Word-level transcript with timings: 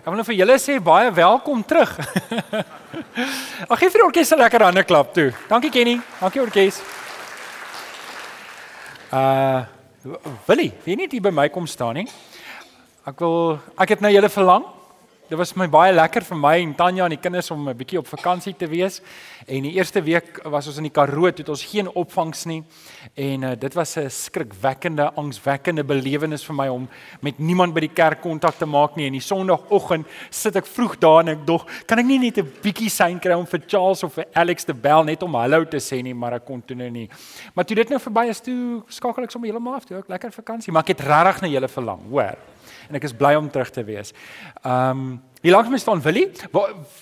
Ek 0.00 0.06
wil 0.08 0.16
net 0.16 0.28
vir 0.30 0.36
julle 0.38 0.54
sê 0.56 0.78
baie 0.80 1.10
welkom 1.12 1.60
terug. 1.68 1.90
Ag 3.70 3.76
gee 3.82 3.90
vir 3.92 4.00
die 4.00 4.06
orkes 4.06 4.30
'n 4.32 4.40
lekker 4.40 4.62
hande 4.64 4.84
klap 4.88 5.12
toe. 5.12 5.26
Dankie 5.44 5.68
Kenny. 5.68 6.00
Dankie 6.16 6.40
orkes. 6.40 6.80
Uh 9.12 9.68
Willie, 10.48 10.72
wie 10.86 10.96
net 10.96 11.12
hier 11.12 11.20
by 11.20 11.28
my 11.28 11.50
kom 11.52 11.66
staan 11.68 12.00
nie. 12.00 12.06
Ek 13.04 13.20
wil 13.20 13.60
ek 13.76 13.92
het 13.92 14.00
nou 14.00 14.08
julle 14.08 14.32
verlang 14.32 14.64
Dit 15.30 15.38
was 15.38 15.52
my 15.54 15.68
baie 15.70 15.92
lekker 15.94 16.24
vir 16.26 16.38
my 16.42 16.56
en 16.58 16.72
Tanya 16.74 17.04
en 17.04 17.12
die 17.14 17.20
kinders 17.22 17.52
om 17.54 17.68
'n 17.68 17.76
bietjie 17.78 17.98
op 17.98 18.08
vakansie 18.10 18.52
te 18.52 18.66
wees. 18.66 19.00
En 19.46 19.62
die 19.62 19.74
eerste 19.78 20.02
week 20.02 20.40
was 20.42 20.66
ons 20.66 20.78
in 20.78 20.82
die 20.82 20.90
Karoo, 20.90 21.26
het 21.26 21.48
ons 21.48 21.62
geen 21.62 21.86
opvangs 21.86 22.46
nie. 22.46 22.64
En 23.14 23.42
uh, 23.42 23.50
dit 23.54 23.74
was 23.74 23.96
'n 23.96 24.10
skrikwekkende, 24.10 25.12
angswekkende 25.14 25.84
belewenis 25.84 26.44
vir 26.44 26.54
my 26.54 26.68
om 26.68 26.88
met 27.20 27.38
niemand 27.38 27.74
by 27.74 27.80
die 27.80 27.94
kerk 27.94 28.20
kontak 28.20 28.58
te 28.58 28.66
maak 28.66 28.96
nie. 28.96 29.06
En 29.06 29.12
die 29.12 29.20
Sondagoggend 29.20 30.06
sit 30.30 30.56
ek 30.56 30.66
vroeg 30.66 30.98
daar 30.98 31.20
en 31.20 31.28
ek 31.28 31.46
dog, 31.46 31.64
kan 31.86 31.98
ek 31.98 32.06
nie 32.06 32.18
net 32.18 32.38
'n 32.38 32.52
bietjie 32.62 32.90
sein 32.90 33.20
kry 33.20 33.32
om 33.32 33.46
vir 33.46 33.60
Charles 33.68 34.02
of 34.02 34.14
vir 34.14 34.26
Alex 34.34 34.64
te 34.64 34.74
bel 34.74 35.04
net 35.04 35.22
om 35.22 35.34
hallo 35.34 35.64
te 35.64 35.78
sê 35.78 36.02
nie, 36.02 36.14
maar 36.14 36.32
ek 36.32 36.44
kon 36.44 36.60
toe 36.60 36.76
nou 36.76 36.90
nie. 36.90 37.08
Maar 37.54 37.64
toe 37.64 37.76
dit 37.76 37.88
nou 37.88 38.00
verby 38.00 38.26
is, 38.28 38.40
toe 38.40 38.82
skakel 38.88 39.22
ek 39.22 39.30
sommer 39.30 39.48
heeltemal 39.48 39.74
af, 39.74 39.84
toe 39.84 39.98
ek 39.98 40.08
lekker 40.08 40.32
vakansie, 40.32 40.72
maar 40.72 40.82
ek 40.82 40.98
het 40.98 41.06
regtig 41.06 41.42
na 41.42 41.48
julle 41.48 41.68
verlang, 41.68 42.00
hoor 42.10 42.36
en 42.88 42.94
ek 42.94 43.04
is 43.04 43.16
bly 43.16 43.34
om 43.34 43.50
terug 43.50 43.70
te 43.70 43.84
wees. 43.84 44.14
Um 44.64 45.20
hier 45.42 45.52
langs 45.52 45.70
my 45.70 45.78
staan 45.78 46.02
Willie. 46.04 46.28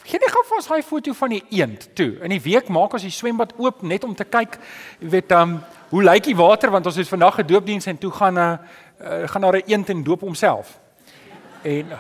Gee 0.07 0.19
net 0.23 0.31
gou 0.31 0.45
vir 0.47 0.57
ons 0.57 0.69
daai 0.69 0.83
foto 0.83 1.13
van 1.13 1.31
die 1.31 1.43
eend 1.51 1.89
toe. 1.99 2.13
In 2.23 2.31
die 2.31 2.43
week 2.43 2.69
maak 2.69 2.93
ons 2.95 3.03
die 3.03 3.11
swembad 3.11 3.57
oop 3.59 3.83
net 3.83 4.05
om 4.05 4.15
te 4.15 4.25
kyk, 4.25 4.61
jy 5.01 5.09
weet, 5.11 5.33
um 5.33 5.59
hoe 5.91 6.03
lyk 6.05 6.29
die 6.29 6.37
water 6.37 6.71
want 6.71 6.87
ons 6.87 6.97
het 6.97 7.09
vandag 7.09 7.41
'n 7.41 7.47
doopdiens 7.47 7.87
en 7.87 7.99
toe 7.99 8.11
gaan 8.11 8.35
'n 8.35 8.39
uh, 8.39 8.59
uh, 9.01 9.29
gaan 9.29 9.41
daar 9.41 9.57
'n 9.57 9.63
eend 9.67 9.89
en 9.89 10.03
doop 10.03 10.21
homself. 10.21 10.79
En 11.63 11.99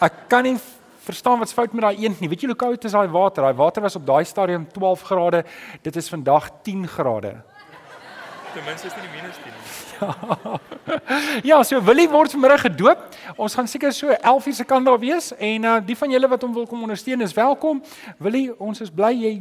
ek 0.00 0.12
kan 0.28 0.42
nie 0.42 0.58
verstaan 1.02 1.38
wat's 1.38 1.52
fout 1.52 1.72
met 1.72 1.82
daai 1.82 1.96
eend 1.96 2.20
nie. 2.20 2.28
Weet 2.28 2.40
jy 2.40 2.46
hoe 2.46 2.56
koud 2.56 2.84
is 2.84 2.92
daai 2.92 3.08
water? 3.08 3.42
Daai 3.42 3.54
water 3.54 3.82
was 3.82 3.96
op 3.96 4.06
daai 4.06 4.24
stadium 4.24 4.66
12 4.72 5.02
grade. 5.02 5.44
Dit 5.82 5.96
is 5.96 6.08
vandag 6.08 6.50
10 6.62 6.88
grade. 6.88 7.42
Ten 8.54 8.64
minste 8.64 8.86
is 8.86 8.94
dit 8.94 9.02
nie 9.02 9.20
minus 9.20 9.36
10 9.36 9.44
nie. 9.44 9.91
ja, 11.50 11.62
so 11.62 11.80
Willie 11.84 12.08
word 12.10 12.32
vanmiddag 12.34 12.64
gedoop. 12.66 13.04
Ons 13.36 13.54
gaan 13.54 13.68
seker 13.70 13.92
so 13.94 14.10
11 14.10 14.46
uur 14.46 14.54
se 14.54 14.66
kant 14.68 14.86
daar 14.86 15.00
wees 15.00 15.32
en 15.38 15.68
uh 15.68 15.76
die 15.86 15.96
van 15.98 16.10
julle 16.10 16.30
wat 16.30 16.42
hom 16.42 16.54
wil 16.56 16.66
kom 16.66 16.84
ondersteun 16.86 17.20
is 17.24 17.34
welkom. 17.36 17.82
Willie, 18.18 18.50
ons 18.58 18.82
is 18.84 18.90
bly 18.90 19.12
jy 19.14 19.34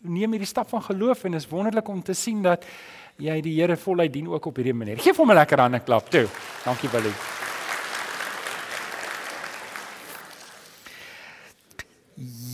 neem 0.00 0.32
hierdie 0.36 0.48
stap 0.48 0.70
van 0.70 0.82
geloof 0.82 1.24
en 1.28 1.36
is 1.38 1.48
wonderlik 1.48 1.88
om 1.88 2.02
te 2.02 2.16
sien 2.16 2.42
dat 2.42 2.64
jy 3.20 3.40
die 3.44 3.58
Here 3.60 3.76
voluit 3.76 4.12
dien 4.12 4.28
ook 4.28 4.46
op 4.46 4.56
hierdie 4.56 4.74
manier. 4.74 4.98
Geef 4.98 5.16
hom 5.16 5.30
'n 5.30 5.34
lekker 5.34 5.60
hande 5.60 5.80
klap 5.80 6.10
toe. 6.10 6.26
Dankie 6.64 6.88
Willie. 6.88 7.14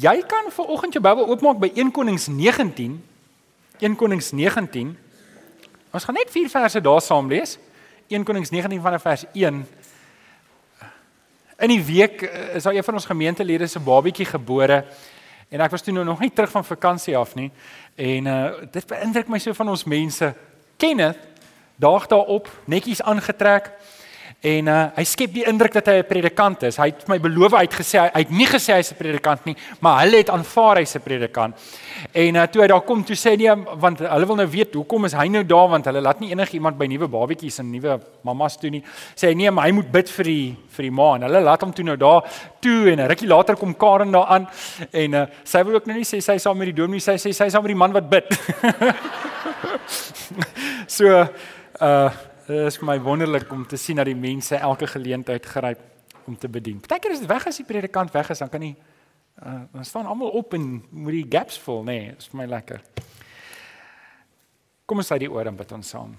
Jy 0.01 0.23
kan 0.29 0.51
vir 0.51 0.67
oggend 0.67 0.93
jou 0.93 1.03
Bybel 1.03 1.27
oopmaak 1.27 1.59
by 1.59 1.70
1 1.75 1.91
Konings 1.91 2.29
19. 2.29 3.03
1 3.81 3.97
Konings 3.97 4.33
19 4.33 5.06
Ons 5.95 6.05
gaan 6.05 6.17
net 6.19 6.31
vier 6.34 6.48
verse 6.51 6.81
daar 6.81 7.01
saam 7.01 7.29
lees. 7.29 7.59
1 8.09 8.25
Konings 8.25 8.51
19 8.51 8.81
vanaf 8.83 9.03
vers 9.03 9.25
1. 9.33 9.67
In 11.56 11.73
die 11.73 11.83
week 11.84 12.23
eh, 12.23 12.55
is 12.55 12.62
daar 12.62 12.75
een 12.75 12.84
van 12.84 12.95
ons 12.95 13.06
gemeentelede 13.06 13.67
se 13.67 13.81
babietjie 13.81 14.27
gebore 14.27 14.84
en 15.48 15.62
ek 15.62 15.70
was 15.70 15.83
toe 15.83 15.95
nou 15.95 16.05
nog 16.05 16.20
nie 16.20 16.31
terug 16.34 16.51
van 16.51 16.64
vakansie 16.64 17.14
af 17.17 17.34
nie 17.39 17.51
en 17.95 18.27
uh 18.27 18.67
dit 18.70 18.87
beïndruk 18.87 19.29
my 19.31 19.39
so 19.39 19.55
van 19.55 19.69
ons 19.69 19.84
mense. 19.84 20.34
Kenneth 20.77 21.19
daag 21.77 22.07
daarop 22.07 22.51
netjies 22.67 23.03
aangetrek 23.03 23.70
En 24.45 24.69
uh, 24.69 24.81
hy 24.92 25.05
skep 25.09 25.33
die 25.33 25.47
indruk 25.48 25.73
dat 25.73 25.87
hy 25.89 25.95
'n 26.03 26.05
predikant 26.05 26.62
is. 26.69 26.77
Hy 26.77 26.91
het 26.92 27.06
my 27.09 27.17
beloof 27.19 27.55
hy 27.56 27.62
het 27.65 27.73
gesê 27.73 27.98
hy 28.05 28.20
het 28.20 28.31
nie 28.31 28.47
gesê 28.47 28.77
hy's 28.77 28.92
'n 28.92 28.97
predikant 28.98 29.47
nie, 29.47 29.56
maar 29.81 30.05
hulle 30.05 30.19
het 30.19 30.31
aanvaar 30.31 30.77
hy's 30.77 30.95
'n 30.95 31.01
predikant. 31.01 31.56
En 32.12 32.37
uh, 32.37 32.47
toe 32.47 32.62
hy 32.62 32.69
daar 32.69 32.84
kom, 32.84 33.03
toe 33.03 33.17
sê 33.17 33.37
nee, 33.37 33.48
want 33.81 33.98
hulle 33.98 34.27
wil 34.27 34.37
nou 34.37 34.47
weet 34.47 34.75
hoekom 34.75 35.05
is 35.07 35.14
hy 35.14 35.29
nou 35.29 35.42
daar 35.42 35.69
want 35.69 35.84
hulle 35.86 36.01
laat 36.01 36.20
nie 36.20 36.30
enigiemand 36.30 36.77
by 36.77 36.86
nuwe 36.86 37.08
babetjies 37.08 37.58
en 37.58 37.70
nuwe 37.70 37.98
mammas 38.23 38.57
toe 38.57 38.70
nie. 38.70 38.83
Sê 39.17 39.29
hy 39.29 39.35
nee, 39.35 39.51
maar 39.51 39.64
hy 39.64 39.73
moet 39.73 39.91
bid 39.91 40.11
vir 40.11 40.24
die 40.24 40.57
vir 40.68 40.83
die 40.83 40.91
ma 40.91 41.14
en 41.17 41.23
hulle 41.23 41.41
laat 41.41 41.63
hom 41.63 41.73
toe 41.73 41.85
nou 41.85 41.97
daar 41.97 42.23
toe 42.61 42.91
en 42.92 43.01
'n 43.01 43.08
rukkie 43.08 43.29
later 43.29 43.57
kom 43.57 43.74
Karen 43.74 44.13
daar 44.13 44.27
aan 44.27 44.48
en 44.92 45.14
uh, 45.14 45.27
sy 45.45 45.64
wil 45.64 45.74
ook 45.74 45.86
nou 45.86 45.97
nie 45.97 46.05
sê 46.05 46.20
sy 46.20 46.39
saam 46.39 46.58
met 46.58 46.67
die 46.67 46.83
dominee 46.83 47.01
sy 47.01 47.17
sê 47.17 47.33
sy 47.33 47.48
saam 47.48 47.63
met 47.63 47.73
die 47.73 47.79
man 47.79 47.92
wat 47.92 48.11
bid. 48.11 48.29
so 50.86 51.27
uh 51.80 52.11
Dit 52.46 52.68
is 52.70 52.77
vir 52.79 52.86
my 52.86 52.95
wonderlik 53.02 53.48
om 53.51 53.64
te 53.67 53.74
sien 53.74 53.98
dat 53.98 54.07
die 54.07 54.14
mense 54.14 54.55
elke 54.55 54.86
geleentheid 54.86 55.46
gryp 55.51 55.80
om 56.30 56.36
te 56.39 56.46
bedien. 56.48 56.79
Partykeer 56.79 57.17
is 57.17 57.23
dit 57.24 57.30
weg 57.30 57.46
as 57.51 57.57
die 57.58 57.67
predikant 57.67 58.12
weg 58.14 58.30
is, 58.30 58.39
dan 58.39 58.51
kan 58.52 58.62
nie 58.62 58.77
uh, 59.42 59.64
dan 59.73 59.84
staan 59.84 60.07
almal 60.07 60.30
op 60.39 60.55
en 60.55 60.68
moet 60.90 61.17
die 61.17 61.27
gaps 61.27 61.58
vul, 61.64 61.83
nê. 61.83 61.96
Nee, 61.96 62.12
is 62.14 62.30
vir 62.30 62.39
my 62.39 62.46
lekker. 62.52 62.85
Kom 64.86 65.02
ons 65.02 65.11
sê 65.11 65.18
die 65.18 65.30
oor 65.30 65.51
en 65.51 65.58
bid 65.58 65.74
ons 65.74 65.90
saam. 65.90 66.14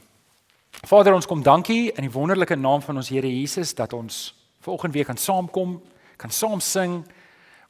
Vader, 0.84 1.16
ons 1.16 1.30
kom 1.32 1.40
dankie 1.44 1.94
in 1.94 2.10
die 2.10 2.12
wonderlike 2.12 2.60
naam 2.60 2.84
van 2.84 3.00
ons 3.00 3.14
Here 3.14 3.32
Jesus 3.32 3.72
dat 3.78 3.96
ons 3.96 4.36
vanoggend 4.68 5.00
weer 5.00 5.08
kan 5.08 5.18
saamkom, 5.18 5.78
kan 6.20 6.34
saam 6.36 6.60
sing, 6.60 7.00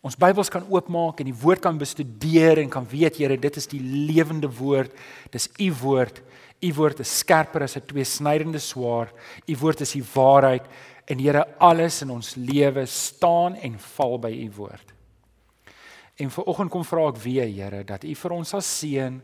ons 0.01 0.17
Bybels 0.17 0.49
kan 0.49 0.65
oopmaak 0.65 1.21
en 1.21 1.29
die 1.29 1.39
woord 1.45 1.61
kan 1.61 1.77
bestudeer 1.77 2.57
en 2.63 2.73
kan 2.73 2.89
weet, 2.89 3.21
Here, 3.21 3.37
dit 3.37 3.61
is 3.61 3.69
die 3.69 3.83
lewende 3.85 4.49
woord. 4.49 4.97
Dis 5.29 5.45
u 5.61 5.69
woord. 5.83 6.23
U 6.61 6.73
woord 6.73 6.99
is 6.99 7.19
skerper 7.19 7.63
as 7.63 7.77
'n 7.77 7.85
tweesnydende 7.85 8.59
swaard. 8.59 9.13
U 9.47 9.57
woord 9.57 9.81
is 9.81 9.91
die 9.91 10.03
waarheid 10.03 10.65
en 11.05 11.19
Here 11.19 11.45
alles 11.59 12.01
in 12.01 12.09
ons 12.09 12.35
lewe 12.35 12.85
staan 12.85 13.55
en 13.55 13.79
val 13.79 14.19
by 14.19 14.31
u 14.31 14.51
woord. 14.55 14.93
En 16.17 16.29
vir 16.29 16.43
oggend 16.43 16.71
kom 16.71 16.83
vra 16.83 17.07
ek 17.09 17.17
weer 17.17 17.47
Here 17.47 17.83
dat 17.83 18.03
u 18.03 18.15
vir 18.15 18.31
ons 18.31 18.49
sal 18.49 18.61
seën 18.61 19.21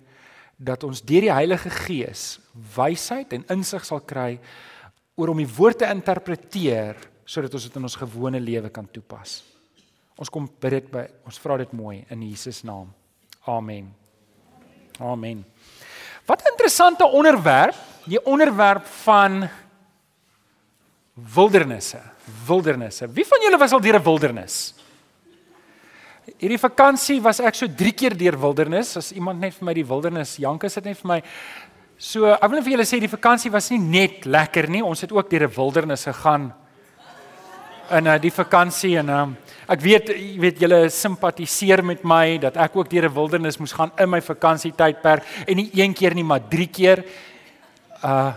dat 0.57 0.83
ons 0.83 1.01
deur 1.01 1.21
die 1.21 1.33
Heilige 1.33 1.69
Gees 1.69 2.39
wysheid 2.75 3.33
en 3.33 3.45
insig 3.49 3.85
sal 3.85 3.99
kry 3.99 4.39
oor 5.15 5.33
om 5.33 5.41
die 5.41 5.55
woord 5.57 5.81
te 5.81 5.89
interpreteer 5.89 6.95
sodat 7.25 7.53
ons 7.53 7.63
dit 7.63 7.75
in 7.75 7.83
ons 7.83 7.95
gewone 7.95 8.39
lewe 8.39 8.69
kan 8.69 8.87
toepas. 8.91 9.41
Ons 10.19 10.29
kom 10.29 10.47
bid 10.47 10.77
dit 10.77 10.91
by 10.91 11.07
ons 11.25 11.39
vra 11.39 11.57
dit 11.57 11.73
mooi 11.73 12.03
in 12.13 12.21
Jesus 12.21 12.63
naam. 12.63 12.93
Amen. 13.49 13.89
Amen. 14.99 15.43
Wat 16.25 16.41
'n 16.41 16.51
interessante 16.51 17.05
onderwerp, 17.05 17.75
die 18.05 18.25
onderwerp 18.25 18.85
van 18.85 19.49
wildernisse, 21.13 22.01
wildernisse. 22.45 23.07
Wie 23.11 23.27
van 23.27 23.39
julle 23.41 23.57
was 23.57 23.71
al 23.71 23.81
deur 23.81 23.99
'n 23.99 24.03
wildernis? 24.03 24.73
Hierdie 26.37 26.59
vakansie 26.59 27.21
was 27.21 27.39
ek 27.39 27.55
so 27.55 27.67
3 27.67 27.91
keer 27.91 28.17
deur 28.17 28.39
wildernis. 28.39 28.97
As 28.97 29.11
iemand 29.11 29.39
net 29.39 29.53
vir 29.53 29.65
my 29.65 29.73
die 29.73 29.85
wildernis, 29.85 30.37
Janke 30.37 30.69
sit 30.69 30.85
net 30.85 30.97
vir 30.97 31.07
my. 31.07 31.23
So, 31.97 32.31
ek 32.31 32.41
wil 32.41 32.57
net 32.57 32.63
vir 32.63 32.73
julle 32.73 32.85
sê 32.85 32.99
die 32.99 33.11
vakansie 33.11 33.51
was 33.51 33.69
nie 33.69 33.79
net 33.79 34.25
lekker 34.25 34.69
nie. 34.69 34.83
Ons 34.83 35.01
het 35.01 35.11
ook 35.11 35.29
deur 35.29 35.47
'n 35.47 35.55
wildernis 35.55 36.03
gegaan 36.03 36.53
in 37.91 38.07
uh, 38.07 38.17
die 38.17 38.31
vakansie 38.31 38.97
en 38.97 39.09
um, 39.09 39.37
ek 39.67 39.81
weet 39.81 40.09
jy 40.13 40.39
weet 40.39 40.59
julle 40.59 40.79
simpatiseer 40.89 41.83
met 41.83 42.03
my 42.03 42.37
dat 42.37 42.57
ek 42.57 42.75
ook 42.75 42.89
deur 42.89 43.09
'n 43.09 43.13
wildernis 43.13 43.57
moes 43.57 43.73
gaan 43.73 43.91
in 43.97 44.09
my 44.09 44.21
vakansietydperk 44.21 45.23
en 45.47 45.55
nie 45.55 45.69
een 45.73 45.93
keer 45.93 46.13
nie 46.13 46.23
maar 46.23 46.41
3 46.49 46.67
keer. 46.67 47.03
Uh 48.03 48.33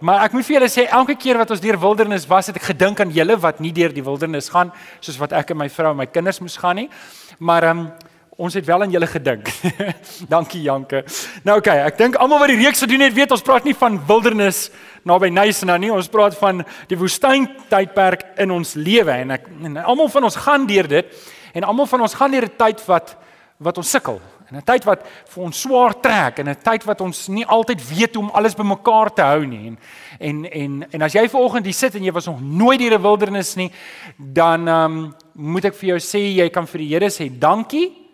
Maar 0.00 0.26
ek 0.26 0.32
moet 0.32 0.44
vir 0.44 0.54
julle 0.58 0.68
sê 0.68 0.82
elke 0.92 1.14
keer 1.16 1.38
wat 1.38 1.50
ons 1.50 1.60
deur 1.60 1.78
wildernis 1.80 2.26
was, 2.28 2.46
het 2.46 2.56
ek 2.56 2.68
gedink 2.68 3.00
aan 3.00 3.10
julle 3.10 3.36
wat 3.40 3.60
nie 3.60 3.72
deur 3.72 3.88
die 3.88 4.04
wildernis 4.04 4.50
gaan 4.52 4.72
soos 5.00 5.16
wat 5.16 5.32
ek 5.32 5.50
en 5.50 5.56
my 5.56 5.68
vrou 5.72 5.90
en 5.90 5.96
my 5.96 6.06
kinders 6.06 6.40
moes 6.40 6.58
gaan 6.60 6.76
nie. 6.76 6.90
Maar 7.38 7.62
ehm 7.62 7.78
um, 7.78 7.92
Ons 8.36 8.52
het 8.54 8.66
wel 8.68 8.82
aan 8.82 8.90
julle 8.92 9.06
gedink. 9.08 9.48
Dankie 10.32 10.60
Janke. 10.60 11.06
Nou 11.42 11.56
oké, 11.56 11.70
okay, 11.70 11.86
ek 11.88 11.96
dink 11.96 12.18
almal 12.20 12.42
wat 12.42 12.50
die 12.52 12.58
reeks 12.60 12.82
gedoen 12.84 13.06
het, 13.06 13.14
weet 13.16 13.32
ons 13.32 13.44
praat 13.44 13.64
nie 13.64 13.72
van 13.72 13.96
wildernis 14.10 14.66
naby 15.06 15.30
Nysna 15.30 15.78
nie. 15.78 15.92
Ons 15.94 16.10
praat 16.12 16.36
van 16.40 16.64
die 16.90 16.98
woestyn 16.98 17.46
tydperk 17.70 18.24
in 18.42 18.54
ons 18.54 18.74
lewe 18.78 19.14
en 19.22 19.36
ek 19.38 19.50
en 19.64 19.82
almal 19.84 20.10
van 20.12 20.28
ons 20.28 20.38
gaan 20.46 20.66
deur 20.68 20.88
dit 20.90 21.12
en 21.56 21.66
almal 21.66 21.88
van 21.90 22.06
ons 22.06 22.16
gaan 22.18 22.34
deur 22.34 22.48
'n 22.48 22.56
tyd 22.58 22.82
wat 22.86 23.16
wat 23.58 23.78
ons 23.78 23.90
sukkel. 23.90 24.20
En 24.50 24.56
'n 24.56 24.62
tyd 24.62 24.84
wat 24.84 25.00
vir 25.26 25.42
ons 25.42 25.60
swaar 25.60 25.94
trek 26.00 26.38
en 26.38 26.48
'n 26.48 26.62
tyd 26.62 26.84
wat 26.84 27.00
ons 27.00 27.28
nie 27.28 27.46
altyd 27.46 27.80
weet 27.88 28.14
hoe 28.14 28.24
om 28.24 28.30
alles 28.30 28.54
bymekaar 28.54 29.14
te 29.14 29.22
hou 29.22 29.46
nie. 29.46 29.66
En 29.66 29.78
en 30.20 30.44
en, 30.44 30.86
en 30.90 31.02
as 31.02 31.12
jy 31.12 31.28
vanoggend 31.28 31.64
hier 31.64 31.74
sit 31.74 31.94
en 31.94 32.04
jy 32.04 32.12
was 32.12 32.26
nog 32.26 32.40
nooit 32.40 32.78
deur 32.78 32.98
'n 32.98 33.02
wildernis 33.02 33.56
nie, 33.56 33.70
dan 34.18 34.68
ehm 34.68 34.84
um, 34.84 35.14
moet 35.34 35.64
ek 35.64 35.74
vir 35.74 35.88
jou 35.88 35.98
sê 35.98 36.34
jy 36.36 36.48
kan 36.50 36.66
vir 36.66 36.78
die 36.78 36.88
Here 36.88 37.10
sê 37.10 37.38
dankie 37.38 38.06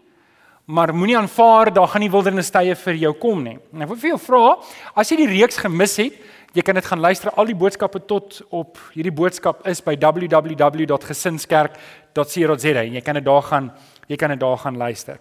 maar 0.65 0.95
moenie 0.95 1.17
aanvaar 1.19 1.73
daar 1.73 1.89
gaan 1.89 2.01
nie 2.01 2.11
wildernistye 2.11 2.77
vir 2.77 2.95
jou 2.95 3.13
kom 3.19 3.43
nie. 3.43 3.59
En 3.75 3.83
ek 3.83 3.89
wil 3.89 3.97
vir 3.97 4.11
jou 4.15 4.19
vra, 4.19 4.57
as 4.95 5.11
jy 5.11 5.17
die 5.17 5.33
reeks 5.35 5.59
gemis 5.59 5.97
het, 5.99 6.15
jy 6.53 6.63
kan 6.63 6.75
dit 6.75 6.85
gaan 6.85 7.01
luister 7.01 7.31
al 7.31 7.47
die 7.49 7.57
boodskappe 7.57 8.07
tot 8.07 8.43
op 8.51 8.79
hierdie 8.93 9.15
boodskap 9.15 9.67
is 9.69 9.81
by 9.85 9.97
www.gesinskerk.co.za 9.97 12.83
en 12.83 12.93
jy 12.99 13.01
kan 13.01 13.15
dit 13.15 13.25
daar 13.25 13.43
gaan 13.43 13.73
jy 14.09 14.17
kan 14.17 14.31
dit 14.35 14.41
daar 14.41 14.59
gaan 14.59 14.77
luister. 14.77 15.19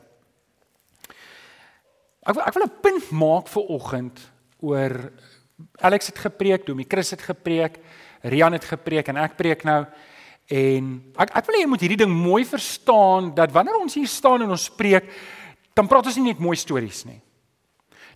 Ek 2.21 2.35
wil 2.35 2.43
ek 2.43 2.53
wil 2.53 2.63
'n 2.65 2.79
punt 2.81 3.11
maak 3.11 3.47
vir 3.47 3.63
oggend 3.69 4.31
oor 4.59 5.11
Alex 5.79 6.07
het 6.07 6.17
gepreek, 6.17 6.65
Domie 6.65 6.85
Chris 6.89 7.11
het 7.11 7.21
gepreek, 7.21 7.79
Rian 8.23 8.53
het 8.53 8.65
gepreek 8.65 9.07
en 9.07 9.17
ek 9.17 9.37
preek 9.37 9.63
nou 9.63 9.85
En 10.51 10.87
ek 11.15 11.31
ek 11.39 11.47
wil 11.47 11.55
hê 11.55 11.63
jy 11.63 11.71
moet 11.71 11.83
hierdie 11.85 12.01
ding 12.03 12.11
mooi 12.11 12.43
verstaan 12.47 13.31
dat 13.35 13.53
wanneer 13.55 13.79
ons 13.79 13.95
hier 13.95 14.09
staan 14.09 14.43
en 14.43 14.51
ons 14.51 14.67
preek, 14.75 15.07
dan 15.77 15.87
praat 15.87 16.09
ons 16.09 16.17
nie 16.19 16.33
net 16.33 16.41
mooi 16.43 16.57
stories 16.59 17.05
nie. 17.07 17.21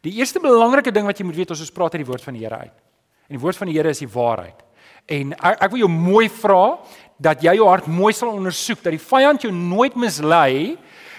Die 0.03 0.17
eerste 0.19 0.41
belangrike 0.43 0.91
ding 0.93 1.07
wat 1.07 1.19
jy 1.19 1.25
moet 1.25 1.39
weet 1.39 1.53
is 1.55 1.63
ons 1.63 1.73
praat 1.73 1.95
uit 1.95 2.03
die 2.03 2.09
woord 2.09 2.25
van 2.25 2.35
die 2.35 2.43
Here 2.43 2.59
uit. 2.67 2.75
En 3.27 3.37
die 3.37 3.41
woord 3.41 3.57
van 3.57 3.67
die 3.67 3.77
Here 3.77 3.89
is 3.89 3.99
die 3.99 4.11
waarheid. 4.11 4.61
En 5.05 5.33
ek, 5.33 5.61
ek 5.61 5.71
wil 5.71 5.85
jou 5.85 5.91
mooi 5.91 6.29
vra 6.29 6.77
dat 7.21 7.43
jy 7.43 7.55
jou 7.55 7.67
hart 7.69 7.87
mooi 7.87 8.13
sal 8.13 8.33
ondersoek 8.33 8.81
dat 8.83 8.95
die 8.95 9.01
vyand 9.01 9.45
jou 9.45 9.53
nooit 9.53 9.95
mislei 9.95 10.75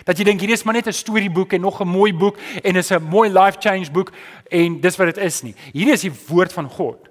dat 0.07 0.19
jy 0.19 0.27
dink 0.29 0.43
hierdie 0.43 0.55
is 0.55 0.63
maar 0.65 0.77
net 0.77 0.87
'n 0.87 0.93
storieboek 0.93 1.53
en 1.55 1.61
nog 1.61 1.81
'n 1.81 1.89
mooi 1.89 2.13
boek 2.13 2.39
en 2.63 2.77
is 2.77 2.93
'n 2.93 3.03
mooi 3.03 3.29
life 3.29 3.59
change 3.59 3.91
boek 3.91 4.13
en 4.51 4.81
dis 4.81 4.97
wat 4.97 5.15
dit 5.15 5.25
is 5.25 5.43
nie. 5.43 5.55
Hierdie 5.73 5.95
is 5.95 6.03
die 6.03 6.13
woord 6.29 6.53
van 6.53 6.71
God. 6.71 7.09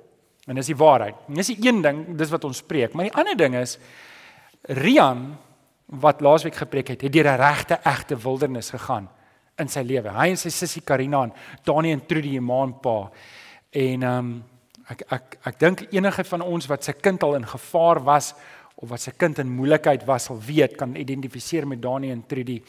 En 0.47 0.55
dis 0.55 0.65
die 0.65 0.75
waarheid. 0.75 1.15
En 1.27 1.33
dis 1.33 1.47
die 1.47 1.67
een 1.67 1.81
ding, 1.81 2.17
dis 2.17 2.29
wat 2.29 2.43
ons 2.43 2.57
spreek. 2.57 2.93
Maar 2.93 3.05
die 3.05 3.13
ander 3.13 3.37
ding 3.37 3.55
is 3.55 3.77
Rian 4.61 5.37
wat 5.85 6.21
laasweek 6.21 6.55
gepreek 6.55 6.87
het, 6.87 7.01
het 7.01 7.13
deur 7.13 7.27
'n 7.27 7.37
regte 7.37 7.79
egte 7.83 8.15
wildernis 8.15 8.69
gegaan 8.69 9.09
in 9.57 9.67
sy 9.67 9.81
lewe. 9.81 10.09
Hy 10.09 10.29
en 10.29 10.37
sy 10.37 10.49
sussie 10.49 10.81
Karina 10.81 11.23
en 11.23 11.33
Dani 11.63 11.91
en 11.91 12.05
Trudy 12.05 12.37
en 12.37 12.43
ma 12.43 12.63
en 12.63 12.79
pa. 12.79 13.11
En 13.71 14.03
ehm 14.03 14.17
um, 14.17 14.43
ek 14.89 15.01
ek 15.09 15.37
ek 15.49 15.59
dink 15.59 15.85
enige 15.91 16.23
van 16.23 16.41
ons 16.41 16.67
wat 16.69 16.83
sy 16.83 16.93
kind 16.93 17.23
al 17.23 17.35
in 17.39 17.47
gevaar 17.47 18.03
was 18.05 18.33
of 18.75 18.89
wat 18.89 19.01
sy 19.01 19.11
kind 19.17 19.39
in 19.39 19.49
moeilikheid 19.49 20.05
was 20.05 20.27
sal 20.29 20.39
weet 20.39 20.75
kan 20.77 20.95
identifiseer 20.95 21.67
met 21.67 21.81
Dani 21.81 22.11
en 22.11 22.23
Trudy. 22.27 22.61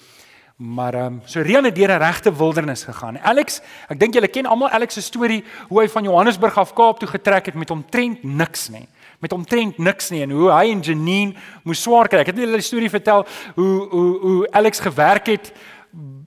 Maar 0.56 0.94
ehm 0.94 1.06
um, 1.06 1.20
so 1.24 1.42
Rian 1.44 1.64
het 1.64 1.74
deur 1.74 1.90
'n 1.92 1.98
regte 1.98 2.36
wildernis 2.36 2.84
gegaan. 2.84 3.20
Alex, 3.20 3.60
ek 3.88 4.00
dink 4.00 4.14
julle 4.14 4.28
ken 4.28 4.46
almal 4.46 4.68
Alex 4.68 4.94
se 4.94 5.02
storie 5.02 5.44
hoe 5.68 5.80
hy 5.80 5.88
van 5.88 6.04
Johannesburg 6.04 6.58
af 6.58 6.72
Kaap 6.72 6.98
toe 6.98 7.08
getrek 7.08 7.46
het 7.46 7.54
met 7.54 7.70
omtrent 7.70 8.22
niks 8.22 8.68
nie. 8.68 8.88
Met 9.18 9.32
omtrent 9.32 9.78
niks 9.78 10.10
nie 10.10 10.22
en 10.22 10.30
hoe 10.30 10.50
hy 10.50 10.70
en 10.70 10.80
Janine 10.80 11.34
moes 11.62 11.82
swaar 11.82 12.08
kry. 12.08 12.18
Ek 12.18 12.26
het 12.26 12.36
net 12.36 12.44
hulle 12.48 12.60
storie 12.60 12.90
vertel 12.90 13.26
hoe 13.54 13.88
hoe 13.88 14.20
hoe 14.20 14.50
Alex 14.50 14.80
gewerk 14.80 15.26
het 15.26 15.52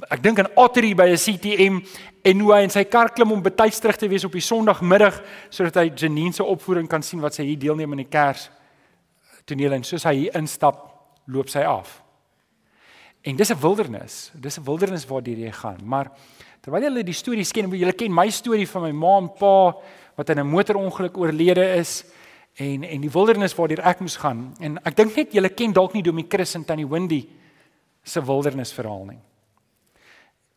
ek 0.09 0.23
dink 0.23 0.39
in 0.39 0.47
Ottery 0.55 0.95
by 0.95 1.09
'n 1.09 1.17
CTM 1.17 1.81
en 2.23 2.39
hoe 2.39 2.53
hy 2.53 2.61
in 2.63 2.69
sy 2.69 2.83
kar 2.83 3.13
klim 3.13 3.31
om 3.31 3.41
betyds 3.41 3.79
terug 3.79 3.97
te 3.97 4.07
wees 4.07 4.25
op 4.25 4.31
die 4.31 4.41
Sondagmiddag 4.41 5.21
sodat 5.49 5.75
hy 5.75 5.91
Janine 5.95 6.33
se 6.33 6.43
opvoering 6.43 6.87
kan 6.87 7.01
sien 7.01 7.21
wat 7.21 7.33
sy 7.33 7.43
hier 7.43 7.59
deelneem 7.59 7.91
aan 7.91 8.03
die 8.03 8.09
Kers 8.09 8.49
toneel 9.45 9.73
en 9.73 9.83
soos 9.83 10.03
hy 10.03 10.15
hier 10.15 10.35
instap, 10.37 10.89
loop 11.27 11.49
sy 11.49 11.59
af. 11.65 12.03
En 13.23 13.35
dis 13.35 13.51
'n 13.51 13.59
wildernis. 13.61 14.31
Dis 14.33 14.57
'n 14.57 14.63
wildernis 14.63 15.05
waardeur 15.05 15.37
jy 15.37 15.51
gaan. 15.51 15.79
Maar 15.83 16.11
terwyl 16.61 16.95
jy 16.95 17.03
die 17.03 17.13
storie 17.13 17.45
ken, 17.45 17.71
jy 17.71 17.91
ken 17.91 18.13
my 18.13 18.29
storie 18.29 18.67
van 18.67 18.81
my 18.81 18.91
ma 18.91 19.17
en 19.17 19.29
pa 19.29 19.75
wat 20.15 20.29
in 20.29 20.39
'n 20.39 20.47
motorongeluk 20.47 21.17
oorlede 21.17 21.75
is 21.77 22.05
en 22.55 22.83
en 22.83 23.01
die 23.01 23.11
wildernis 23.11 23.55
waardeur 23.55 23.85
ek 23.85 23.99
moes 23.99 24.17
gaan. 24.17 24.53
En 24.59 24.77
ek 24.83 24.95
dink 24.95 25.15
net 25.15 25.33
julle 25.33 25.49
ken 25.49 25.73
dalk 25.73 25.93
nie 25.93 26.03
Domie 26.03 26.27
Chris 26.27 26.55
en 26.55 26.65
Tannie 26.65 26.87
Windy 26.87 27.27
se 28.03 28.21
wildernisverhaal 28.21 29.05
nie. 29.05 29.19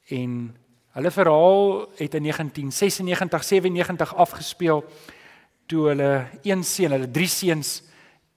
En 0.09 0.57
hulle 0.93 1.11
verhaal 1.11 1.81
het 1.97 2.15
in 2.15 2.23
1996 2.23 3.45
97 3.45 4.15
afgespeel 4.15 4.85
toe 5.67 5.89
hulle 5.89 6.29
een 6.43 6.65
seun, 6.65 6.91
hulle 6.91 7.11
drie 7.11 7.29
seuns 7.29 7.83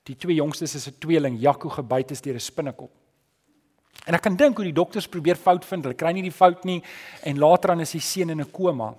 Die 0.06 0.16
twee 0.18 0.38
jongstes 0.38 0.76
is 0.76 0.88
'n 0.88 1.00
tweeling, 1.00 1.40
Jaco 1.40 1.70
gebyt 1.70 2.12
is 2.12 2.22
deur 2.22 2.36
'n 2.36 2.40
spinnekop. 2.40 2.92
En 4.06 4.14
ek 4.14 4.22
kan 4.22 4.36
dink 4.36 4.56
hoe 4.56 4.66
die 4.66 4.74
dokters 4.74 5.08
probeer 5.08 5.36
fout 5.36 5.66
vind, 5.66 5.84
hulle 5.84 5.96
kry 5.96 6.12
nie 6.12 6.22
die 6.22 6.32
fout 6.32 6.64
nie 6.64 6.84
en 7.24 7.40
later 7.40 7.70
dan 7.70 7.80
is 7.80 7.92
die 7.92 8.00
seun 8.00 8.30
in 8.30 8.42
'n 8.42 8.52
koma. 8.52 8.96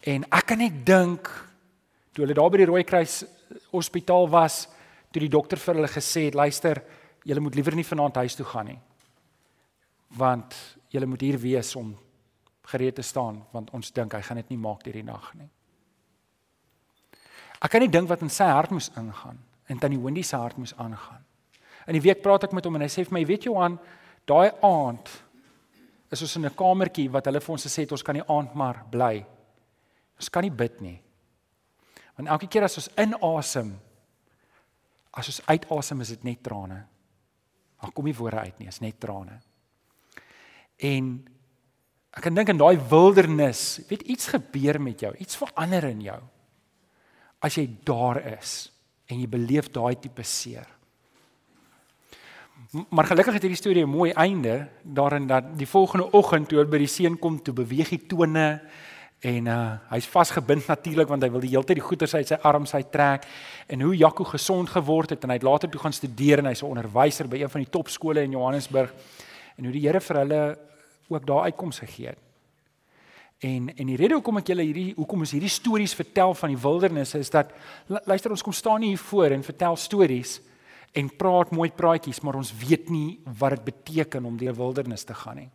En 0.00 0.24
ek 0.24 0.46
kan 0.46 0.58
net 0.58 0.86
dink 0.86 1.28
toe 2.12 2.24
hulle 2.24 2.34
daar 2.34 2.50
by 2.50 2.56
die 2.56 2.66
Rooikruis 2.66 3.24
Hospitaal 3.70 4.28
was, 4.30 4.68
toe 5.12 5.20
die 5.20 5.28
dokter 5.28 5.58
vir 5.58 5.74
hulle 5.74 5.88
gesê 5.88 6.24
het, 6.24 6.34
luister, 6.34 6.82
julle 7.24 7.40
moet 7.40 7.54
liewer 7.54 7.74
nie 7.74 7.84
vanaand 7.84 8.16
huis 8.16 8.34
toe 8.34 8.46
gaan 8.46 8.66
nie. 8.66 8.78
Want 10.08 10.54
julle 10.90 11.06
moet 11.06 11.20
hier 11.20 11.38
wees 11.38 11.74
om 11.76 11.94
gereed 12.70 12.94
te 12.94 13.02
staan 13.02 13.44
want 13.54 13.70
ons 13.76 13.92
dink 13.92 14.14
hy 14.14 14.22
gaan 14.22 14.40
dit 14.42 14.52
nie 14.54 14.60
maak 14.60 14.84
deur 14.84 14.98
die 14.98 15.06
nag 15.06 15.32
nie. 15.34 15.48
Ek 17.60 17.70
kan 17.70 17.82
nie 17.84 17.92
dink 17.92 18.08
wat 18.08 18.22
in 18.24 18.32
sy 18.32 18.48
hart 18.48 18.72
moes 18.74 18.90
ingaan 18.96 19.38
en 19.70 19.78
tannie 19.78 20.00
Wendy 20.00 20.22
se 20.26 20.36
hart 20.36 20.58
moes 20.58 20.74
aangaan. 20.74 21.22
In 21.86 21.96
die 21.96 22.02
week 22.02 22.22
praat 22.22 22.48
ek 22.48 22.54
met 22.56 22.66
hom 22.66 22.76
en 22.76 22.84
hy 22.84 22.88
sê 22.90 23.04
vir 23.06 23.14
my, 23.14 23.22
weet 23.26 23.46
Johan, 23.46 23.76
daai 24.28 24.50
aand 24.66 25.10
is 26.10 26.22
ons 26.26 26.36
in 26.36 26.46
'n 26.46 26.54
kamertjie 26.54 27.10
wat 27.10 27.26
hulle 27.26 27.40
vir 27.40 27.52
ons 27.52 27.66
gesê 27.66 27.82
het 27.82 27.92
ons 27.92 28.02
kan 28.02 28.14
die 28.14 28.26
aand 28.26 28.54
maar 28.54 28.84
bly. 28.90 29.24
Ons 30.18 30.28
kan 30.28 30.42
nie 30.42 30.50
bid 30.50 30.80
nie. 30.80 31.00
Want 32.16 32.28
elke 32.28 32.46
keer 32.46 32.64
as 32.64 32.76
ons 32.76 32.90
inasem, 32.96 33.78
as 35.12 35.28
ons 35.28 35.42
uitasem 35.46 36.00
is 36.00 36.08
dit 36.08 36.24
net 36.24 36.42
trane. 36.42 36.86
Dan 37.80 37.92
kom 37.92 38.04
nie 38.04 38.14
woorde 38.14 38.38
uit 38.38 38.58
nie, 38.58 38.68
is 38.68 38.80
net 38.80 39.00
trane. 39.00 39.40
En 40.80 41.12
ek 42.10 42.24
kan 42.26 42.34
dink 42.34 42.48
in 42.48 42.60
daai 42.60 42.80
wildernis, 42.90 43.80
weet 43.88 44.02
iets 44.10 44.32
gebeur 44.32 44.80
met 44.82 45.00
jou, 45.04 45.12
iets 45.20 45.38
verander 45.38 45.84
in 45.90 46.02
jou. 46.08 46.20
As 47.40 47.56
jy 47.56 47.68
daar 47.86 48.20
is 48.38 48.70
en 49.10 49.20
jy 49.20 49.28
beleef 49.30 49.70
daai 49.74 49.94
tipe 50.00 50.24
seer. 50.26 50.68
Maar 52.92 53.08
gelukkig 53.10 53.34
het 53.34 53.42
hierdie 53.42 53.58
storie 53.58 53.82
'n 53.84 53.90
mooi 53.90 54.12
einde 54.12 54.68
daarin 54.82 55.26
dat 55.26 55.58
die 55.58 55.66
volgende 55.66 56.12
oggend 56.12 56.48
toe 56.48 56.64
by 56.64 56.78
die 56.78 56.86
seun 56.86 57.18
kom 57.18 57.42
toe 57.42 57.54
beweeg 57.54 57.90
hy 57.90 57.98
tone 58.06 58.60
en 59.20 59.46
uh 59.46 59.78
hy's 59.90 60.06
vasgebind 60.06 60.66
natuurlik 60.66 61.08
want 61.08 61.22
hy 61.22 61.30
wil 61.30 61.40
die 61.40 61.50
hele 61.50 61.64
tyd 61.64 61.76
die 61.76 61.84
goeters 61.84 62.14
uit 62.14 62.28
sy 62.28 62.38
arms 62.42 62.74
uit 62.74 62.92
trek 62.92 63.26
en 63.66 63.80
hoe 63.80 63.96
Jaco 63.96 64.24
gesond 64.24 64.70
geword 64.70 65.10
het 65.10 65.24
en 65.24 65.30
hy 65.30 65.36
het 65.36 65.42
later 65.42 65.70
toe 65.70 65.80
gaan 65.80 65.92
studeer 65.92 66.38
en 66.38 66.46
hy's 66.46 66.62
'n 66.62 66.72
onderwyser 66.72 67.28
by 67.28 67.42
een 67.42 67.50
van 67.50 67.60
die 67.60 67.70
topskole 67.70 68.22
in 68.22 68.30
Johannesburg 68.30 68.92
en 69.56 69.64
hoe 69.64 69.72
die 69.72 69.86
Here 69.86 70.00
vir 70.00 70.16
hulle 70.16 70.58
ook 71.10 71.26
daar 71.26 71.48
uitkoms 71.50 71.78
gegee 71.78 72.12
het. 72.12 72.18
En 73.40 73.70
en 73.76 73.86
die 73.86 73.96
rede 73.96 74.14
hoekom 74.18 74.36
ek 74.42 74.50
julle 74.52 74.66
hierdie 74.68 74.92
hoekom 74.98 75.24
ons 75.24 75.32
hierdie 75.32 75.52
stories 75.52 75.94
vertel 75.96 76.34
van 76.36 76.52
die 76.52 76.60
wildernis 76.60 77.14
is 77.16 77.30
dat 77.32 77.54
luister 78.04 78.30
ons 78.30 78.44
kom 78.44 78.52
staan 78.52 78.84
hier 78.84 78.98
voor 79.00 79.32
en 79.32 79.44
vertel 79.44 79.76
stories 79.80 80.40
en 80.92 81.08
praat 81.16 81.52
mooi 81.54 81.70
praatjies, 81.70 82.20
maar 82.20 82.36
ons 82.36 82.50
weet 82.66 82.90
nie 82.90 83.20
wat 83.38 83.54
dit 83.54 83.64
beteken 83.70 84.24
om 84.26 84.36
deur 84.36 84.56
wildernis 84.58 85.06
te 85.06 85.14
gaan 85.14 85.38
nie. 85.44 85.50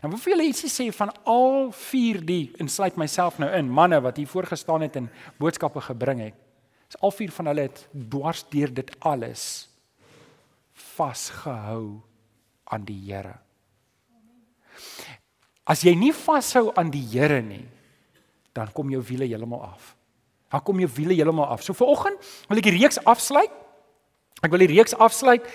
En 0.00 0.10
wil 0.12 0.20
vir 0.22 0.32
julle 0.32 0.46
ietsie 0.48 0.70
sê 0.72 0.86
van 0.96 1.12
al 1.28 1.72
vier 1.76 2.20
die 2.24 2.52
insluit 2.62 2.96
myself 3.00 3.40
nou 3.42 3.50
in, 3.54 3.68
manne 3.68 4.00
wat 4.00 4.20
hier 4.20 4.30
voorgestaan 4.30 4.86
het 4.86 4.96
en 4.96 5.10
boodskappe 5.38 5.82
gebring 5.90 6.24
het. 6.24 6.38
Is 6.90 6.98
al 7.04 7.14
vier 7.14 7.34
van 7.34 7.50
hulle 7.52 7.68
het 7.68 7.84
dwars 7.92 8.42
deur 8.50 8.72
dit 8.74 8.90
alles 8.98 9.44
vasgehou 10.96 12.00
aan 12.70 12.86
die 12.88 12.98
Here. 13.10 13.36
As 15.70 15.84
jy 15.86 15.94
nie 15.94 16.12
vashou 16.16 16.72
aan 16.74 16.90
die 16.90 17.04
Here 17.12 17.38
nie, 17.44 17.62
dan 18.56 18.72
kom 18.74 18.90
jou 18.90 19.02
wiele 19.06 19.28
heeltemal 19.30 19.62
af. 19.70 19.94
Dan 20.50 20.64
kom 20.66 20.80
jou 20.82 20.90
wiele 20.96 21.14
heeltemal 21.14 21.52
af. 21.54 21.62
So 21.62 21.76
viroggend 21.78 22.18
wil 22.50 22.58
ek 22.58 22.66
die 22.66 22.74
reeks 22.80 22.98
afsluit. 23.06 23.52
Ek 24.42 24.50
wil 24.50 24.64
die 24.64 24.72
reeks 24.72 24.96
afsluit 24.98 25.46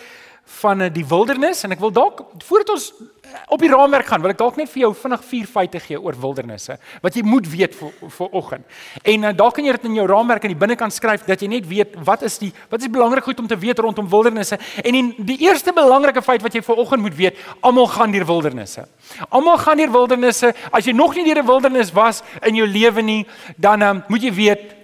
van 0.46 0.82
eh, 0.82 0.94
die 0.94 1.06
wildernis 1.08 1.64
en 1.66 1.74
ek 1.74 1.82
wil 1.82 1.92
dalk 1.94 2.22
voordat 2.46 2.70
ons 2.75 2.86
eh, 2.94 3.34
op 3.54 3.62
die 3.62 3.70
raamwerk 3.72 4.08
gaan, 4.10 4.22
wil 4.22 4.32
ek 4.32 4.40
dalk 4.40 4.60
net 4.60 4.70
vir 4.70 4.84
jou 4.86 4.92
vinnig 5.02 5.24
vier 5.30 5.50
feite 5.50 5.82
gee 5.82 6.00
oor 6.00 6.18
wildernisse 6.22 6.78
wat 7.04 7.18
jy 7.18 7.24
moet 7.25 7.48
weet 7.50 7.75
vir 7.75 7.92
vir 8.18 8.36
oggend. 8.38 8.78
En 9.04 9.25
uh, 9.25 9.32
dalk 9.36 9.58
kan 9.58 9.66
jy 9.66 9.74
dit 9.75 9.88
in 9.90 9.98
jou 9.98 10.06
raamwerk 10.10 10.46
aan 10.46 10.54
die 10.54 10.60
binnekant 10.62 10.94
skryf 10.94 11.25
dat 11.25 11.42
jy 11.42 11.50
net 11.52 11.68
weet 11.70 11.98
wat 12.08 12.24
is 12.28 12.38
die 12.42 12.52
wat 12.72 12.86
is 12.86 12.92
belangrik 12.94 13.25
goed 13.25 13.42
om 13.42 13.50
te 13.50 13.58
weet 13.60 13.82
rondom 13.82 14.08
wildernisse. 14.12 14.60
En 14.84 14.98
die, 14.98 15.04
die 15.34 15.40
eerste 15.48 15.74
belangrike 15.75 16.22
feit 16.25 16.46
wat 16.46 16.56
jy 16.56 16.62
vir 16.66 16.82
oggend 16.86 17.04
moet 17.04 17.18
weet, 17.18 17.42
almal 17.66 17.90
gaan 17.92 18.14
deur 18.14 18.28
wildernisse. 18.30 18.86
Almal 19.30 19.58
gaan 19.64 19.82
deur 19.82 19.92
wildernisse. 19.92 20.54
As 20.72 20.86
jy 20.86 20.94
nog 20.96 21.16
nie 21.16 21.25
deur 21.25 21.42
'n 21.42 21.50
wildernis 21.50 21.92
was 21.94 22.24
in 22.46 22.56
jou 22.56 22.68
lewe 22.68 23.02
nie, 23.02 23.25
dan 23.58 23.82
um, 23.82 24.04
moet 24.08 24.24
jy 24.24 24.34
weet 24.34 24.75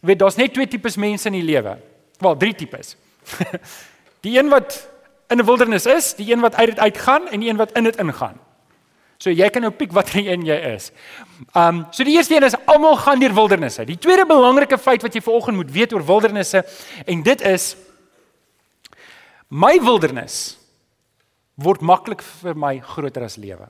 weet 0.00 0.18
daar's 0.18 0.36
net 0.36 0.54
twee 0.54 0.68
tipes 0.68 0.96
mense 0.96 1.26
in 1.26 1.34
die 1.40 1.46
lewe. 1.46 1.78
Wel, 2.22 2.36
drie 2.36 2.54
tipes. 2.54 2.96
die 4.24 4.38
een 4.38 4.48
wat 4.50 4.78
in 5.28 5.38
'n 5.38 5.44
wildernis 5.44 5.86
is, 5.86 6.14
die 6.14 6.32
een 6.32 6.40
wat 6.40 6.54
uit 6.54 6.66
dit 6.66 6.78
uitgaan 6.78 7.28
en 7.28 7.40
die 7.40 7.48
een 7.48 7.56
wat 7.56 7.72
in 7.72 7.84
dit 7.84 7.96
ingaan. 7.96 8.38
So 9.18 9.30
jy 9.30 9.48
kan 9.50 9.62
nou 9.62 9.72
piek 9.74 9.92
wat 9.92 10.12
een 10.14 10.44
jy 10.46 10.56
is. 10.74 10.92
Um 11.54 11.86
so 11.90 12.04
die 12.04 12.14
eerste 12.16 12.36
een 12.36 12.46
is 12.46 12.56
almal 12.66 12.96
gaan 12.96 13.18
deur 13.18 13.34
wildernisse. 13.34 13.84
Die 13.84 13.98
tweede 13.98 14.26
belangrike 14.26 14.78
feit 14.78 15.02
wat 15.02 15.14
jy 15.14 15.20
vanoggend 15.20 15.56
moet 15.56 15.72
weet 15.74 15.92
oor 15.92 16.04
wildernisse 16.06 16.64
en 17.04 17.22
dit 17.22 17.40
is 17.40 17.76
my 19.48 19.80
wildernis 19.80 20.58
word 21.54 21.80
maklik 21.80 22.22
vir 22.22 22.54
my 22.54 22.78
groter 22.78 23.24
as 23.26 23.36
lewe. 23.36 23.66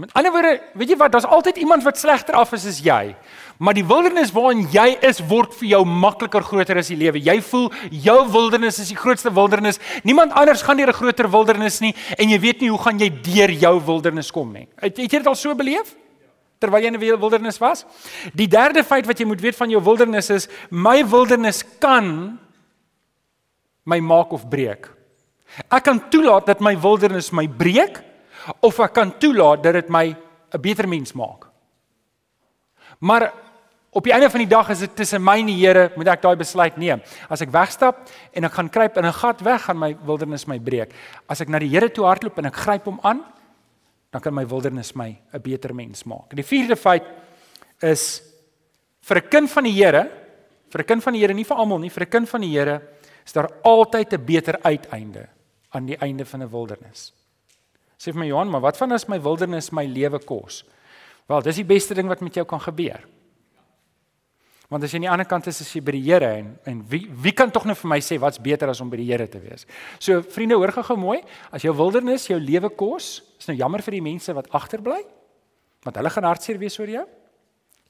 Met 0.00 0.12
ander 0.16 0.32
woorde, 0.32 0.54
weet 0.80 0.94
jy 0.94 0.96
wat, 0.96 1.12
daar's 1.12 1.26
altyd 1.28 1.58
iemand 1.60 1.84
wat 1.84 1.98
slegter 2.00 2.38
af 2.38 2.54
is 2.56 2.64
as 2.64 2.78
jy. 2.80 3.14
Maar 3.60 3.76
die 3.76 3.84
wildernis 3.84 4.30
waarin 4.32 4.62
jy 4.72 4.94
is 5.04 5.18
word 5.28 5.52
vir 5.58 5.66
jou 5.74 5.80
makliker 5.84 6.44
groter 6.46 6.80
as 6.80 6.88
die 6.88 6.96
lewe. 6.96 7.20
Jy 7.20 7.34
voel 7.44 7.66
jou 7.92 8.16
wildernis 8.32 8.80
is 8.80 8.88
die 8.94 8.96
grootste 8.96 9.32
wildernis. 9.36 9.76
Niemand 10.08 10.32
anders 10.32 10.64
gaan 10.64 10.80
deur 10.80 10.88
'n 10.88 10.96
groter 10.96 11.28
wildernis 11.28 11.80
nie 11.80 11.94
en 12.16 12.30
jy 12.30 12.40
weet 12.40 12.60
nie 12.60 12.70
hoe 12.70 12.80
gaan 12.80 12.98
jy 12.98 13.10
deur 13.10 13.50
jou 13.50 13.80
wildernis 13.84 14.30
kom 14.30 14.52
nie. 14.52 14.68
Het, 14.80 14.96
het 14.96 15.12
jy 15.12 15.18
dit 15.18 15.26
al 15.26 15.34
so 15.36 15.54
beleef? 15.54 15.96
terwyl 16.60 16.82
jy 16.82 16.90
in 16.92 17.00
die 17.00 17.16
wildernis 17.16 17.58
was. 17.58 17.86
Die 18.36 18.48
derde 18.48 18.84
feit 18.84 19.06
wat 19.06 19.18
jy 19.18 19.24
moet 19.24 19.40
weet 19.40 19.56
van 19.56 19.70
jou 19.70 19.80
wildernis 19.82 20.30
is 20.30 20.48
my 20.70 21.00
wildernis 21.04 21.64
kan 21.80 22.38
my 23.84 23.98
maak 24.00 24.32
of 24.32 24.48
breek. 24.48 24.90
Ek 25.72 25.84
kan 25.84 26.10
toelaat 26.10 26.46
dat 26.46 26.60
my 26.60 26.76
wildernis 26.76 27.32
my 27.32 27.46
breek 27.48 28.09
of 28.60 28.78
ek 28.80 28.92
kan 28.92 29.18
toelaat 29.18 29.62
dat 29.62 29.74
dit 29.74 29.88
my 29.88 30.16
'n 30.54 30.60
beter 30.60 30.88
mens 30.88 31.12
maak. 31.12 31.46
Maar 32.98 33.32
op 33.90 34.04
die 34.04 34.12
einde 34.12 34.30
van 34.30 34.40
die 34.40 34.50
dag 34.50 34.68
is 34.70 34.78
dit 34.78 34.96
tussen 34.96 35.22
my 35.22 35.38
en 35.38 35.46
die 35.46 35.66
Here 35.66 35.90
moet 35.96 36.08
ek 36.08 36.22
daai 36.22 36.36
besluit 36.36 36.76
neem. 36.76 37.02
As 37.28 37.40
ek 37.40 37.50
wegstap 37.50 38.08
en 38.32 38.44
ek 38.44 38.52
gaan 38.52 38.70
kruip 38.70 38.96
in 38.96 39.06
'n 39.06 39.12
gat 39.12 39.40
weg, 39.40 39.62
gaan 39.62 39.78
my 39.78 39.96
wildernis 40.04 40.46
my 40.46 40.58
breek. 40.58 40.92
As 41.28 41.40
ek 41.40 41.48
na 41.48 41.58
die 41.58 41.68
Here 41.68 41.88
toe 41.88 42.04
hardloop 42.04 42.38
en 42.38 42.46
ek 42.46 42.56
gryp 42.56 42.84
hom 42.84 43.00
aan, 43.02 43.24
dan 44.10 44.20
kan 44.20 44.34
my 44.34 44.44
wildernis 44.44 44.94
my 44.94 45.16
'n 45.32 45.42
beter 45.42 45.74
mens 45.74 46.04
maak. 46.04 46.34
Die 46.34 46.44
vierde 46.44 46.76
feit 46.76 47.04
is 47.82 48.22
vir 49.02 49.16
'n 49.16 49.28
kind 49.28 49.50
van 49.50 49.64
die 49.64 49.72
Here, 49.72 50.10
vir 50.70 50.80
'n 50.80 50.86
kind 50.86 51.02
van 51.02 51.12
die 51.12 51.20
Here, 51.20 51.34
nie 51.34 51.44
vir 51.44 51.56
almal 51.56 51.78
nie, 51.78 51.90
vir 51.90 52.04
'n 52.04 52.10
kind 52.10 52.28
van 52.28 52.40
die 52.40 52.58
Here 52.58 52.80
is 53.24 53.32
daar 53.32 53.50
altyd 53.62 54.12
'n 54.12 54.24
beter 54.24 54.58
uiteinde 54.62 55.28
aan 55.70 55.86
die 55.86 55.96
einde 55.96 56.24
van 56.24 56.42
'n 56.42 56.50
wildernis. 56.50 57.12
Sê 58.00 58.14
vir 58.14 58.22
my 58.22 58.28
Johan, 58.30 58.48
maar 58.48 58.64
wat 58.64 58.78
van 58.80 58.96
as 58.96 59.04
my 59.12 59.18
wildernis 59.20 59.68
my 59.76 59.84
lewe 59.84 60.22
kos? 60.24 60.62
Wel, 61.28 61.42
dis 61.44 61.60
die 61.60 61.68
beste 61.68 61.94
ding 61.94 62.08
wat 62.08 62.22
met 62.24 62.38
jou 62.38 62.46
kan 62.48 62.62
gebeur. 62.64 63.02
Want 64.70 64.86
as 64.86 64.92
jy 64.94 65.00
aan 65.00 65.04
die 65.04 65.10
ander 65.10 65.26
kant 65.26 65.48
is 65.50 65.60
as 65.64 65.70
jy 65.74 65.82
by 65.82 65.92
die 65.96 66.04
Here 66.06 66.28
en 66.38 66.50
en 66.70 66.80
wie 66.88 67.02
wie 67.10 67.32
kan 67.36 67.50
tog 67.50 67.66
nou 67.66 67.74
vir 67.74 67.90
my 67.90 67.98
sê 68.00 68.20
wat's 68.22 68.38
beter 68.38 68.70
as 68.70 68.80
om 68.80 68.90
by 68.90 69.00
die 69.00 69.08
Here 69.10 69.26
te 69.28 69.40
wees? 69.42 69.66
So 69.98 70.22
vriende, 70.22 70.56
hoor 70.56 70.72
gou 70.72 70.96
mooi, 70.96 71.18
as 71.50 71.66
jou 71.66 71.74
wildernis 71.74 72.28
jou 72.30 72.38
lewe 72.38 72.70
kos, 72.70 73.18
is 73.38 73.50
nou 73.50 73.58
jammer 73.58 73.82
vir 73.82 73.98
die 73.98 74.04
mense 74.06 74.34
wat 74.34 74.48
agterbly, 74.54 75.02
want 75.84 75.98
hulle 75.98 76.14
gaan 76.14 76.28
hartseer 76.30 76.60
wees 76.62 76.78
oor 76.78 76.88
jou. 76.88 77.04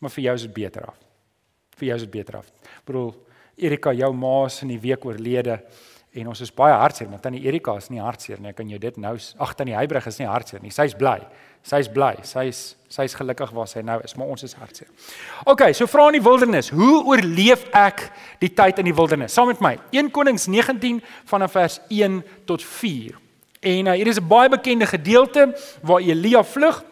Maar 0.00 0.14
vir 0.17 0.25
jou 0.25 0.35
is 0.40 0.47
dit 0.49 0.55
beter 0.57 0.88
af. 0.88 0.97
Vir 1.76 1.90
jou 1.90 2.00
is 2.00 2.07
dit 2.09 2.12
beter 2.17 2.40
af. 2.40 2.49
Bedoel, 2.88 3.12
Erika, 3.61 3.93
jou 3.93 4.12
ma 4.17 4.47
is 4.49 4.62
in 4.64 4.73
die 4.73 4.81
week 4.81 5.05
oorlede 5.05 5.61
en 6.11 6.26
ons 6.33 6.40
is 6.43 6.50
baie 6.55 6.75
hartseer, 6.75 7.07
maar 7.11 7.21
tannie 7.23 7.43
Erika 7.47 7.76
is 7.79 7.87
nie 7.90 8.00
hartseer 8.02 8.40
nie. 8.43 8.50
Ek 8.50 8.59
kan 8.59 8.71
jou 8.71 8.81
dit 8.83 8.97
nou 8.99 9.12
ag 9.14 9.55
tannie 9.55 9.76
Heybrug 9.76 10.09
is 10.11 10.19
nie 10.19 10.26
hartseer 10.26 10.62
nie. 10.62 10.73
Sy's 10.75 10.97
bly. 10.99 11.21
Sy's 11.67 11.90
bly. 11.93 12.17
Sy's 12.26 12.75
sy's 12.90 13.14
gelukkig 13.14 13.52
waar 13.55 13.69
sy 13.71 13.85
nou 13.87 14.00
is, 14.02 14.17
maar 14.19 14.33
ons 14.35 14.43
is 14.43 14.57
hartseer. 14.59 14.88
OK, 15.47 15.69
so 15.79 15.87
vra 15.87 16.09
in 16.11 16.19
die 16.19 16.25
wildernis, 16.25 16.73
hoe 16.75 17.05
oorleef 17.12 17.62
ek 17.76 18.09
die 18.43 18.50
tyd 18.50 18.81
in 18.83 18.88
die 18.90 18.97
wildernis? 18.97 19.37
Saam 19.37 19.52
met 19.52 19.62
my. 19.62 19.76
1 19.95 20.11
Konings 20.11 20.49
19 20.50 20.99
vanaf 21.31 21.55
vers 21.55 21.79
1 21.87 22.19
tot 22.50 22.64
4. 22.67 23.14
En 23.61 23.93
uh, 23.93 23.95
hier 23.95 24.11
is 24.11 24.19
'n 24.19 24.26
baie 24.26 24.50
bekende 24.50 24.90
gedeelte 24.90 25.55
waar 25.83 26.02
Elia 26.02 26.43
vlug. 26.43 26.83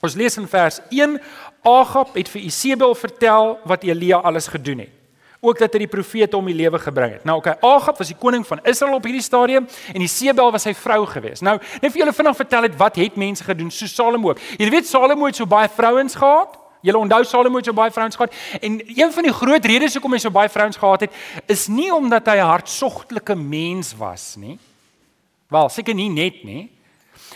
Ons 0.00 0.14
lees 0.14 0.38
in 0.38 0.48
vers 0.48 0.80
1: 0.88 1.20
Agab 1.62 2.14
het 2.14 2.28
vir 2.28 2.40
Isebel 2.40 2.94
vertel 2.94 3.58
wat 3.64 3.84
Elia 3.84 4.16
alles 4.16 4.48
gedoen 4.48 4.78
het 4.78 4.97
ook 5.40 5.58
dat 5.58 5.72
hy 5.72 5.84
die 5.84 5.90
profete 5.90 6.36
om 6.36 6.46
die 6.50 6.56
lewe 6.56 6.78
gebring 6.82 7.12
het. 7.12 7.24
Nou 7.28 7.38
okay, 7.38 7.54
Agab 7.62 7.98
was 7.98 8.10
die 8.10 8.18
koning 8.18 8.46
van 8.46 8.60
Israel 8.66 8.98
op 8.98 9.04
hierdie 9.06 9.22
stadium 9.22 9.68
en 9.92 10.00
Isebel 10.02 10.50
was 10.54 10.66
sy 10.66 10.74
vrou 10.74 11.04
gewees. 11.06 11.42
Nou, 11.46 11.58
net 11.82 11.92
vir 11.92 12.02
julle 12.02 12.14
vinnig 12.14 12.36
vertel 12.36 12.66
het 12.66 12.78
wat 12.78 12.98
het 12.98 13.18
mense 13.18 13.44
gedoen 13.46 13.70
so 13.70 13.86
Salomo 13.86 14.32
ook. 14.32 14.42
Jy 14.58 14.70
weet 14.70 14.88
Salomo 14.88 15.28
het 15.30 15.38
so 15.38 15.46
baie 15.46 15.70
vrouens 15.70 16.16
gehad. 16.18 16.58
Julle 16.82 16.98
onthou 16.98 17.22
Salomo 17.26 17.58
het 17.58 17.70
so 17.70 17.74
baie 17.74 17.94
vrouens 17.94 18.16
gehad 18.16 18.34
en 18.60 18.80
een 18.86 19.12
van 19.12 19.26
die 19.26 19.34
groot 19.34 19.64
redes 19.64 19.94
hoekom 19.98 20.14
hy 20.14 20.22
so 20.22 20.34
baie 20.34 20.50
vrouens 20.50 20.78
gehad 20.78 21.06
het, 21.06 21.14
is 21.46 21.66
nie 21.68 21.90
omdat 21.94 22.26
hy 22.26 22.38
'n 22.38 22.50
hartsogtelike 22.54 23.34
mens 23.34 23.94
was 23.98 24.36
nie. 24.36 24.58
Wel, 25.48 25.68
seker 25.68 25.94
nie 25.94 26.10
net 26.10 26.44
nie. 26.44 26.68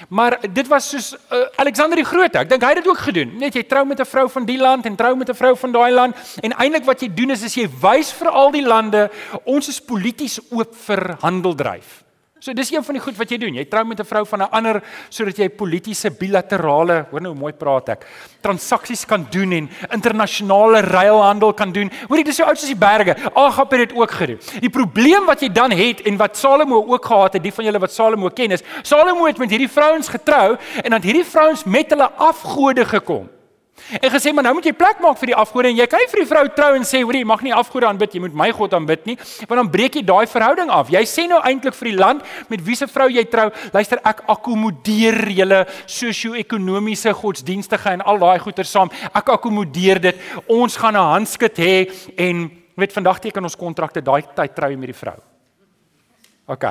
Maar 0.09 0.39
dit 0.53 0.69
was 0.69 0.89
soos 0.89 1.13
uh, 1.13 1.45
Alexander 1.57 1.97
die 1.97 2.05
Groot. 2.05 2.35
Ek 2.35 2.49
dink 2.49 2.63
hy 2.63 2.69
het 2.75 2.83
dit 2.83 2.89
ook 2.89 2.99
gedoen. 2.99 3.37
Net 3.39 3.55
jy 3.55 3.63
trou 3.63 3.85
met 3.87 4.01
'n 4.01 4.05
vrou 4.05 4.29
van 4.31 4.45
die 4.45 4.59
land 4.59 4.87
en 4.87 4.97
trou 4.97 5.17
met 5.17 5.29
'n 5.29 5.35
vrou 5.35 5.57
van 5.57 5.73
daai 5.73 5.93
land 5.93 6.17
en 6.41 6.53
eintlik 6.53 6.85
wat 6.85 7.01
jy 7.01 7.09
doen 7.15 7.31
is 7.31 7.45
as 7.45 7.55
jy 7.55 7.69
wys 7.81 8.13
vir 8.13 8.29
al 8.29 8.51
die 8.51 8.67
lande 8.67 9.11
ons 9.45 9.69
is 9.69 9.81
polities 9.81 10.41
oop 10.51 10.75
vir 10.75 11.17
handeldryf. 11.21 12.02
So 12.43 12.51
dis 12.59 12.73
een 12.75 12.83
van 12.83 12.97
die 12.97 13.03
goed 13.05 13.15
wat 13.21 13.31
jy 13.31 13.37
doen. 13.39 13.55
Jy 13.55 13.63
trou 13.71 13.85
met 13.87 14.01
'n 14.01 14.05
vrou 14.05 14.25
van 14.27 14.41
'n 14.43 14.51
ander 14.51 14.83
sodat 15.09 15.37
jy 15.39 15.49
politieke 15.49 16.11
bilaterale, 16.11 17.07
hoor 17.11 17.21
nou 17.21 17.35
mooi 17.35 17.53
praat 17.53 17.89
ek, 17.89 18.07
transaksies 18.41 19.07
kan 19.07 19.27
doen 19.31 19.53
en 19.53 19.71
internasionale 19.93 20.81
ruilhandel 20.81 21.55
kan 21.55 21.73
doen. 21.73 21.91
Hoorie, 22.09 22.25
dis 22.25 22.37
so 22.37 22.45
oud 22.45 22.59
soos 22.59 22.69
die 22.69 22.75
berge. 22.75 23.15
Agap 23.35 23.71
het 23.71 23.89
dit 23.89 23.97
ook 23.97 24.11
gedoen. 24.11 24.39
Die 24.61 24.71
probleem 24.71 25.25
wat 25.25 25.41
jy 25.41 25.53
dan 25.53 25.71
het 25.71 26.03
en 26.03 26.17
wat 26.17 26.37
Salomo 26.37 26.85
ook 26.85 27.05
gehad 27.05 27.33
het, 27.33 27.43
die 27.43 27.53
van 27.53 27.65
julle 27.65 27.79
wat 27.79 27.93
Salomo 27.93 28.29
ken 28.29 28.51
is, 28.51 28.63
Salomo 28.83 29.27
het 29.27 29.39
met 29.39 29.51
hierdie 29.51 29.71
vrouens 29.71 30.09
getrou 30.09 30.57
en 30.83 30.91
dan 30.91 31.03
hierdie 31.03 31.25
vrouens 31.25 31.65
met 31.65 31.91
hulle 31.91 32.11
afgode 32.11 32.85
gekom. 32.85 33.29
En 34.01 34.11
gesê 34.11 34.33
maar 34.33 34.45
nou 34.47 34.55
moet 34.55 34.69
jy 34.71 34.73
plek 34.73 35.01
maak 35.01 35.19
vir 35.21 35.33
die 35.33 35.37
afgode 35.37 35.69
en 35.69 35.77
jy 35.77 35.87
kan 35.91 36.01
nie 36.01 36.09
vir 36.13 36.23
die 36.23 36.29
vrou 36.31 36.45
trou 36.57 36.71
en 36.77 36.87
sê 36.89 37.03
hoor 37.03 37.19
jy 37.19 37.25
mag 37.29 37.43
nie 37.45 37.53
afgode 37.53 37.89
aanbid 37.89 38.15
jy 38.15 38.23
moet 38.25 38.35
my 38.35 38.49
God 38.57 38.77
aanbid 38.79 39.05
nie 39.07 39.17
want 39.19 39.59
dan 39.59 39.71
breek 39.73 39.99
jy 39.99 40.05
daai 40.07 40.27
verhouding 40.31 40.71
af. 40.73 40.93
Jy 40.93 41.03
sê 41.09 41.27
nou 41.29 41.41
eintlik 41.43 41.77
vir 41.77 41.91
die 41.91 41.99
land 41.99 42.25
met 42.49 42.65
wiese 42.65 42.89
vrou 42.89 43.09
jy 43.13 43.25
trou, 43.33 43.51
luister 43.75 44.01
ek 44.09 44.25
akkommodeer 44.33 45.29
julle 45.37 45.61
sosio-ekonomiese 45.87 47.13
godsdienstige 47.19 47.97
en 47.97 48.05
al 48.07 48.23
daai 48.23 48.39
goeder 48.43 48.69
saam. 48.69 48.91
Ek 49.13 49.35
akkommodeer 49.37 50.01
dit. 50.01 50.27
Ons 50.49 50.77
gaan 50.77 50.97
'n 50.97 51.13
handskud 51.15 51.57
hê 51.59 51.91
en 52.17 52.51
weet 52.77 52.93
vandag 52.93 53.21
teken 53.21 53.45
ons 53.45 53.57
kontrakte 53.57 54.01
daai 54.01 54.23
tyd 54.35 54.55
trou 54.55 54.71
jy 54.71 54.77
met 54.77 54.93
die 54.93 55.01
vrou. 55.01 55.19
OK. 56.47 56.65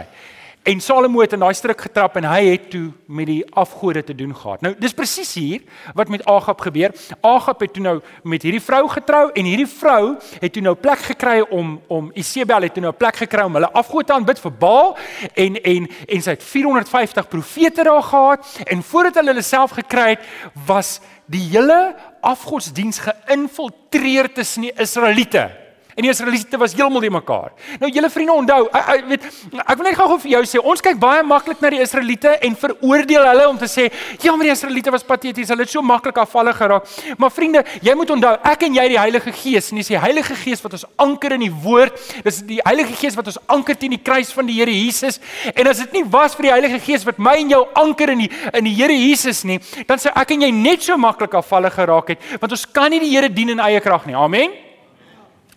En 0.63 0.80
Salomo 0.80 1.22
het 1.24 1.32
in 1.34 1.41
daai 1.41 1.56
struik 1.58 1.80
getrap 1.82 2.20
en 2.20 2.25
hy 2.30 2.41
het 2.51 2.68
toe 2.70 2.91
met 3.10 3.25
die 3.25 3.39
afgode 3.58 4.03
te 4.06 4.13
doen 4.15 4.36
gehad. 4.36 4.62
Nou, 4.62 4.75
dis 4.77 4.94
presies 4.94 5.32
hier 5.34 5.63
wat 5.98 6.10
met 6.13 6.22
Agab 6.30 6.60
gebeur. 6.62 6.94
Agab 7.25 7.63
het 7.65 7.74
toe 7.74 7.82
nou 7.82 7.96
met 8.24 8.46
hierdie 8.46 8.62
vrou 8.62 8.84
getrou 8.91 9.24
en 9.34 9.50
hierdie 9.50 9.65
vrou 9.65 10.20
het 10.38 10.53
toe 10.53 10.62
nou 10.62 10.75
plek 10.77 11.01
gekry 11.08 11.39
om 11.50 11.80
om 11.88 12.12
Isebel 12.13 12.68
het 12.68 12.75
toe 12.77 12.84
nou 12.84 12.94
plek 12.94 13.24
gekry 13.24 13.48
om 13.50 13.58
hulle 13.58 13.72
afgode 13.74 14.12
te 14.12 14.13
aanbid 14.13 14.44
vir 14.44 14.53
Baal 14.62 14.94
en 15.34 15.58
en 15.63 15.89
en 16.06 16.22
sy 16.27 16.38
het 16.38 16.46
450 16.46 17.32
profete 17.32 17.88
daar 17.89 18.06
gehad 18.12 18.46
en 18.68 18.86
voordat 18.91 19.18
hulle 19.18 19.34
hulle 19.34 19.48
self 19.48 19.74
gekry 19.80 20.12
het, 20.13 20.30
was 20.68 21.00
die 21.25 21.48
hele 21.56 21.96
afgodsdiens 22.22 23.01
geïnfiltreer 23.01 24.30
tussen 24.34 24.70
die 24.70 24.75
Israeliete. 24.77 25.61
En 25.96 26.06
die 26.06 26.12
Israeliete 26.12 26.58
was 26.62 26.74
heeltemal 26.78 27.04
die 27.04 27.12
mekaar. 27.12 27.52
Nou 27.82 27.90
julle 27.92 28.10
vriende 28.10 28.36
onthou, 28.40 28.60
ek, 28.72 28.90
ek 28.94 29.08
weet 29.10 29.26
ek 29.62 29.78
wil 29.78 29.88
net 29.88 29.98
gou-gou 29.98 30.18
vir 30.24 30.32
jou 30.32 30.42
sê, 30.48 30.62
ons 30.72 30.84
kyk 30.84 31.00
baie 31.02 31.24
maklik 31.28 31.60
na 31.64 31.72
die 31.74 31.82
Israeliete 31.84 32.38
en 32.48 32.56
veroordeel 32.60 33.28
hulle 33.28 33.48
om 33.50 33.60
te 33.60 33.68
sê, 33.72 33.90
ja, 34.24 34.32
maar 34.36 34.48
die 34.48 34.54
Israeliete 34.54 34.94
was 34.96 35.04
pateties, 35.08 35.52
hulle 35.52 35.66
het 35.66 35.74
so 35.74 35.84
maklik 35.84 36.22
afvallig 36.22 36.56
geraak. 36.58 36.88
Maar 37.20 37.34
vriende, 37.36 37.66
jy 37.84 37.96
moet 38.00 38.14
onthou, 38.16 38.34
ek 38.54 38.64
en 38.70 38.80
jy 38.80 38.88
die 38.94 39.00
Heilige 39.02 39.36
Gees, 39.36 39.72
en 39.72 39.82
dis 39.82 39.92
die 39.92 40.00
Heilige 40.00 40.38
Gees 40.40 40.64
wat 40.64 40.78
ons 40.80 40.88
anker 41.04 41.36
in 41.36 41.46
die 41.46 41.52
woord, 41.66 42.00
dis 42.24 42.42
die 42.48 42.62
Heilige 42.64 42.96
Gees 43.02 43.20
wat 43.20 43.28
ons 43.34 43.42
anker 43.52 43.80
teen 43.80 43.98
die 43.98 44.02
kruis 44.02 44.32
van 44.36 44.48
die 44.48 44.58
Here 44.62 44.72
Jesus. 44.72 45.20
En 45.52 45.68
as 45.68 45.84
dit 45.84 46.00
nie 46.00 46.06
was 46.14 46.38
vir 46.38 46.50
die 46.50 46.56
Heilige 46.56 46.82
Gees 46.88 47.06
wat 47.08 47.20
my 47.20 47.36
en 47.42 47.52
jou 47.52 47.62
anker 47.84 48.16
in 48.16 48.26
die 48.26 48.32
in 48.56 48.68
die 48.68 48.76
Here 48.78 48.96
Jesus 48.96 49.44
nie, 49.48 49.60
dan 49.88 50.00
sou 50.02 50.12
ek 50.16 50.36
en 50.36 50.48
jy 50.48 50.52
net 50.56 50.88
so 50.88 50.98
maklik 51.00 51.36
afvallig 51.38 51.76
geraak 51.76 52.16
het, 52.16 52.28
want 52.40 52.56
ons 52.56 52.68
kan 52.72 52.92
nie 52.94 53.04
die 53.04 53.12
Here 53.12 53.32
dien 53.32 53.58
in 53.58 53.64
eie 53.64 53.84
krag 53.84 54.08
nie. 54.08 54.18
Amen. 54.18 54.71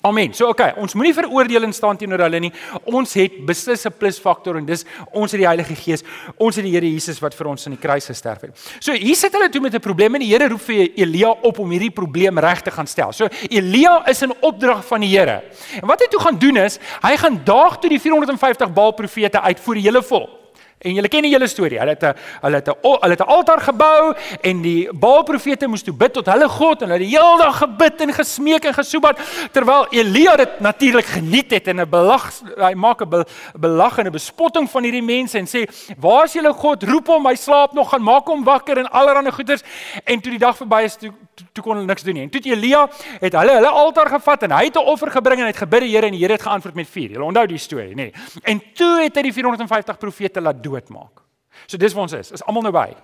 Amen. 0.04 0.34
So 0.36 0.50
okay, 0.52 0.74
ons 0.76 0.92
moenie 0.92 1.14
veroordeel 1.16 1.64
en 1.64 1.70
staan 1.72 1.96
teenoor 1.96 2.26
hulle 2.26 2.36
nie. 2.44 2.50
Ons 2.92 3.14
het 3.16 3.38
beslis 3.48 3.86
'n 3.88 3.92
plusfaktor 3.96 4.58
en 4.58 4.66
dis 4.66 4.84
ons 5.12 5.32
het 5.32 5.40
die 5.40 5.46
Heilige 5.48 5.74
Gees. 5.74 6.04
Ons 6.36 6.56
het 6.56 6.64
die 6.64 6.74
Here 6.74 6.84
Jesus 6.84 7.22
wat 7.22 7.34
vir 7.34 7.46
ons 7.46 7.64
aan 7.66 7.72
die 7.72 7.80
kruis 7.80 8.04
gesterf 8.04 8.42
het. 8.42 8.52
So 8.80 8.92
hier 8.92 9.16
sit 9.16 9.32
hulle 9.32 9.48
toe 9.48 9.62
met 9.62 9.74
'n 9.74 9.80
probleem 9.80 10.14
en 10.14 10.20
die 10.20 10.28
Here 10.28 10.48
roep 10.48 10.60
vir 10.60 10.90
Elia 10.94 11.30
op 11.30 11.58
om 11.58 11.70
hierdie 11.70 11.90
probleem 11.90 12.38
reg 12.38 12.60
te 12.60 12.70
gaan 12.70 12.86
stel. 12.86 13.12
So 13.12 13.28
Elia 13.48 14.06
is 14.06 14.22
in 14.22 14.34
opdrag 14.42 14.84
van 14.84 15.00
die 15.00 15.08
Here. 15.08 15.42
En 15.80 15.88
wat 15.88 16.00
hy 16.00 16.06
toe 16.10 16.20
gaan 16.20 16.38
doen 16.38 16.56
is, 16.56 16.78
hy 17.00 17.16
gaan 17.16 17.40
daag 17.44 17.80
toe 17.80 17.88
die 17.88 18.00
450 18.00 18.72
Baal 18.72 18.92
profete 18.92 19.40
uit 19.40 19.60
voor 19.60 19.74
die 19.74 19.84
hele 19.84 20.02
volk. 20.02 20.43
En 20.84 20.92
julle 20.92 21.08
ken 21.08 21.24
die 21.24 21.32
hele 21.32 21.46
storie. 21.48 21.78
Hulle 21.80 21.94
het 21.94 22.02
'n 22.04 22.12
hulle 22.42 22.56
het 22.60 22.68
'n 22.68 22.76
hulle 22.82 23.14
het 23.16 23.20
'n 23.20 23.30
altaar 23.36 23.60
gebou 23.60 24.14
en 24.40 24.62
die 24.62 24.92
Baal-profete 24.92 25.66
moes 25.66 25.82
toe 25.82 25.94
bid 25.94 26.12
tot 26.12 26.26
hulle 26.26 26.48
God 26.48 26.82
en 26.82 26.90
hulle 26.90 27.00
het 27.00 27.10
die 27.10 27.18
hele 27.18 27.38
dag 27.38 27.56
gebid 27.58 28.00
en 28.00 28.12
gesmeek 28.12 28.64
en 28.64 28.74
gesoebat 28.74 29.18
terwyl 29.52 29.86
Elia 29.90 30.36
dit 30.36 30.60
natuurlik 30.60 31.04
geniet 31.06 31.50
het 31.50 31.68
en 31.68 31.80
'n 31.80 31.88
belag 31.88 32.32
hy 32.56 32.74
maak 32.74 33.00
'n 33.00 33.24
belag 33.58 33.98
en 33.98 34.06
'n 34.06 34.12
bespotting 34.12 34.70
van 34.70 34.82
hierdie 34.82 35.02
mense 35.02 35.38
en 35.38 35.46
sê: 35.46 35.64
"Waar 35.98 36.24
is 36.24 36.32
julle 36.32 36.52
God? 36.52 36.82
Roep 36.82 37.06
hom, 37.06 37.26
hy 37.26 37.34
slaap 37.34 37.72
nog, 37.72 37.90
gaan 37.90 38.02
maak 38.02 38.26
hom 38.26 38.44
wakker 38.44 38.78
en 38.78 38.90
allerlei 38.90 39.32
goeters." 39.32 39.62
En 40.04 40.20
toe 40.20 40.30
die 40.30 40.40
dag 40.40 40.56
verby 40.56 40.82
is 40.84 40.96
toe 40.96 41.12
toe, 41.34 41.62
kon 41.62 41.76
hulle 41.76 41.86
niks 41.86 42.02
doen 42.06 42.14
nie. 42.14 42.22
En 42.26 42.30
toe 42.30 42.40
Elia 42.52 42.84
het 43.20 43.36
hulle 43.38 43.56
hulle 43.58 43.72
altaar 43.82 44.10
gevat 44.16 44.46
en 44.46 44.54
hy 44.56 44.64
het 44.64 44.76
'n 44.76 44.86
offer 44.92 45.10
gebring 45.10 45.40
en 45.40 45.46
hy 45.46 45.52
het 45.52 45.62
gebid 45.62 45.80
die 45.80 45.90
Here 45.90 46.06
en 46.06 46.12
die 46.12 46.20
Here 46.20 46.32
het 46.32 46.42
geantwoord 46.42 46.74
met 46.74 46.88
vuur. 46.88 47.10
Julle 47.10 47.24
onthou 47.24 47.46
die 47.46 47.58
storie, 47.58 47.94
nê? 47.94 47.94
Nee. 47.94 48.12
En 48.42 48.62
toe 48.74 49.02
het 49.02 49.16
hy 49.16 49.22
die 49.22 49.32
450 49.32 49.98
profete 49.98 50.40
laat 50.40 50.62
doodmaak. 50.62 51.22
So 51.66 51.76
dis 51.76 51.92
waar 51.92 52.02
ons 52.02 52.12
is. 52.12 52.30
Is 52.30 52.44
almal 52.44 52.62
nou 52.62 52.72
by? 52.72 52.94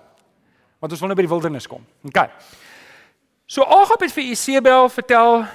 Want 0.79 0.91
ons 0.91 0.99
wil 0.99 1.07
nou 1.07 1.15
by 1.15 1.25
die 1.25 1.31
wildernis 1.31 1.67
kom. 1.67 1.85
OK. 2.03 2.29
So 3.45 3.63
Agab 3.63 4.01
het 4.01 4.11
vir 4.11 4.23
Isebel 4.23 4.89
vertel 4.89 5.45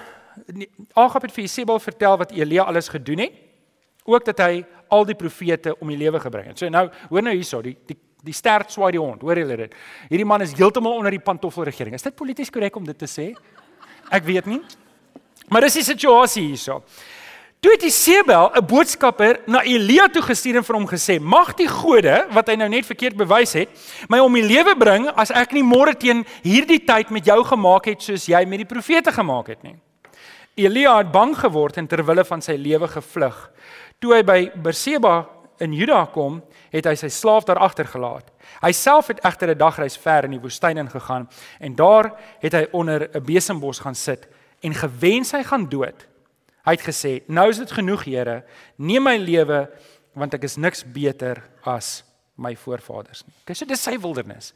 Agab 0.93 1.23
het 1.23 1.33
vir 1.33 1.45
Isebel 1.45 1.79
vertel 1.79 2.17
wat 2.17 2.33
Elia 2.33 2.63
alles 2.63 2.89
gedoen 2.89 3.19
het. 3.19 3.33
Ook 4.05 4.25
dat 4.25 4.39
hy 4.39 4.65
al 4.89 5.05
die 5.05 5.17
profete 5.19 5.75
om 5.81 5.89
die 5.89 5.99
lewe 5.99 6.21
gebring 6.21 6.47
het. 6.47 6.59
So 6.59 6.69
nou, 6.69 6.91
hoor 7.09 7.23
nou 7.23 7.35
hierso, 7.35 7.63
die 7.63 7.77
die 7.89 7.97
Die 8.27 8.35
stert 8.35 8.73
swaai 8.75 8.91
die 8.97 9.03
hond. 9.03 9.23
Hoor 9.23 9.39
julle 9.39 9.57
dit? 9.67 9.75
Hierdie 10.11 10.27
man 10.27 10.43
is 10.43 10.55
heeltemal 10.59 10.99
onder 10.99 11.15
die 11.15 11.23
pantoffelregering. 11.23 11.95
Is 11.95 12.07
dit 12.07 12.17
polities 12.17 12.51
korrek 12.51 12.77
om 12.77 12.87
dit 12.87 12.99
te 12.99 13.07
sê? 13.11 13.31
Ek 14.11 14.27
weet 14.27 14.49
nie. 14.51 14.61
Maar 15.49 15.69
dis 15.69 15.79
die 15.79 15.87
situasie 15.87 16.49
hierso. 16.49 16.81
Toe 17.63 17.73
het 17.73 17.87
Isebel 17.87 18.51
'n 18.55 18.67
boodskapper 18.67 19.41
na 19.47 19.63
Elia 19.63 20.09
toe 20.09 20.23
gestuur 20.23 20.57
en 20.57 20.65
vir 20.65 20.77
hom 20.77 20.87
gesê: 20.87 21.21
"Mag 21.21 21.55
die 21.55 21.69
gode 21.69 22.27
wat 22.31 22.49
hy 22.49 22.55
nou 22.57 22.69
net 22.69 22.87
verkeerd 22.87 23.17
bewys 23.17 23.53
het, 23.53 23.69
my 24.09 24.19
om 24.19 24.33
die 24.33 24.43
lewe 24.43 24.77
bring 24.77 25.09
as 25.09 25.31
ek 25.31 25.53
nie 25.53 25.63
môre 25.63 25.95
teen 25.95 26.25
hierdie 26.43 26.85
tyd 26.85 27.11
met 27.11 27.25
jou 27.25 27.45
gemaak 27.45 27.87
het 27.87 28.03
soos 28.03 28.27
jy 28.27 28.45
met 28.45 28.59
die 28.59 28.75
profete 28.75 29.13
gemaak 29.13 29.47
het 29.47 29.63
nie." 29.63 29.77
Elia 30.57 30.99
het 30.99 31.13
bang 31.13 31.37
geword 31.37 31.77
en 31.77 31.87
ter 31.87 32.05
wille 32.05 32.25
van 32.25 32.41
sy 32.43 32.57
lewe 32.57 32.89
gevlug. 32.89 33.51
Toe 34.01 34.15
hy 34.15 34.23
by 34.23 34.51
Berseba 34.55 35.27
in 35.61 35.73
Juda 35.73 36.07
kom, 36.07 36.43
het 36.71 36.87
hy 36.89 36.95
sy 36.95 37.09
slaaf 37.13 37.45
daar 37.45 37.61
agtergelaat. 37.63 38.31
Hy 38.63 38.73
self 38.73 39.07
het 39.13 39.21
egter 39.25 39.51
'n 39.51 39.59
dagreis 39.59 39.97
ver 39.97 40.25
in 40.25 40.31
die 40.31 40.41
woestyn 40.41 40.79
ingegaan 40.79 41.29
en 41.61 41.75
daar 41.75 42.13
het 42.41 42.53
hy 42.53 42.67
onder 42.73 43.09
'n 43.15 43.25
besembos 43.25 43.79
gaan 43.79 43.95
sit 43.95 44.29
en 44.61 44.75
gewens 44.75 45.33
hy 45.33 45.43
gaan 45.43 45.69
dood. 45.69 46.07
Hy 46.65 46.73
het 46.73 46.83
gesê: 46.83 47.23
"Nou 47.27 47.49
is 47.49 47.59
dit 47.59 47.71
genoeg, 47.71 48.05
Here. 48.05 48.45
Neem 48.77 49.03
my 49.03 49.17
lewe 49.17 49.71
want 50.15 50.35
ek 50.35 50.43
is 50.45 50.57
niks 50.57 50.85
beter 50.85 51.43
as 51.63 52.05
my 52.37 52.57
voorvaders 52.57 53.25
nie." 53.27 53.35
Okay, 53.43 53.55
so 53.55 53.65
dis 53.65 53.83
sy 53.83 53.99
wildernis. 53.99 54.53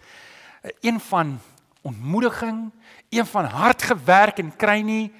Een 0.80 1.00
van 1.00 1.40
ontmoediging, 1.82 2.70
een 3.08 3.26
van 3.26 3.44
hard 3.44 3.82
gewerk 3.82 4.38
en 4.38 4.56
kry 4.56 4.80
nie 4.80 5.12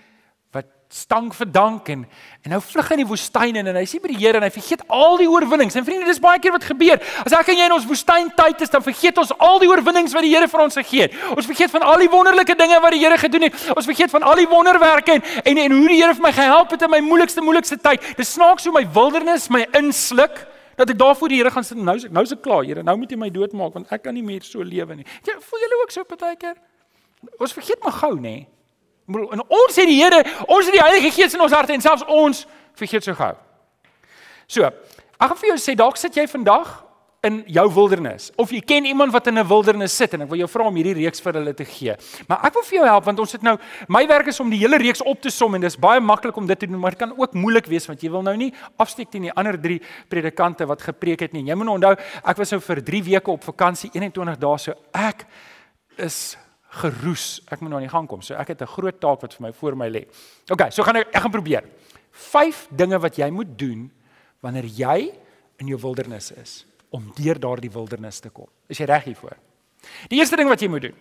stank 0.90 1.34
vir 1.38 1.46
dank 1.46 1.88
en 1.88 2.00
en 2.40 2.54
nou 2.54 2.58
vlug 2.64 2.86
hy 2.88 2.94
in 2.96 3.00
die 3.02 3.06
woestyn 3.10 3.58
in 3.60 3.68
en 3.68 3.76
hy 3.76 3.82
sien 3.84 4.00
by 4.00 4.08
die 4.10 4.16
Here 4.16 4.38
en 4.40 4.44
hy 4.46 4.50
vergeet 4.50 4.80
al 4.88 5.18
die 5.20 5.28
oorwinnings. 5.28 5.74
En 5.76 5.84
vriende, 5.84 6.06
dis 6.08 6.18
baie 6.22 6.40
keer 6.40 6.54
wat 6.54 6.64
gebeur. 6.64 6.96
As 7.20 7.34
ek 7.36 7.50
en 7.52 7.58
jy 7.60 7.66
in 7.68 7.74
ons 7.74 7.84
woestyntyd 7.86 8.64
is, 8.64 8.72
dan 8.72 8.82
vergeet 8.82 9.20
ons 9.20 9.30
al 9.44 9.60
die 9.60 9.68
oorwinnings 9.68 10.14
wat 10.16 10.24
die 10.24 10.32
Here 10.32 10.48
vir 10.48 10.62
ons 10.64 10.78
gegee 10.80 11.04
het. 11.04 11.18
Ons 11.36 11.46
vergeet 11.50 11.70
van 11.70 11.84
al 11.86 12.00
die 12.00 12.08
wonderlike 12.10 12.56
dinge 12.58 12.80
wat 12.80 12.96
die 12.96 13.02
Here 13.04 13.18
gedoen 13.20 13.46
het. 13.46 13.58
Ons 13.76 13.90
vergeet 13.90 14.10
van 14.10 14.24
al 14.26 14.40
die 14.40 14.48
wonderwerke 14.50 15.18
en 15.18 15.26
en, 15.44 15.62
en 15.66 15.76
hoe 15.76 15.88
die 15.92 16.00
Here 16.00 16.16
vir 16.16 16.26
my 16.26 16.32
gehelp 16.40 16.72
het 16.74 16.86
in 16.88 16.94
my 16.96 17.02
moeilikste 17.06 17.44
moeilikste 17.44 17.78
tyd. 17.78 18.06
Dis 18.18 18.32
snaaks 18.34 18.66
hoe 18.66 18.74
my 18.80 18.86
wildernis 18.96 19.50
my 19.52 19.66
insluk 19.78 20.46
dat 20.80 20.90
ek 20.90 20.98
daar 20.98 21.14
voor 21.16 21.28
die 21.28 21.42
Here 21.42 21.52
gaan 21.52 21.66
en 21.76 21.84
nou 21.84 21.98
nou 22.08 22.24
is 22.24 22.32
ek 22.34 22.40
klaar, 22.42 22.64
Here. 22.64 22.82
Nou 22.82 22.96
moet 22.96 23.12
jy 23.12 23.20
my 23.20 23.30
doodmaak 23.30 23.76
want 23.76 23.92
ek 23.92 24.08
kan 24.08 24.16
nie 24.16 24.24
meer 24.24 24.42
so 24.48 24.64
lewe 24.64 24.96
nie. 24.96 25.06
Jy 25.28 25.36
voel 25.44 25.66
julle 25.66 25.82
ook 25.84 25.94
so 25.94 26.08
partykeer? 26.08 26.56
Ons 27.36 27.52
vergeet 27.52 27.84
maar 27.84 28.00
gou, 28.00 28.16
nê? 28.16 28.40
Nee. 28.40 28.59
En 29.10 29.42
ons 29.46 29.76
het 29.76 29.88
die 29.88 29.98
Here, 29.98 30.22
ons 30.46 30.68
het 30.68 30.74
die 30.74 30.82
Heilige 30.82 31.10
Gees 31.10 31.34
in 31.34 31.40
ons 31.40 31.52
harte 31.52 31.74
en 31.74 31.82
selfs 31.82 32.06
ons 32.06 32.44
vergeet 32.78 33.04
so 33.04 33.16
gou. 33.18 33.32
So, 34.50 34.66
ek 34.66 35.26
gaan 35.26 35.40
vir 35.40 35.52
jou 35.52 35.58
sê 35.62 35.74
dalk 35.78 35.98
sit 36.00 36.16
jy 36.16 36.26
vandag 36.30 36.70
in 37.26 37.42
jou 37.52 37.66
wildernis 37.74 38.30
of 38.40 38.52
jy 38.54 38.62
ken 38.64 38.86
iemand 38.88 39.12
wat 39.12 39.26
in 39.28 39.38
'n 39.38 39.46
wildernis 39.46 39.92
sit 39.92 40.14
en 40.14 40.22
ek 40.22 40.28
wil 40.30 40.38
jou 40.38 40.48
vra 40.48 40.64
om 40.64 40.74
hierdie 40.74 40.94
reeks 41.04 41.20
vir 41.20 41.32
hulle 41.34 41.54
te 41.54 41.64
gee. 41.64 41.94
Maar 42.26 42.38
ek 42.44 42.54
wil 42.54 42.62
vir 42.62 42.78
jou 42.78 42.86
help 42.86 43.04
want 43.04 43.20
ons 43.20 43.32
het 43.32 43.42
nou 43.42 43.58
my 43.88 44.06
werk 44.06 44.26
is 44.28 44.40
om 44.40 44.50
die 44.50 44.58
hele 44.58 44.78
reeks 44.78 45.02
op 45.02 45.20
te 45.20 45.30
som 45.30 45.54
en 45.54 45.60
dis 45.60 45.76
baie 45.76 46.00
maklik 46.00 46.36
om 46.36 46.46
dit 46.46 46.58
te 46.58 46.66
doen 46.66 46.80
maar 46.80 46.90
dit 46.90 46.98
kan 46.98 47.12
ook 47.18 47.34
moeilik 47.34 47.66
wees 47.66 47.86
want 47.86 48.00
jy 48.02 48.10
wil 48.10 48.22
nou 48.22 48.36
nie 48.36 48.52
afsteek 48.78 49.10
teen 49.10 49.22
die 49.22 49.32
ander 49.32 49.60
3 49.60 49.80
predikante 50.08 50.66
wat 50.66 50.82
gepreek 50.82 51.20
het 51.20 51.32
nie. 51.32 51.44
Jy 51.44 51.54
moet 51.54 51.68
onthou 51.68 51.92
ek 52.24 52.36
was 52.36 52.50
nou 52.50 52.60
vir 52.60 52.82
3 52.82 53.02
weke 53.02 53.30
op 53.30 53.44
vakansie 53.44 53.90
21 53.92 54.38
dae 54.38 54.58
so 54.58 54.72
ek 54.94 55.26
is 55.98 56.36
geroes. 56.70 57.40
Ek 57.50 57.60
moet 57.60 57.70
nou 57.70 57.80
aan 57.80 57.88
die 57.88 57.92
gang 57.92 58.08
kom. 58.08 58.22
So 58.22 58.34
ek 58.34 58.54
het 58.54 58.62
'n 58.62 58.66
groot 58.66 59.00
taak 59.00 59.20
wat 59.20 59.34
vir 59.34 59.42
my 59.46 59.52
voor 59.52 59.76
my 59.76 59.88
lê. 59.88 60.06
OK, 60.50 60.70
so 60.70 60.82
gaan 60.82 60.96
ek 60.96 61.08
ek 61.14 61.22
gaan 61.22 61.30
probeer. 61.30 61.64
Vyf 62.10 62.68
dinge 62.70 62.98
wat 62.98 63.16
jy 63.16 63.30
moet 63.30 63.58
doen 63.58 63.90
wanneer 64.40 64.64
jy 64.64 65.12
in 65.58 65.66
jou 65.66 65.78
wildernis 65.78 66.32
is 66.32 66.64
om 66.90 67.12
deur 67.14 67.38
daardie 67.38 67.70
wildernis 67.70 68.20
te 68.20 68.30
kom. 68.30 68.48
Is 68.68 68.78
jy 68.78 68.86
reg 68.86 69.04
hiervoor? 69.04 69.36
Die 70.08 70.18
eerste 70.18 70.36
ding 70.36 70.48
wat 70.48 70.60
jy 70.60 70.68
moet 70.68 70.82
doen. 70.82 70.96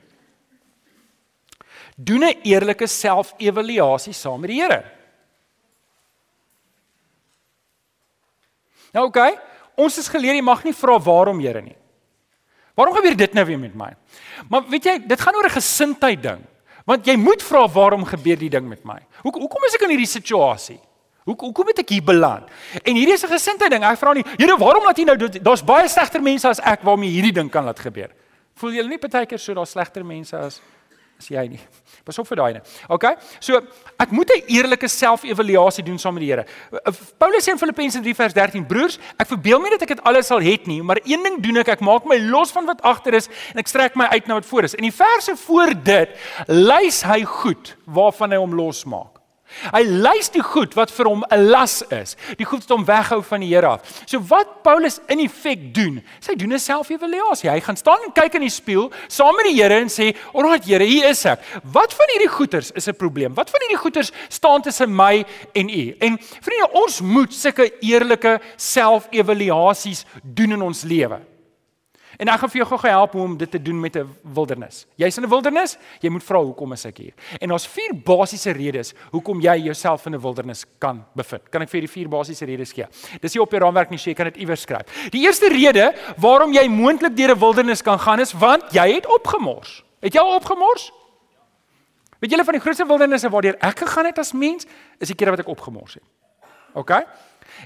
Doen 1.95 2.23
'n 2.23 2.41
eerlike 2.43 2.87
self-evaluasie 2.87 4.13
saam 4.13 4.39
met 4.39 4.49
die 4.49 4.61
Here. 4.61 4.83
Nou 8.93 9.05
oké, 9.05 9.19
okay, 9.19 9.39
ons 9.75 9.97
is 9.97 10.07
geleer 10.07 10.35
jy 10.35 10.41
mag 10.41 10.63
nie 10.63 10.73
vra 10.73 10.99
waarom 10.99 11.39
Here 11.39 11.61
nie. 11.61 11.75
Waarom 12.79 12.95
gebeur 12.95 13.17
dit 13.19 13.33
nou 13.35 13.45
weer 13.45 13.59
met 13.59 13.75
my? 13.75 13.89
Maar 14.47 14.69
weet 14.71 14.85
jy, 14.87 14.93
dit 15.03 15.19
gaan 15.19 15.35
oor 15.35 15.49
'n 15.49 15.57
gesindheid 15.59 16.21
ding. 16.23 16.41
Want 16.85 17.05
jy 17.05 17.15
moet 17.19 17.43
vra 17.43 17.67
waarom 17.67 18.05
gebeur 18.05 18.37
die 18.39 18.49
ding 18.49 18.67
met 18.67 18.83
my? 18.83 18.99
Hoe 19.21 19.31
hoekom 19.31 19.65
is 19.67 19.75
ek 19.75 19.81
in 19.81 19.89
hierdie 19.89 20.07
situasie? 20.07 20.79
Hoe 21.27 21.35
hoekom 21.35 21.67
het 21.67 21.79
ek 21.79 21.89
hier 21.89 22.03
beland? 22.03 22.47
En 22.83 22.95
hierdie 22.95 23.13
is 23.13 23.23
'n 23.23 23.35
gesindheid 23.35 23.71
ding. 23.71 23.83
Ek 23.83 23.97
vra 23.97 24.13
nie, 24.13 24.23
Here, 24.37 24.57
waarom 24.57 24.83
laat 24.85 24.97
U 24.97 25.03
nou 25.03 25.17
daar's 25.17 25.63
baie 25.63 25.87
slegter 25.87 26.21
mense 26.21 26.47
as 26.47 26.59
ek 26.59 26.81
waarmee 26.81 27.09
hierdie 27.09 27.33
ding 27.33 27.49
kan 27.51 27.65
laat 27.65 27.79
gebeur? 27.79 28.09
Voel 28.55 28.71
jy 28.71 28.87
nie 28.87 28.97
partykeer 28.97 29.39
so 29.39 29.53
daar's 29.53 29.71
slegter 29.71 30.05
mense 30.05 30.37
as 30.37 30.61
as 31.19 31.27
jy 31.27 31.43
nie. 31.51 31.59
Pas 32.07 32.17
op 32.21 32.27
vir 32.29 32.39
daai 32.39 32.49
ene. 32.53 32.61
OK? 32.95 33.05
So, 33.43 33.59
ek 33.99 34.11
moet 34.15 34.31
'n 34.31 34.43
eerlike 34.47 34.87
self-evaluasie 34.87 35.83
doen 35.83 35.99
saam 35.99 36.13
met 36.13 36.21
die 36.23 36.31
Here. 36.31 36.45
Eh, 36.71 36.91
Paulus 37.17 37.43
sê 37.43 37.51
in 37.51 37.57
Filippense 37.57 37.99
3 37.99 38.15
vers 38.15 38.33
13: 38.33 38.65
"Broers, 38.65 38.97
ek 39.17 39.27
verbeel 39.27 39.59
my 39.59 39.69
dat 39.69 39.81
ek 39.81 39.87
dit 39.87 40.03
alles 40.03 40.27
sal 40.27 40.39
het 40.39 40.65
nie, 40.65 40.81
maar 40.81 40.99
een 41.03 41.23
ding 41.23 41.41
doen 41.41 41.57
ek, 41.57 41.67
ek 41.67 41.81
maak 41.81 42.05
my 42.05 42.17
los 42.17 42.51
van 42.51 42.65
wat 42.65 42.81
agter 42.81 43.13
is 43.13 43.27
en 43.53 43.59
ek 43.59 43.67
strek 43.67 43.95
my 43.95 44.05
uit 44.05 44.27
na 44.27 44.35
wat 44.35 44.45
voor 44.45 44.63
is." 44.63 44.73
In 44.75 44.83
die 44.83 44.93
verse 44.93 45.35
voor 45.35 45.73
dit, 45.83 46.09
lys 46.47 47.03
hy 47.03 47.23
goed 47.23 47.75
waarvan 47.85 48.31
hy 48.31 48.37
hom 48.37 48.55
losmaak. 48.55 49.18
Hy 49.73 49.81
lys 49.83 50.29
die 50.33 50.43
goed 50.43 50.75
wat 50.77 50.91
vir 50.91 51.09
hom 51.09 51.23
'n 51.29 51.49
las 51.49 51.81
is, 51.89 52.15
die 52.37 52.45
goed 52.45 52.61
wat 52.65 52.77
hom 52.77 52.85
weghou 52.85 53.21
van 53.23 53.39
die 53.41 53.49
Here 53.49 53.67
af. 53.67 53.81
So 54.05 54.19
wat 54.19 54.63
Paulus 54.63 54.99
in 55.07 55.19
effek 55.19 55.73
doen, 55.73 56.03
hy 56.27 56.35
doen 56.35 56.53
'n 56.53 56.59
self-evaluasie. 56.59 57.49
Hy 57.49 57.59
gaan 57.59 57.77
staan 57.77 57.99
en 58.05 58.13
kyk 58.13 58.35
in 58.35 58.41
die 58.41 58.49
spieël 58.49 58.91
saam 59.07 59.35
met 59.35 59.45
die 59.45 59.61
Here 59.61 59.79
en 59.79 59.89
sê, 59.89 60.15
"Alraai 60.33 60.59
Here, 60.63 60.83
hier 60.83 61.09
is 61.09 61.25
ek. 61.25 61.39
Wat 61.63 61.93
van 61.93 62.07
hierdie 62.13 62.29
goeters 62.29 62.71
is 62.71 62.87
'n 62.87 62.95
probleem? 62.95 63.33
Wat 63.33 63.49
van 63.49 63.59
hierdie 63.61 63.81
goeters 63.83 64.11
staan 64.29 64.61
tussen 64.61 64.95
my 64.95 65.25
en 65.53 65.69
U?" 65.69 65.95
En 65.99 66.17
vriende, 66.19 66.69
ons 66.71 67.01
moet 67.01 67.33
sulke 67.33 67.71
eerlike 67.81 68.39
self-evaluasies 68.55 70.05
doen 70.23 70.51
in 70.51 70.61
ons 70.61 70.83
lewe. 70.83 71.28
En 72.19 72.27
ek 72.27 72.41
gaan 72.41 72.51
vir 72.51 72.59
jou 72.59 72.65
gou 72.67 72.79
help 72.91 73.13
hoe 73.15 73.21
om 73.23 73.35
dit 73.39 73.51
te 73.51 73.61
doen 73.63 73.79
met 73.79 73.95
'n 73.95 74.07
wildernis. 74.35 74.85
Jy's 74.97 75.17
in 75.17 75.23
'n 75.23 75.29
wildernis, 75.29 75.77
jy 76.01 76.09
moet 76.09 76.23
vra 76.23 76.39
hoekom 76.43 76.73
is 76.73 76.85
ek 76.85 76.97
hier? 76.97 77.13
En 77.39 77.47
daar's 77.47 77.67
vier 77.67 77.95
basiese 77.95 78.51
redes 78.51 78.93
hoekom 79.11 79.39
jy 79.39 79.55
jouself 79.57 80.05
in 80.05 80.15
'n 80.15 80.19
wildernis 80.19 80.65
kan 80.79 81.05
bevind. 81.15 81.49
Kan 81.49 81.61
ek 81.61 81.69
vir 81.69 81.79
die 81.81 81.87
vier 81.87 82.09
basiese 82.09 82.45
redes 82.45 82.73
gee? 82.73 82.85
Dis 83.21 83.33
nie 83.33 83.41
op 83.41 83.51
jou 83.51 83.61
raamwerk 83.61 83.89
nie, 83.89 83.97
so 83.97 84.09
jy 84.09 84.15
kan 84.15 84.25
dit 84.25 84.37
iewers 84.37 84.61
skryf. 84.61 85.09
Die 85.11 85.21
eerste 85.21 85.47
rede 85.47 85.93
waarom 86.17 86.51
jy 86.53 86.67
moontlik 86.67 87.15
deur 87.15 87.31
'n 87.31 87.39
wildernis 87.39 87.81
kan 87.81 87.99
gaan 87.99 88.19
is 88.19 88.33
want 88.33 88.63
jy 88.71 88.93
het 88.93 89.07
opgemors. 89.07 89.83
Het 90.01 90.13
jy 90.13 90.19
al 90.19 90.35
opgemors? 90.35 90.91
Weet 92.19 92.31
julle 92.31 92.43
van 92.43 92.53
die 92.53 92.61
grootste 92.61 92.85
wildernisse 92.85 93.29
waardeur 93.29 93.55
ek 93.59 93.79
gegaan 93.79 94.05
het 94.05 94.17
as 94.17 94.33
mens, 94.33 94.65
is 94.99 95.07
die 95.07 95.15
kere 95.15 95.29
wat 95.29 95.39
ek 95.39 95.47
opgemors 95.47 95.93
het. 95.93 96.03
OK? 96.73 96.91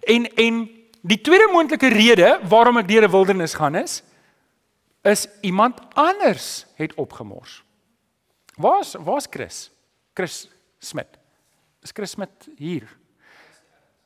En 0.04 0.28
en 0.36 0.70
die 1.02 1.22
tweede 1.22 1.50
moontlike 1.52 1.88
rede 1.88 2.39
waarom 2.44 2.78
ek 2.78 2.88
deur 2.88 3.04
'n 3.04 3.12
wildernis 3.12 3.54
gaan 3.54 3.76
is 3.76 4.04
is 5.04 5.28
iemand 5.42 5.80
anders 5.94 6.66
het 6.76 6.94
opgemors. 6.94 7.63
Waar's 8.56 8.96
waar's 9.00 9.28
Chris? 9.30 9.72
Chris 10.13 10.50
Smit. 10.80 11.18
Is 11.82 11.92
Chris 11.92 12.12
Smit 12.12 12.50
hier? 12.58 12.88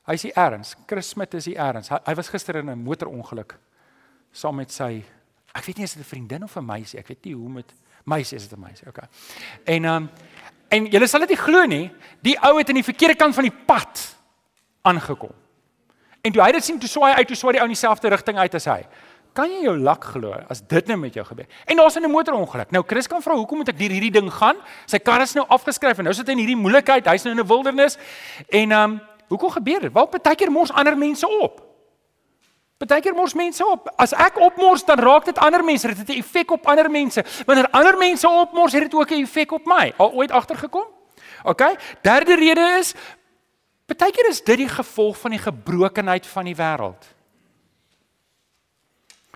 Hy 0.08 0.14
is 0.14 0.24
hier 0.24 0.36
erns. 0.36 0.76
Chris 0.88 1.10
Smit 1.10 1.34
is 1.34 1.46
hier 1.46 1.60
erns. 1.60 1.90
Hy, 1.92 2.00
hy 2.06 2.16
was 2.16 2.30
gister 2.30 2.56
in 2.56 2.70
'n 2.70 2.84
motorongeluk 2.84 3.58
saam 4.32 4.60
met 4.62 4.72
sy 4.74 5.04
ek 5.58 5.66
weet 5.66 5.80
nie 5.80 5.88
is 5.88 5.96
dit 5.96 6.04
'n 6.04 6.10
vriendin 6.10 6.44
of 6.44 6.56
'n 6.56 6.66
meisie, 6.66 7.00
ek 7.00 7.08
weet 7.08 7.26
nie 7.26 7.34
hoe 7.34 7.50
met 7.50 7.74
meisie 8.06 8.38
is 8.38 8.48
dit 8.48 8.58
'n 8.58 8.62
meisie. 8.62 8.88
Okay. 8.88 9.08
En 9.66 9.86
um 9.86 10.10
en 10.70 10.86
julle 10.86 11.08
sal 11.08 11.20
dit 11.22 11.30
nie 11.30 11.38
glo 11.38 11.66
nie, 11.66 11.92
die 12.22 12.38
ou 12.40 12.58
het 12.58 12.70
aan 12.70 12.76
die 12.76 12.84
verkeerde 12.84 13.16
kant 13.16 13.34
van 13.34 13.44
die 13.44 13.58
pad 13.66 14.16
aangekom. 14.82 15.32
En 16.22 16.32
toe 16.32 16.44
hy 16.44 16.52
dit 16.52 16.64
sien, 16.64 16.80
toe 16.80 16.90
swaai 16.90 17.12
hy 17.14 17.18
uit, 17.18 17.28
toe 17.28 17.36
swaai 17.36 17.54
die 17.54 17.62
ou 17.62 17.68
in 17.68 17.74
dieselfde 17.74 18.10
rigting 18.10 18.38
uit 18.38 18.56
as 18.56 18.66
hy. 18.66 18.88
Kan 19.38 19.52
jy 19.54 19.68
jou 19.68 19.76
lak 19.78 20.02
glo 20.16 20.34
as 20.50 20.64
dit 20.66 20.88
nou 20.90 20.96
met 20.98 21.14
jou 21.14 21.22
gebeur? 21.26 21.46
En 21.70 21.78
daar's 21.78 21.96
'n 21.96 22.10
motorongeluk. 22.10 22.72
Nou 22.72 22.84
Chris 22.88 23.08
kan 23.08 23.22
vra 23.22 23.36
hoekom 23.36 23.58
moet 23.58 23.70
ek 23.70 23.78
deur 23.78 23.90
hierdie 23.90 24.12
ding 24.12 24.34
gaan? 24.34 24.56
Sy 24.86 24.98
kar 24.98 25.22
is 25.22 25.34
nou 25.34 25.46
afgeskryf 25.48 25.98
en 25.98 26.04
nou 26.04 26.14
sit 26.14 26.26
hy 26.26 26.32
in 26.32 26.40
hierdie 26.40 26.56
moeilikheid. 26.56 27.06
Hy's 27.06 27.24
nou 27.24 27.36
in 27.36 27.44
'n 27.44 27.48
wildernis. 27.48 27.98
En 28.50 28.72
ehm 28.72 28.92
um, 28.92 29.02
hoekom 29.28 29.50
gebeur 29.50 29.80
dit? 29.80 29.94
Waar 29.94 30.08
partykeer 30.08 30.52
mors 30.52 30.72
ander 30.72 30.98
mense 30.98 31.28
op? 31.28 31.62
Partykeer 32.78 33.14
mors 33.14 33.34
mense 33.34 33.66
op. 33.66 33.92
As 33.98 34.14
ek 34.14 34.40
opmors, 34.40 34.86
dan 34.86 35.00
raak 35.00 35.26
dit 35.26 35.38
ander 35.38 35.64
mense. 35.64 35.88
Dit 35.88 35.98
het 35.98 36.10
'n 36.10 36.20
effek 36.20 36.52
op 36.52 36.66
ander 36.66 36.90
mense. 36.92 37.24
Wanneer 37.46 37.70
ander 37.70 37.98
mense 37.98 38.30
opmors, 38.30 38.74
het 38.74 38.82
dit 38.82 38.94
ook 38.94 39.12
'n 39.12 39.22
effek 39.22 39.52
op 39.52 39.66
my. 39.66 39.94
Al 39.98 40.12
ooit 40.14 40.32
agtergekom? 40.32 40.86
OK. 41.44 41.62
Derde 42.02 42.36
rede 42.36 42.78
is 42.80 42.96
partykeer 43.86 44.30
is 44.30 44.44
dit 44.44 44.58
die 44.58 44.70
gevolg 44.70 45.18
van 45.18 45.32
die 45.32 45.40
gebrokenheid 45.40 46.28
van 46.28 46.46
die 46.46 46.56
wêreld. 46.56 47.17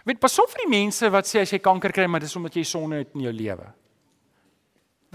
Weet 0.05 0.19
pas 0.19 0.39
op 0.41 0.49
vir 0.49 0.63
die 0.65 0.71
mense 0.71 1.09
wat 1.13 1.29
sê 1.29 1.43
as 1.45 1.51
jy 1.53 1.59
kanker 1.61 1.93
kry, 1.93 2.07
maar 2.09 2.23
dis 2.23 2.35
omdat 2.35 2.55
jy 2.57 2.63
sonde 2.65 3.03
het 3.03 3.11
in 3.15 3.27
jou 3.27 3.33
lewe. 3.33 3.67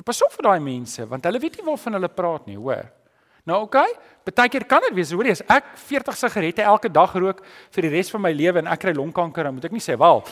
Pas 0.05 0.23
op 0.23 0.35
vir 0.37 0.51
daai 0.51 0.61
mense 0.61 1.07
want 1.09 1.25
hulle 1.25 1.41
weet 1.43 1.59
nie 1.59 1.67
waarvan 1.67 1.99
hulle 1.99 2.13
praat 2.13 2.47
nie, 2.47 2.59
hoor. 2.61 2.87
Nou 3.47 3.63
oké, 3.63 3.79
okay, 3.79 4.15
partykeer 4.27 4.67
kan 4.67 4.83
dit 4.89 4.95
wees, 4.97 5.13
hoorie, 5.15 5.31
as 5.37 5.43
ek 5.47 5.77
40 5.79 6.17
sigarette 6.19 6.63
elke 6.67 6.91
dag 6.91 7.13
rook 7.15 7.45
vir 7.75 7.87
die 7.87 7.93
res 7.95 8.11
van 8.11 8.25
my 8.25 8.33
lewe 8.35 8.59
en 8.59 8.71
ek 8.73 8.81
kry 8.83 8.95
longkanker, 8.97 9.47
dan 9.47 9.55
moet 9.55 9.69
ek 9.69 9.77
nie 9.77 9.85
sê, 9.85 9.95
"Wel, 9.99 10.25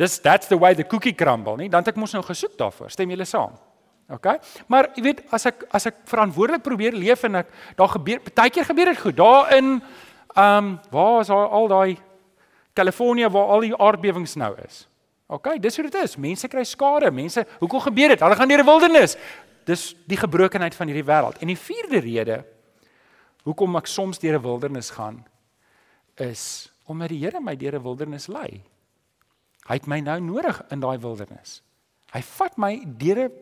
Dis 0.00 0.16
that's 0.18 0.48
the 0.48 0.56
way 0.56 0.72
the 0.74 0.84
cookie 0.84 1.12
crumble, 1.12 1.58
nie? 1.60 1.68
Dan 1.68 1.84
het 1.84 1.92
ek 1.92 1.98
mos 2.00 2.14
nou 2.16 2.22
gesoek 2.24 2.54
daarvoor. 2.56 2.88
Stem 2.88 3.10
julle 3.12 3.26
saam? 3.28 3.52
OK? 4.08 4.30
Maar 4.72 4.88
jy 4.96 5.02
weet, 5.04 5.18
as 5.36 5.44
ek 5.50 5.66
as 5.76 5.90
ek 5.90 5.98
verantwoordelik 6.08 6.64
probeer 6.64 6.96
leef 6.96 7.26
en 7.28 7.42
ek 7.42 7.50
daar 7.76 7.92
gebeur 7.92 8.22
partykeer 8.24 8.70
gebeur 8.70 8.90
dit 8.94 9.02
goed. 9.02 9.18
Daarin 9.18 9.74
ehm 10.30 10.70
um, 10.70 10.70
waar 10.94 11.20
is 11.20 11.32
al, 11.34 11.44
al 11.58 11.68
daai 11.68 11.98
Kalifornië 12.72 13.28
waar 13.28 13.46
al 13.46 13.60
die 13.60 13.76
aardbewings 13.76 14.34
nou 14.34 14.54
is. 14.66 14.86
OK, 15.26 15.60
dis 15.62 15.76
hoe 15.76 15.86
dit 15.86 15.94
is. 16.02 16.16
Mense 16.16 16.48
kry 16.48 16.64
skade. 16.64 17.10
Mense, 17.10 17.46
hoekom 17.58 17.80
gebeur 17.80 18.08
dit? 18.08 18.20
Hulle 18.20 18.36
gaan 18.36 18.48
deur 18.48 18.62
'n 18.62 18.66
wildernis. 18.66 19.16
Dis 19.64 19.94
die 20.06 20.16
gebrokenheid 20.16 20.74
van 20.74 20.86
hierdie 20.86 21.06
wêreld. 21.06 21.38
En 21.38 21.46
die 21.46 21.58
vierde 21.58 22.00
rede 22.00 22.44
hoekom 23.44 23.76
ek 23.76 23.86
soms 23.86 24.18
deur 24.18 24.38
'n 24.38 24.42
wildernis 24.42 24.90
gaan 24.90 25.24
is 26.16 26.72
omdat 26.84 27.08
die 27.08 27.22
Here 27.22 27.40
my 27.40 27.56
deur 27.56 27.74
'n 27.74 27.82
wildernis 27.82 28.26
lei. 28.26 28.62
Hy 29.68 29.74
het 29.74 29.86
my 29.86 30.00
nou 30.00 30.20
nodig 30.20 30.62
in 30.70 30.80
daai 30.80 30.98
wildernis. 30.98 31.62
Hy 32.12 32.22
vat 32.22 32.58
my 32.58 32.82
deur 32.98 33.28
'n 33.28 33.32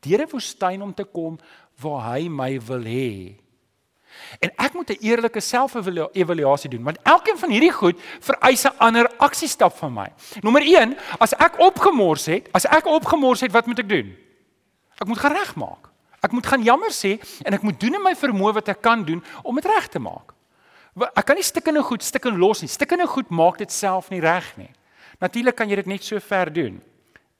deur 0.00 0.22
'n 0.22 0.30
woestyn 0.30 0.82
om 0.82 0.94
te 0.94 1.04
kom 1.04 1.38
waar 1.80 2.14
hy 2.14 2.28
my 2.28 2.60
wil 2.60 2.82
hê. 2.82 3.40
En 4.38 4.52
ek 4.56 4.74
moet 4.74 4.90
'n 4.90 5.00
eerlike 5.00 5.40
selfevaluasie 5.40 6.70
doen 6.70 6.82
want 6.82 6.98
elkeen 7.02 7.38
van 7.38 7.50
hierdie 7.50 7.72
goed 7.72 8.00
vereis 8.20 8.64
'n 8.64 8.78
ander 8.78 9.10
aksiestap 9.18 9.76
van 9.76 9.92
my. 9.92 10.12
Nommer 10.40 10.62
1, 10.62 10.96
as 11.18 11.32
ek 11.32 11.58
opgemors 11.58 12.26
het, 12.26 12.48
as 12.52 12.64
ek 12.66 12.86
opgemors 12.86 13.40
het, 13.40 13.52
wat 13.52 13.66
moet 13.66 13.78
ek 13.78 13.88
doen? 13.88 14.16
Ek 14.98 15.06
moet 15.06 15.18
gaan 15.18 15.32
regmaak. 15.32 15.88
Ek 16.20 16.32
moet 16.32 16.46
gaan 16.46 16.62
jammer 16.62 16.90
sê 16.90 17.18
en 17.42 17.54
ek 17.54 17.62
moet 17.62 17.80
doen 17.80 17.94
in 17.94 18.02
my 18.02 18.14
vermoë 18.14 18.54
wat 18.58 18.68
ek 18.68 18.82
kan 18.82 19.04
doen 19.04 19.22
om 19.42 19.54
dit 19.54 19.64
reg 19.64 19.86
te 19.88 19.98
maak. 19.98 20.34
Ek 21.14 21.26
kan 21.26 21.36
nie 21.38 21.46
stikkende 21.46 21.82
goed 21.82 22.02
stikken 22.02 22.38
los 22.38 22.60
nie. 22.60 22.70
Stikkende 22.70 23.06
goed 23.06 23.30
maak 23.30 23.58
dit 23.58 23.72
self 23.72 24.10
nie 24.10 24.20
reg 24.20 24.56
nie. 24.56 24.70
Natuurlik 25.22 25.56
kan 25.58 25.70
jy 25.70 25.76
dit 25.76 25.86
net 25.86 26.04
so 26.04 26.18
ver 26.18 26.50
doen. 26.52 26.80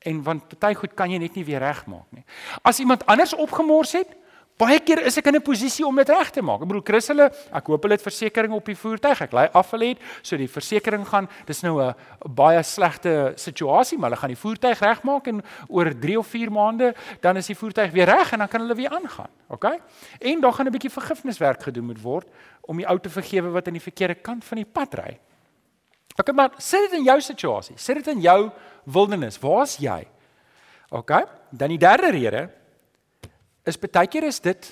En 0.06 0.22
want 0.22 0.46
party 0.48 0.74
goed 0.78 0.94
kan 0.94 1.10
jy 1.10 1.18
net 1.18 1.34
nie 1.34 1.44
weer 1.44 1.62
regmaak 1.62 2.06
nie. 2.14 2.24
As 2.62 2.78
iemand 2.78 3.06
anders 3.06 3.34
opgemors 3.34 3.96
het, 3.98 4.14
baie 4.58 4.80
keer 4.82 5.04
is 5.06 5.16
ek 5.18 5.26
in 5.30 5.36
'n 5.36 5.42
posisie 5.42 5.86
om 5.86 5.96
dit 5.96 6.08
reg 6.08 6.30
te 6.30 6.42
maak. 6.42 6.62
Ek 6.62 6.68
bedoel 6.68 6.84
Chris 6.84 7.08
hulle, 7.08 7.30
ek 7.52 7.66
hoop 7.66 7.82
hulle 7.82 7.94
het 7.94 8.02
versekerings 8.02 8.54
op 8.54 8.64
die 8.66 8.76
voertuig. 8.76 9.20
Ek 9.22 9.32
lei 9.32 9.48
af 9.52 9.70
hulle 9.70 9.88
het, 9.88 9.98
so 10.22 10.36
die 10.36 10.48
versekerings 10.48 11.08
gaan, 11.08 11.28
dis 11.46 11.62
nou 11.62 11.80
'n 11.80 11.94
baie 12.26 12.62
slegte 12.62 13.32
situasie, 13.36 13.98
maar 13.98 14.10
hulle 14.10 14.20
gaan 14.20 14.34
die 14.34 14.42
voertuig 14.42 14.80
regmaak 14.80 15.26
en 15.28 15.42
oor 15.68 15.92
3 15.94 16.18
of 16.18 16.26
4 16.26 16.50
maande 16.50 16.94
dan 17.20 17.36
is 17.36 17.46
die 17.46 17.56
voertuig 17.56 17.92
weer 17.92 18.06
reg 18.06 18.32
en 18.32 18.38
dan 18.38 18.48
kan 18.48 18.60
hulle 18.60 18.74
weer 18.74 18.90
aangaan. 18.90 19.30
OK? 19.48 19.64
En 20.20 20.40
dan 20.40 20.52
gaan 20.52 20.66
'n 20.66 20.72
bietjie 20.72 20.90
vergifniswerk 20.90 21.62
gedoen 21.62 21.84
moet 21.84 22.02
word 22.02 22.26
om 22.62 22.76
die 22.76 22.86
ou 22.86 22.98
te 22.98 23.10
vergewe 23.10 23.50
wat 23.50 23.66
aan 23.66 23.78
die 23.78 23.82
verkeerde 23.82 24.14
kant 24.14 24.44
van 24.44 24.56
die 24.56 24.66
pad 24.66 24.94
ry. 24.94 25.18
OK, 26.18 26.32
maar 26.32 26.50
sit 26.58 26.90
dit 26.90 26.98
in 26.98 27.04
jou 27.04 27.20
situasie. 27.20 27.76
Sit 27.78 27.94
dit 27.94 28.06
in 28.06 28.20
jou 28.20 28.50
wildernis. 28.84 29.38
Waar's 29.38 29.76
jy? 29.76 30.06
OK? 30.90 31.10
Dan 31.50 31.68
die 31.68 31.78
derde 31.78 32.10
rede 32.10 32.50
is 33.68 33.78
baie 33.80 34.06
keer 34.10 34.26
is 34.28 34.40
dit 34.40 34.70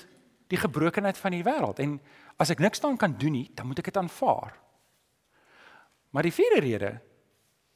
die 0.51 0.59
gebrokenheid 0.59 1.17
van 1.19 1.35
die 1.35 1.43
wêreld 1.45 1.81
en 1.83 1.97
as 2.39 2.51
ek 2.53 2.61
niks 2.63 2.81
daaraan 2.81 2.99
kan 3.01 3.17
doen 3.19 3.35
nie, 3.39 3.47
dan 3.55 3.67
moet 3.67 3.81
ek 3.81 3.91
dit 3.91 3.99
aanvaar. 3.99 4.55
Maar 6.15 6.27
die 6.27 6.33
vierde 6.33 6.61
rede, 6.63 6.91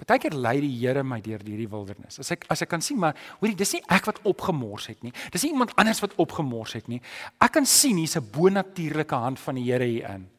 baie 0.01 0.21
keer 0.21 0.34
lei 0.34 0.55
die 0.63 0.71
Here 0.79 1.03
my 1.05 1.19
deur 1.21 1.43
hierdie 1.45 1.69
wildernis. 1.69 2.17
As 2.21 2.31
ek 2.34 2.47
as 2.49 2.63
ek 2.65 2.71
kan 2.71 2.81
sien 2.81 2.99
maar 3.01 3.17
hoorie, 3.39 3.57
dis 3.57 3.75
nie 3.75 3.84
ek 3.93 4.07
wat 4.10 4.21
opgemors 4.25 4.88
het 4.89 5.03
nie. 5.05 5.13
Dis 5.34 5.45
nie 5.45 5.53
iemand 5.53 5.75
anders 5.81 6.01
wat 6.01 6.15
opgemors 6.21 6.73
het 6.77 6.89
nie. 6.89 7.01
Ek 7.41 7.53
kan 7.57 7.67
sien 7.69 7.99
hier's 8.01 8.17
'n 8.17 8.31
bonatuurlike 8.34 9.15
hand 9.15 9.39
van 9.39 9.55
die 9.55 9.69
Here 9.69 9.86
hierin. 9.86 10.29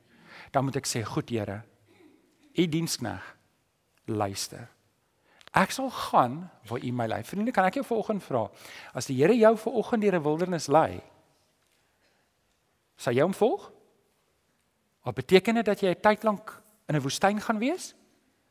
Dan 0.51 0.65
moet 0.65 0.77
ek 0.77 0.87
sê, 0.87 1.05
"Goed 1.05 1.31
Here, 1.31 1.63
u 2.59 2.67
dienskneg 2.67 3.23
luister." 4.07 4.69
Ek 5.53 5.73
sal 5.75 5.91
gaan 5.93 6.37
waar 6.69 6.81
U 6.81 6.93
my 6.97 7.07
lei. 7.07 7.21
Vriende, 7.29 7.53
kan 7.53 7.67
ek 7.69 7.77
jou 7.77 7.85
vanoggend 7.85 8.25
vra? 8.25 8.47
As 8.97 9.09
die 9.11 9.19
Here 9.19 9.35
jou 9.37 9.53
vanoggend 9.67 10.03
deur 10.03 10.17
'n 10.17 10.25
wildernis 10.25 10.69
lei, 10.69 11.03
sal 12.97 13.13
jy 13.13 13.23
hom 13.23 13.35
volg? 13.35 13.71
Wat 15.05 15.15
beteken 15.15 15.55
dit 15.55 15.65
dat 15.65 15.81
jy 15.81 15.91
'n 15.91 16.01
tyd 16.01 16.25
lank 16.25 16.63
in 16.89 16.97
'n 16.97 17.03
woestyn 17.03 17.41
gaan 17.41 17.59
wees? 17.59 17.95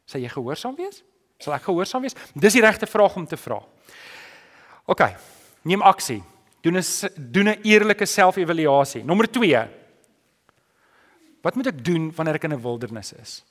Sal 0.06 0.22
jy 0.22 0.30
gehoorsaam 0.30 0.76
wees? 0.76 1.04
Sal 1.40 1.54
ek 1.54 1.64
gehoorsaam 1.64 2.02
wees? 2.02 2.16
Dis 2.36 2.54
die 2.54 2.62
regte 2.62 2.86
vraag 2.86 3.16
om 3.16 3.26
te 3.26 3.38
vra. 3.38 3.64
OK. 4.86 5.16
Neem 5.64 5.82
aksie. 5.82 6.24
Doen 6.62 6.78
'n 6.78 6.84
doen 7.32 7.48
'n 7.48 7.62
eerlike 7.64 8.06
selfevaluasie. 8.06 9.04
Nommer 9.04 9.32
2. 9.32 9.68
Wat 11.42 11.56
moet 11.56 11.68
ek 11.68 11.84
doen 11.84 12.12
wanneer 12.14 12.36
ek 12.36 12.44
in 12.44 12.54
'n 12.54 12.62
wildernis 12.62 13.14
is? 13.14 13.44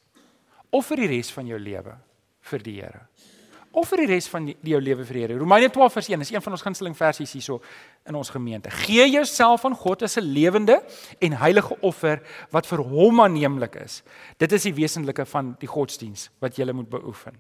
Offer 0.70 0.96
die 0.96 1.08
res 1.08 1.32
van 1.32 1.46
jou 1.46 1.58
lewe 1.58 1.98
vir 2.40 2.62
die 2.62 2.80
Here 2.80 3.08
of 3.72 3.88
vir 3.92 4.02
die 4.02 4.08
res 4.10 4.26
van 4.30 4.48
die, 4.50 4.56
jou 4.72 4.80
lewe 4.82 5.04
vir 5.06 5.14
die 5.16 5.22
Here. 5.24 5.38
Romeine 5.38 5.70
12 5.70 5.92
vers 5.92 6.08
1 6.10 6.24
is 6.24 6.32
een 6.32 6.42
van 6.42 6.56
ons 6.56 6.64
gunsteling 6.66 6.96
versies 6.96 7.32
hierso 7.36 7.60
in 8.08 8.18
ons 8.18 8.30
gemeente. 8.34 8.70
Gee 8.70 9.06
jouself 9.10 9.64
aan 9.64 9.76
God 9.78 10.02
as 10.02 10.16
'n 10.18 10.26
lewende 10.26 10.82
en 11.20 11.32
heilige 11.32 11.76
offer 11.80 12.22
wat 12.50 12.66
vir 12.66 12.78
hom 12.78 13.20
aanneemlik 13.20 13.76
is. 13.76 14.02
Dit 14.38 14.52
is 14.52 14.62
die 14.62 14.74
wesenlike 14.74 15.26
van 15.26 15.56
die 15.60 15.68
godsdiens 15.68 16.30
wat 16.40 16.56
jy 16.56 16.72
moet 16.72 16.90
beoefen. 16.90 17.34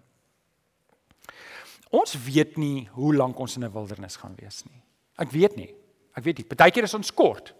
Ons 1.90 2.14
weet 2.14 2.56
nie 2.56 2.88
hoe 2.92 3.14
lank 3.14 3.38
ons 3.38 3.56
in 3.56 3.64
'n 3.64 3.72
wildernis 3.72 4.16
gaan 4.16 4.34
wees 4.36 4.64
nie. 4.64 4.82
Ek 5.18 5.30
weet 5.30 5.56
nie. 5.56 5.74
Ek 6.16 6.24
weet 6.24 6.38
nie. 6.38 6.44
Partykeer 6.44 6.84
is 6.84 6.94
ons 6.94 7.10
kort. 7.10 7.54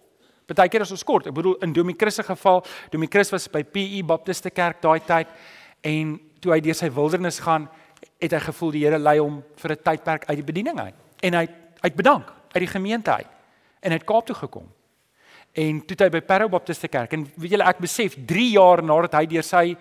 Partykeer 0.46 0.80
is 0.80 0.90
ons 0.90 1.04
kort. 1.04 1.26
Ek 1.26 1.34
bedoel 1.34 1.56
in 1.62 1.72
Domie 1.72 1.96
Chris 1.98 2.14
se 2.14 2.22
geval, 2.22 2.64
Domie 2.90 3.08
Chris 3.08 3.30
was 3.30 3.48
by 3.48 3.62
PE 3.62 4.02
Baptiste 4.04 4.50
Kerk 4.50 4.80
daai 4.82 5.00
tyd 5.00 5.28
en 5.86 6.20
toe 6.40 6.52
hy 6.52 6.60
deur 6.60 6.74
sy 6.74 6.90
wildernis 6.90 7.40
gaan, 7.44 7.68
het 8.20 8.32
hy 8.32 8.40
gevoel 8.44 8.70
die 8.74 8.84
Here 8.84 8.98
lei 8.98 9.18
hom 9.18 9.42
vir 9.56 9.72
'n 9.72 9.82
tydperk 9.82 10.24
uit 10.28 10.36
die 10.36 10.52
bediening 10.52 10.80
uit. 10.80 10.94
En 11.22 11.34
hy 11.34 11.48
uit 11.80 11.94
bedank 11.96 12.26
uit 12.52 12.62
die 12.64 12.72
gemeente 12.74 13.12
uit. 13.12 13.26
En 13.80 13.90
hy 13.90 13.96
het 13.96 14.06
Kaap 14.06 14.26
toe 14.26 14.36
gekom. 14.36 14.68
En 15.52 15.80
toe 15.86 15.96
hy 15.98 16.08
by 16.10 16.20
Parow 16.20 16.50
Baptiste 16.50 16.88
Kerk 16.88 17.12
en 17.12 17.26
weet 17.34 17.50
julle 17.50 17.66
ek 17.66 17.78
besef 17.78 18.14
3 18.26 18.50
jaar 18.50 18.82
nadat 18.82 19.16
hy 19.18 19.26
deur 19.26 19.42
sy 19.42 19.76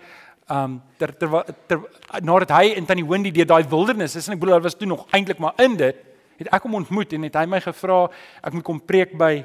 um 0.50 0.80
ter, 0.98 1.12
ter, 1.14 1.28
ter 1.68 1.78
nadat 2.26 2.50
hy 2.50 2.72
en 2.74 2.86
Tannie 2.86 3.06
Wendy 3.06 3.30
deur 3.30 3.46
daai 3.46 3.68
wildernis 3.70 4.16
is 4.16 4.26
en 4.26 4.34
ek 4.34 4.40
bedoel 4.40 4.56
hy 4.56 4.64
was 4.64 4.74
toe 4.74 4.88
nog 4.90 5.06
eintlik 5.14 5.38
maar 5.38 5.54
in 5.62 5.76
dit 5.76 5.96
het 6.40 6.48
ek 6.50 6.66
hom 6.66 6.74
ontmoet 6.80 7.12
en 7.12 7.22
het 7.28 7.38
hy 7.38 7.44
my 7.46 7.60
gevra 7.62 8.00
ek 8.42 8.56
moet 8.56 8.66
kom 8.66 8.80
preek 8.80 9.14
by 9.18 9.44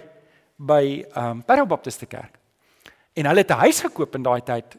by 0.58 1.04
um 1.20 1.44
Parow 1.44 1.68
Baptiste 1.68 2.08
Kerk. 2.10 2.40
En 3.16 3.30
hulle 3.30 3.44
het 3.44 3.52
'n 3.52 3.64
huis 3.68 3.80
gekoop 3.82 4.16
in 4.16 4.24
daai 4.24 4.42
tyd 4.42 4.78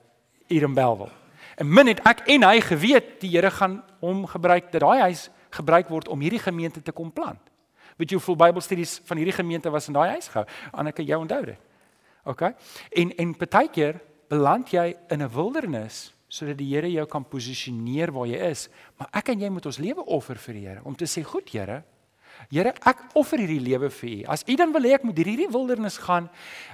hier 0.49 0.63
in 0.63 0.75
Belwel. 0.75 1.11
En 1.57 1.69
min 1.69 1.89
het 1.89 2.03
ek 2.05 2.27
en 2.33 2.45
hy 2.45 2.61
geweet 2.61 3.21
die 3.23 3.33
Here 3.33 3.51
gaan 3.51 3.81
hom 4.05 4.27
gebruik 4.29 4.73
dat 4.73 4.83
daai 4.85 5.09
huis 5.09 5.29
gebruik 5.57 5.89
word 5.89 6.09
om 6.13 6.21
hierdie 6.21 6.43
gemeente 6.43 6.83
te 6.83 6.93
kom 6.93 7.13
plant. 7.13 7.41
Weet 7.97 8.13
jy 8.13 8.19
hoeveel 8.19 8.37
Bybelstudies 8.37 8.99
van 9.09 9.17
hierdie 9.17 9.37
gemeente 9.37 9.73
was 9.73 9.89
in 9.89 9.97
daai 9.97 10.11
huis 10.17 10.29
gehou? 10.29 10.45
Anneke, 10.77 11.05
jy 11.05 11.17
onthou 11.17 11.41
dit. 11.49 11.61
OK. 12.29 12.43
En 12.93 13.15
en 13.17 13.33
partykeer 13.41 14.01
beland 14.29 14.71
jy 14.71 14.95
in 15.09 15.23
'n 15.23 15.33
wildernis 15.33 16.13
sodat 16.29 16.59
die 16.59 16.75
Here 16.75 16.91
jou 16.91 17.07
kan 17.07 17.25
posisioneer 17.25 18.13
waar 18.13 18.27
jy 18.27 18.39
is, 18.51 18.69
maar 18.99 19.09
ek 19.13 19.29
en 19.29 19.41
jy 19.41 19.49
moet 19.49 19.67
ons 19.67 19.79
lewe 19.79 20.05
offer 20.05 20.37
vir 20.37 20.55
die 20.55 20.67
Here 20.67 20.81
om 20.85 20.95
te 20.95 21.05
sê, 21.05 21.23
"Goed, 21.23 21.49
Here, 21.49 21.85
Here, 22.51 22.75
ek 22.85 22.99
offer 23.15 23.39
hierdie 23.39 23.61
lewe 23.61 23.91
vir 23.91 24.11
U. 24.11 24.25
As 24.29 24.45
U 24.47 24.57
dan 24.57 24.73
wil 24.73 24.83
hê 24.83 24.95
ek 24.95 25.05
moet 25.05 25.17
hierdie 25.17 25.49
wildernis 25.49 25.99
gaan, 25.99 26.29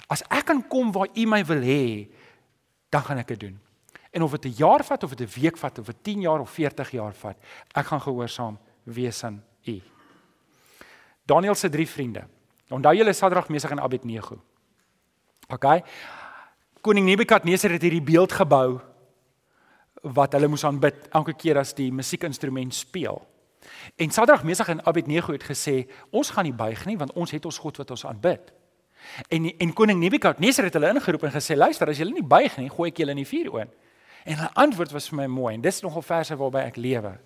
as 0.08 0.22
ek 0.30 0.46
kan 0.46 0.68
kom 0.68 0.90
waar 0.92 1.08
U 1.14 1.26
my 1.26 1.44
wil 1.44 1.60
hê, 1.60 2.08
dan 2.90 3.02
gaan 3.02 3.18
ek 3.18 3.28
dit 3.28 3.40
doen." 3.40 3.60
En 4.12 4.22
of 4.22 4.31
dit 4.37 4.44
'n 4.44 4.57
jaar 4.57 4.85
vat 4.85 5.03
of 5.03 5.14
dit 5.14 5.29
'n 5.29 5.40
week 5.40 5.57
vat 5.57 5.79
of 5.79 5.87
dit 5.87 5.96
10 6.03 6.20
jaar 6.20 6.40
of 6.40 6.51
40 6.51 6.90
jaar 6.90 7.14
vat, 7.14 7.37
ek 7.72 7.87
gaan 7.87 8.01
gehoorsaam 8.01 8.59
wees 8.83 9.25
aan 9.25 9.44
U. 9.64 9.81
Daniel 11.25 11.55
se 11.55 11.68
drie 11.68 11.88
vriende. 11.88 12.27
Onthou 12.68 12.96
julle 12.96 13.12
Sadrag, 13.12 13.48
Mesach 13.48 13.70
en 13.70 13.81
Abednego. 13.81 14.40
OK. 15.48 15.64
Koning 16.81 17.07
Nebukadneser 17.07 17.70
het 17.70 17.83
hierdie 17.83 18.03
beeld 18.03 18.33
gebou 18.33 18.81
wat 20.03 20.33
hulle 20.33 20.48
moes 20.51 20.64
aanbid 20.64 21.09
elke 21.14 21.35
keer 21.38 21.59
as 21.59 21.75
die 21.75 21.92
musiekinstrument 21.92 22.75
speel. 22.75 23.20
En 23.96 24.11
Sadrag, 24.11 24.42
Mesach 24.42 24.68
en 24.68 24.87
Abednego 24.87 25.33
het 25.33 25.44
gesê, 25.46 25.87
ons 26.11 26.31
gaan 26.31 26.44
nie 26.44 26.57
buig 26.57 26.87
nie 26.87 26.98
want 26.98 27.12
ons 27.12 27.31
het 27.31 27.44
ons 27.44 27.59
God 27.59 27.77
wat 27.77 27.90
ons 27.90 28.07
aanbid. 28.07 28.53
En 29.29 29.46
en 29.59 29.72
koning 29.72 30.01
Nebukadneser 30.01 30.64
het 30.64 30.75
hulle 30.75 30.90
ingeroep 30.94 31.22
en 31.29 31.35
gesê, 31.35 31.57
luister, 31.57 31.88
as 31.88 31.98
julle 31.98 32.14
nie 32.14 32.27
buig 32.27 32.57
nie, 32.59 32.70
gooi 32.70 32.90
ek 32.90 33.03
julle 33.03 33.14
in 33.14 33.22
die 33.22 33.29
vuur 33.29 33.53
oond. 33.53 33.79
En 34.24 34.38
hulle 34.38 34.54
antwoord 34.54 34.94
was 34.94 35.08
vir 35.11 35.22
my 35.22 35.28
mooi 35.30 35.54
en 35.56 35.64
dis 35.64 35.80
nogal 35.82 36.04
verse 36.06 36.37
waarby 36.38 36.62
ek 36.68 36.78
lewe. 36.78 37.16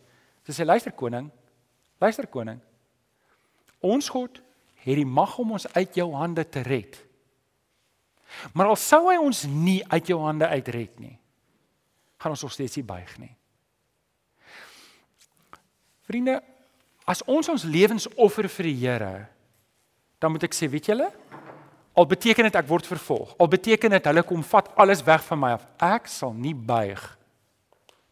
Sy 0.46 0.56
sê 0.56 0.66
luister 0.66 0.94
koning, 0.96 1.28
luister 2.00 2.28
koning. 2.30 2.61
Ons 3.85 4.09
God 4.12 4.40
het 4.87 4.96
die 4.96 5.09
mag 5.09 5.35
om 5.42 5.56
ons 5.56 5.66
uit 5.74 5.98
jou 5.98 6.09
hande 6.14 6.44
te 6.48 6.62
red. 6.64 6.96
Maar 8.54 8.72
al 8.72 8.78
sou 8.80 9.06
hy 9.11 9.16
ons 9.20 9.44
nie 9.50 9.80
uit 9.90 10.11
jou 10.11 10.18
hande 10.22 10.48
uitred 10.48 10.98
nie, 11.02 11.14
gaan 12.20 12.35
ons 12.35 12.42
nog 12.42 12.54
steeds 12.54 12.78
nie 12.78 12.87
buig 12.87 13.12
nie. 13.22 13.32
Vriende, 16.06 16.38
as 17.06 17.22
ons 17.26 17.48
ons 17.50 17.66
lewens 17.66 18.06
offer 18.14 18.48
vir 18.59 18.68
die 18.70 18.78
Here, 18.82 19.14
dan 20.22 20.32
moet 20.32 20.46
ek 20.46 20.54
sê, 20.56 20.68
weet 20.70 20.90
julle, 20.90 21.09
Al 21.96 22.06
beteken 22.06 22.44
dit 22.44 22.56
ek 22.59 22.68
word 22.68 22.87
vervolg. 22.87 23.35
Al 23.40 23.48
beteken 23.48 23.90
dit 23.96 24.09
hulle 24.11 24.22
kom 24.22 24.42
vat 24.44 24.68
alles 24.76 25.02
weg 25.04 25.24
van 25.24 25.40
my 25.40 25.54
af. 25.56 25.64
Ek 25.80 26.11
sal 26.12 26.35
nie 26.37 26.54
buig 26.54 27.00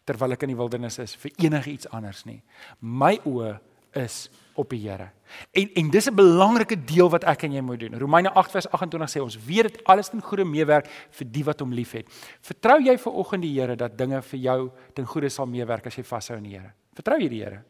terwyl 0.05 0.35
ek 0.35 0.45
in 0.45 0.53
die 0.53 0.57
wildernis 0.57 0.99
is 1.01 1.15
vir 1.17 1.33
enigiets 1.47 1.89
anders 1.93 2.23
nie. 2.29 2.39
My 2.79 3.15
oë 3.25 3.55
is 3.97 4.25
op 4.55 4.69
die 4.71 4.79
Here. 4.83 5.09
En 5.51 5.69
en 5.75 5.89
dis 5.89 6.07
'n 6.07 6.15
belangrike 6.15 6.77
deel 6.85 7.09
wat 7.09 7.23
ek 7.23 7.43
en 7.43 7.51
jy 7.53 7.61
moet 7.61 7.79
doen. 7.79 7.99
Romeine 7.99 8.29
8 8.29 8.51
vers 8.51 8.67
28 8.71 9.09
sê 9.09 9.21
ons 9.21 9.37
weet 9.45 9.63
dit 9.63 9.83
alles 9.83 10.09
ten 10.09 10.21
goeie 10.21 10.45
meewerk 10.45 10.87
vir 11.11 11.27
die 11.31 11.43
wat 11.43 11.59
hom 11.59 11.73
liefhet. 11.73 12.05
Vertrou 12.41 12.79
jy 12.79 12.97
ver 12.97 13.11
oggend 13.13 13.41
die 13.41 13.59
Here 13.59 13.75
dat 13.75 13.97
dinge 13.97 14.21
vir 14.21 14.39
jou 14.39 14.71
ten 14.93 15.05
goeie 15.05 15.29
sal 15.29 15.45
meewerk 15.45 15.87
as 15.87 15.95
jy 15.95 16.03
vashou 16.03 16.37
aan 16.37 16.43
die 16.43 16.57
Here? 16.57 16.73
Vertrou 16.93 17.19
jy 17.19 17.29
die 17.29 17.43
Here? 17.43 17.63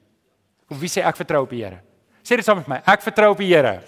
Of 0.69 0.80
wie 0.80 0.89
sê 0.89 1.01
ek 1.04 1.15
vertrou 1.15 1.43
op 1.43 1.49
die 1.49 1.63
Here? 1.63 1.82
Sê 2.23 2.36
dit 2.36 2.45
saam 2.45 2.58
met 2.58 2.67
my. 2.67 2.82
Ek 2.86 3.01
vertrou 3.01 3.32
op 3.32 3.38
die 3.38 3.54
Here. 3.54 3.82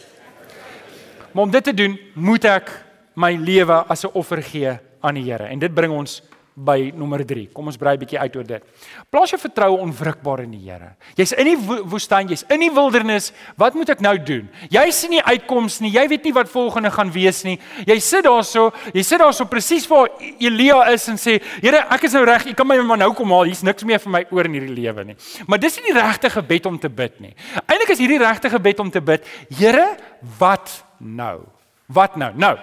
Maar 1.32 1.44
om 1.44 1.52
dit 1.52 1.64
te 1.64 1.74
doen, 1.74 2.00
moet 2.14 2.46
ek 2.46 2.72
my 3.14 3.36
lewe 3.36 3.84
as 3.88 4.04
'n 4.06 4.14
offer 4.14 4.44
gee 4.44 4.78
aan 5.02 5.14
die 5.14 5.32
Here. 5.32 5.44
En 5.44 5.60
dit 5.60 5.74
bring 5.74 5.94
ons 5.94 6.22
by 6.58 6.90
nommer 6.98 7.22
3. 7.22 7.46
Kom 7.54 7.70
ons 7.70 7.78
brei 7.78 7.94
'n 7.94 8.00
bietjie 8.02 8.20
uit 8.20 8.36
oor 8.36 8.44
dit. 8.44 8.64
Plaas 9.12 9.30
jou 9.30 9.38
vertroue 9.38 9.78
onwrikbaar 9.78 10.42
in 10.42 10.52
die 10.52 10.66
Here. 10.68 10.96
Jy's 11.16 11.32
in 11.34 11.46
die 11.46 11.56
woestyn, 11.56 12.28
jy's 12.28 12.44
in 12.50 12.60
die 12.60 12.72
wildernis. 12.72 13.32
Wat 13.56 13.74
moet 13.76 13.90
ek 13.90 14.02
nou 14.02 14.18
doen? 14.18 14.50
Jy 14.70 14.92
sien 14.92 15.12
nie 15.12 15.22
uitkoms 15.22 15.80
nie. 15.82 15.92
Jy 15.92 16.08
weet 16.08 16.24
nie 16.24 16.34
wat 16.34 16.50
volgende 16.50 16.92
gaan 16.92 17.12
wees 17.12 17.44
nie. 17.44 17.60
Jy 17.86 18.00
sit 18.00 18.24
daarso, 18.24 18.74
jy 18.94 19.04
sit 19.04 19.20
daarso 19.20 19.46
presies 19.46 19.88
waar 19.88 20.10
Elia 20.40 20.92
is 20.92 21.08
en 21.08 21.16
sê, 21.16 21.42
Here, 21.62 21.86
ek 21.90 22.04
is 22.04 22.14
nou 22.14 22.26
reg. 22.26 22.48
U 22.48 22.54
kan 22.54 22.68
my 22.68 22.78
maar 22.82 22.98
nou 22.98 23.14
kom 23.14 23.30
haal. 23.30 23.44
Hier's 23.44 23.64
niks 23.64 23.84
meer 23.84 24.00
vir 24.00 24.12
my 24.12 24.26
oor 24.32 24.46
in 24.46 24.54
hierdie 24.54 24.76
lewe 24.76 25.04
nie. 25.04 25.16
Maar 25.48 25.60
dis 25.60 25.78
nie 25.78 25.94
die 25.94 26.00
regte 26.00 26.30
gebed 26.30 26.66
om 26.66 26.80
te 26.80 26.90
bid 26.90 27.20
nie. 27.22 27.36
Eintlik 27.68 27.90
is 27.90 28.00
hierdie 28.00 28.20
regte 28.20 28.50
gebed 28.50 28.80
om 28.80 28.92
te 28.92 29.02
bid, 29.02 29.26
Here, 29.50 29.98
wat 30.40 30.84
nou? 31.00 31.46
Wat 31.88 32.18
nou? 32.18 32.34
Nou. 32.36 32.58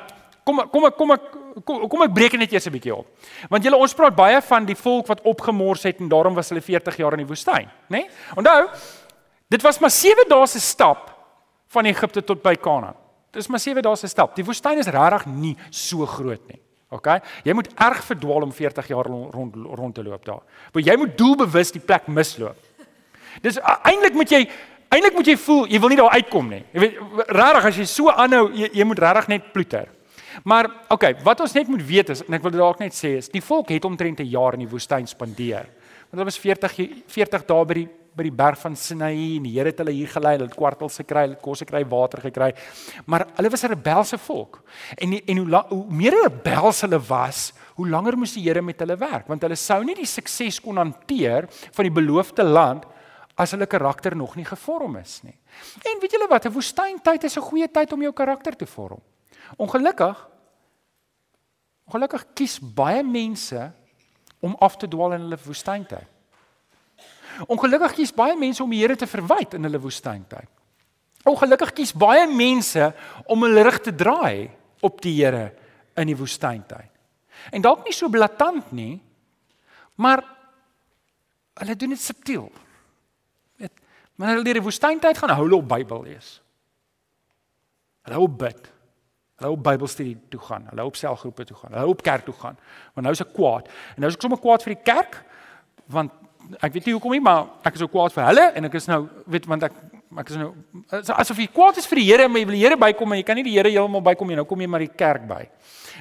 Kom 0.45 0.61
kom 0.69 0.91
kom 0.93 1.15
ek 1.15 1.23
kom, 1.65 1.89
kom 1.89 2.03
ek 2.03 2.15
breek 2.15 2.37
net 2.39 2.53
eers 2.53 2.67
'n 2.67 2.73
bietjie 2.73 2.95
op. 2.95 3.07
Want 3.49 3.65
julle 3.65 3.77
ons 3.77 3.95
praat 3.95 4.17
baie 4.17 4.41
van 4.43 4.65
die 4.65 4.77
volk 4.77 5.07
wat 5.07 5.21
opgemors 5.23 5.83
het 5.83 6.01
en 6.01 6.09
daarom 6.09 6.35
was 6.35 6.49
hulle 6.49 6.61
40 6.63 6.97
jaar 6.97 7.13
in 7.13 7.25
die 7.25 7.27
woestyn, 7.27 7.69
né? 7.89 7.99
Nee? 7.99 8.09
Onthou, 8.37 8.69
dit 9.49 9.63
was 9.63 9.79
maar 9.79 9.91
7 9.91 10.29
dae 10.29 10.47
se 10.47 10.61
stap 10.61 11.15
van 11.69 11.85
Egipte 11.85 12.25
tot 12.25 12.43
by 12.43 12.55
Kanaan. 12.55 12.97
Dit 13.31 13.43
is 13.43 13.49
maar 13.49 13.61
7 13.61 13.83
dae 13.83 13.97
se 13.97 14.07
stap. 14.07 14.35
Die 14.37 14.45
woestyn 14.45 14.79
is 14.79 14.87
regtig 14.87 15.27
nie 15.27 15.57
so 15.71 16.07
groot 16.07 16.49
nie. 16.49 16.61
OK? 16.95 17.09
Jy 17.43 17.55
moet 17.57 17.73
erg 17.75 18.05
verdwaal 18.05 18.47
om 18.47 18.53
40 18.53 18.87
jaar 18.93 19.07
rond 19.07 19.55
rond 19.55 19.95
te 19.95 20.03
loop 20.03 20.25
daar. 20.25 20.43
Want 20.73 20.87
jy 20.87 20.97
moet 20.97 21.19
doelbewus 21.19 21.73
die 21.75 21.83
plek 21.83 22.07
misloop. 22.07 22.57
Dis 23.43 23.59
eintlik 23.59 24.15
moet 24.15 24.31
jy 24.31 24.45
eintlik 24.95 25.17
moet 25.17 25.27
jy 25.27 25.37
voel 25.41 25.67
jy 25.67 25.81
wil 25.83 25.91
nie 25.91 25.99
daar 25.99 26.15
uitkom 26.15 26.49
nie. 26.53 26.63
Jy 26.73 26.85
weet 26.85 26.99
regtig 27.27 27.69
as 27.71 27.81
jy 27.81 27.87
so 27.91 28.13
aanhou 28.13 28.47
jy, 28.55 28.71
jy 28.79 28.87
moet 28.87 29.03
regtig 29.03 29.31
net 29.35 29.53
ploeter. 29.53 29.91
Maar 30.43 30.71
okay, 30.89 31.15
wat 31.23 31.41
ons 31.41 31.53
net 31.53 31.69
moet 31.69 31.87
weet 31.87 32.09
is 32.09 32.25
en 32.27 32.35
ek 32.35 32.43
wil 32.43 32.51
dit 32.51 32.61
dalk 32.61 32.79
net 32.79 32.93
sê 32.93 33.17
is 33.19 33.29
die 33.29 33.45
volk 33.45 33.69
het 33.69 33.85
omtrent 33.85 34.21
'n 34.21 34.31
jaar 34.31 34.55
in 34.55 34.61
die 34.67 34.71
woestyn 34.71 35.07
spandeer. 35.07 35.69
Want 36.11 36.19
hulle 36.19 36.25
was 36.25 36.39
40 36.39 36.73
40 37.07 37.45
dae 37.47 37.65
by 37.65 37.75
die 37.75 37.89
by 38.15 38.23
die 38.23 38.35
berg 38.35 38.59
van 38.61 38.77
Sinai 38.77 39.37
en 39.39 39.43
die 39.43 39.53
Here 39.57 39.73
het 39.73 39.81
hulle 39.83 39.91
hier 39.91 40.07
gelei, 40.07 40.37
hulle 40.37 40.47
het 40.47 40.57
kwartels 40.57 41.01
gekry, 41.03 41.25
hulle 41.27 41.35
het 41.35 41.43
kos 41.43 41.65
gekry, 41.65 41.85
water 41.91 42.21
gekry. 42.21 42.53
Maar 43.07 43.27
hulle 43.37 43.51
was 43.51 43.65
'n 43.65 43.75
rebelse 43.75 44.19
volk. 44.19 44.63
En 44.97 45.11
die, 45.11 45.23
en 45.27 45.37
hoe, 45.37 45.65
hoe 45.69 45.87
meer 45.91 46.15
rebels 46.23 46.81
hulle 46.83 47.01
was, 47.01 47.53
hoe 47.75 47.89
langer 47.89 48.17
moes 48.17 48.35
die 48.35 48.43
Here 48.43 48.63
met 48.63 48.79
hulle 48.79 48.97
werk 48.97 49.27
want 49.27 49.43
hulle 49.43 49.57
sou 49.57 49.83
nie 49.85 49.95
die 49.95 50.07
sukses 50.07 50.61
kon 50.61 50.77
hanteer 50.77 51.49
van 51.51 51.85
die 51.85 51.95
beloofde 51.95 52.45
land 52.45 52.85
as 53.37 53.51
hulle 53.51 53.67
karakter 53.67 54.15
nog 54.17 54.37
nie 54.37 54.45
gevorm 54.45 54.97
is 54.97 55.23
nie. 55.25 55.35
En 55.83 56.01
weet 56.01 56.13
julle 56.13 56.29
wat, 56.29 56.47
'n 56.47 56.53
woestyntyd 56.53 57.25
is 57.25 57.37
'n 57.37 57.41
goeie 57.51 57.69
tyd 57.69 57.93
om 57.93 58.03
jou 58.03 58.13
karakter 58.13 58.57
te 58.57 58.67
vorm. 58.67 59.01
Ongelukkig 59.57 60.31
ongelukkig 61.85 62.25
kies 62.35 62.57
baie 62.59 63.03
mense 63.05 63.61
om 64.41 64.55
af 64.65 64.79
te 64.81 64.89
dwaal 64.89 65.17
in 65.17 65.27
hulle 65.27 65.39
woestyntyd. 65.45 66.09
Ongelukkig 67.51 67.97
kies 67.99 68.13
baie 68.15 68.37
mense 68.39 68.63
om 68.63 68.73
die 68.73 68.81
Here 68.81 68.97
te 68.97 69.09
verwyd 69.11 69.57
in 69.59 69.67
hulle 69.67 69.81
woestyntyd. 69.83 70.49
Ongelukkig 71.29 71.73
kies 71.77 71.93
baie 71.97 72.27
mense 72.31 72.91
om 73.29 73.45
hulle 73.47 73.65
rug 73.67 73.81
te 73.85 73.95
draai 73.95 74.51
op 74.85 75.01
die 75.05 75.17
Here 75.19 75.51
in 76.01 76.11
die 76.11 76.19
woestyntyd. 76.19 76.91
En 77.53 77.65
dalk 77.65 77.85
nie 77.85 77.93
so 77.93 78.09
blaatant 78.09 78.73
nie, 78.73 78.97
maar 80.01 80.23
hulle 81.61 81.77
doen 81.77 81.93
dit 81.95 82.01
subtiel. 82.01 82.47
Weet, 83.61 83.75
wanneer 84.17 84.39
hulle 84.39 84.49
deur 84.49 84.61
die 84.61 84.69
woestyntyd 84.69 85.19
gaan, 85.21 85.35
hou 85.37 85.45
hulle 85.45 85.61
op 85.61 85.69
Bybel 85.69 86.07
lees. 86.09 86.39
Hulle 88.07 88.21
hou 88.21 88.29
bid. 88.29 88.74
Hulle 89.41 89.51
op 89.51 89.63
Bybelstudie 89.67 90.17
toe 90.31 90.41
gaan, 90.41 90.67
hulle 90.71 90.85
op 90.87 90.97
selgroepe 90.97 91.45
toe 91.45 91.57
gaan, 91.57 91.73
hulle 91.75 91.91
op 91.91 92.03
kerk 92.07 92.25
toe 92.25 92.35
gaan. 92.39 92.59
Want 92.95 93.07
nou 93.07 93.15
is 93.17 93.23
ek 93.25 93.33
kwaad. 93.35 93.71
En 93.97 94.05
nou 94.05 94.11
is 94.13 94.19
ek 94.19 94.27
sommer 94.27 94.39
kwaad 94.43 94.63
vir 94.63 94.77
die 94.77 94.85
kerk 94.87 95.25
want 95.91 96.13
ek 96.61 96.75
weet 96.75 96.87
nie 96.89 96.95
hoekom 96.95 97.13
nie, 97.17 97.23
maar 97.25 97.47
ek 97.65 97.77
is 97.79 97.83
ook 97.85 97.93
kwaad 97.93 98.13
vir 98.15 98.27
hulle 98.29 98.45
en 98.57 98.69
ek 98.69 98.77
is 98.79 98.87
nou 98.89 99.01
weet 99.33 99.47
want 99.51 99.67
ek 99.69 99.77
ek 100.23 100.31
is 100.31 100.39
nou 100.39 100.53
asof 101.17 101.41
jy 101.43 101.49
kwaad 101.51 101.81
is 101.81 101.89
vir 101.91 101.99
die 101.99 102.05
Here, 102.07 102.29
maar 102.29 102.39
jy 102.39 102.47
wil 102.47 102.55
die 102.55 102.63
Here 102.63 102.77
bykom 102.79 103.15
en 103.15 103.19
jy 103.19 103.27
kan 103.27 103.39
nie 103.41 103.47
die 103.49 103.57
Here 103.57 103.73
heeltemal 103.73 104.05
bykom 104.13 104.31
nie. 104.31 104.37
Nou 104.39 104.45
kom 104.47 104.63
jy 104.63 104.69
maar 104.71 104.85
die 104.85 104.93
kerk 104.95 105.25
by. 105.27 105.41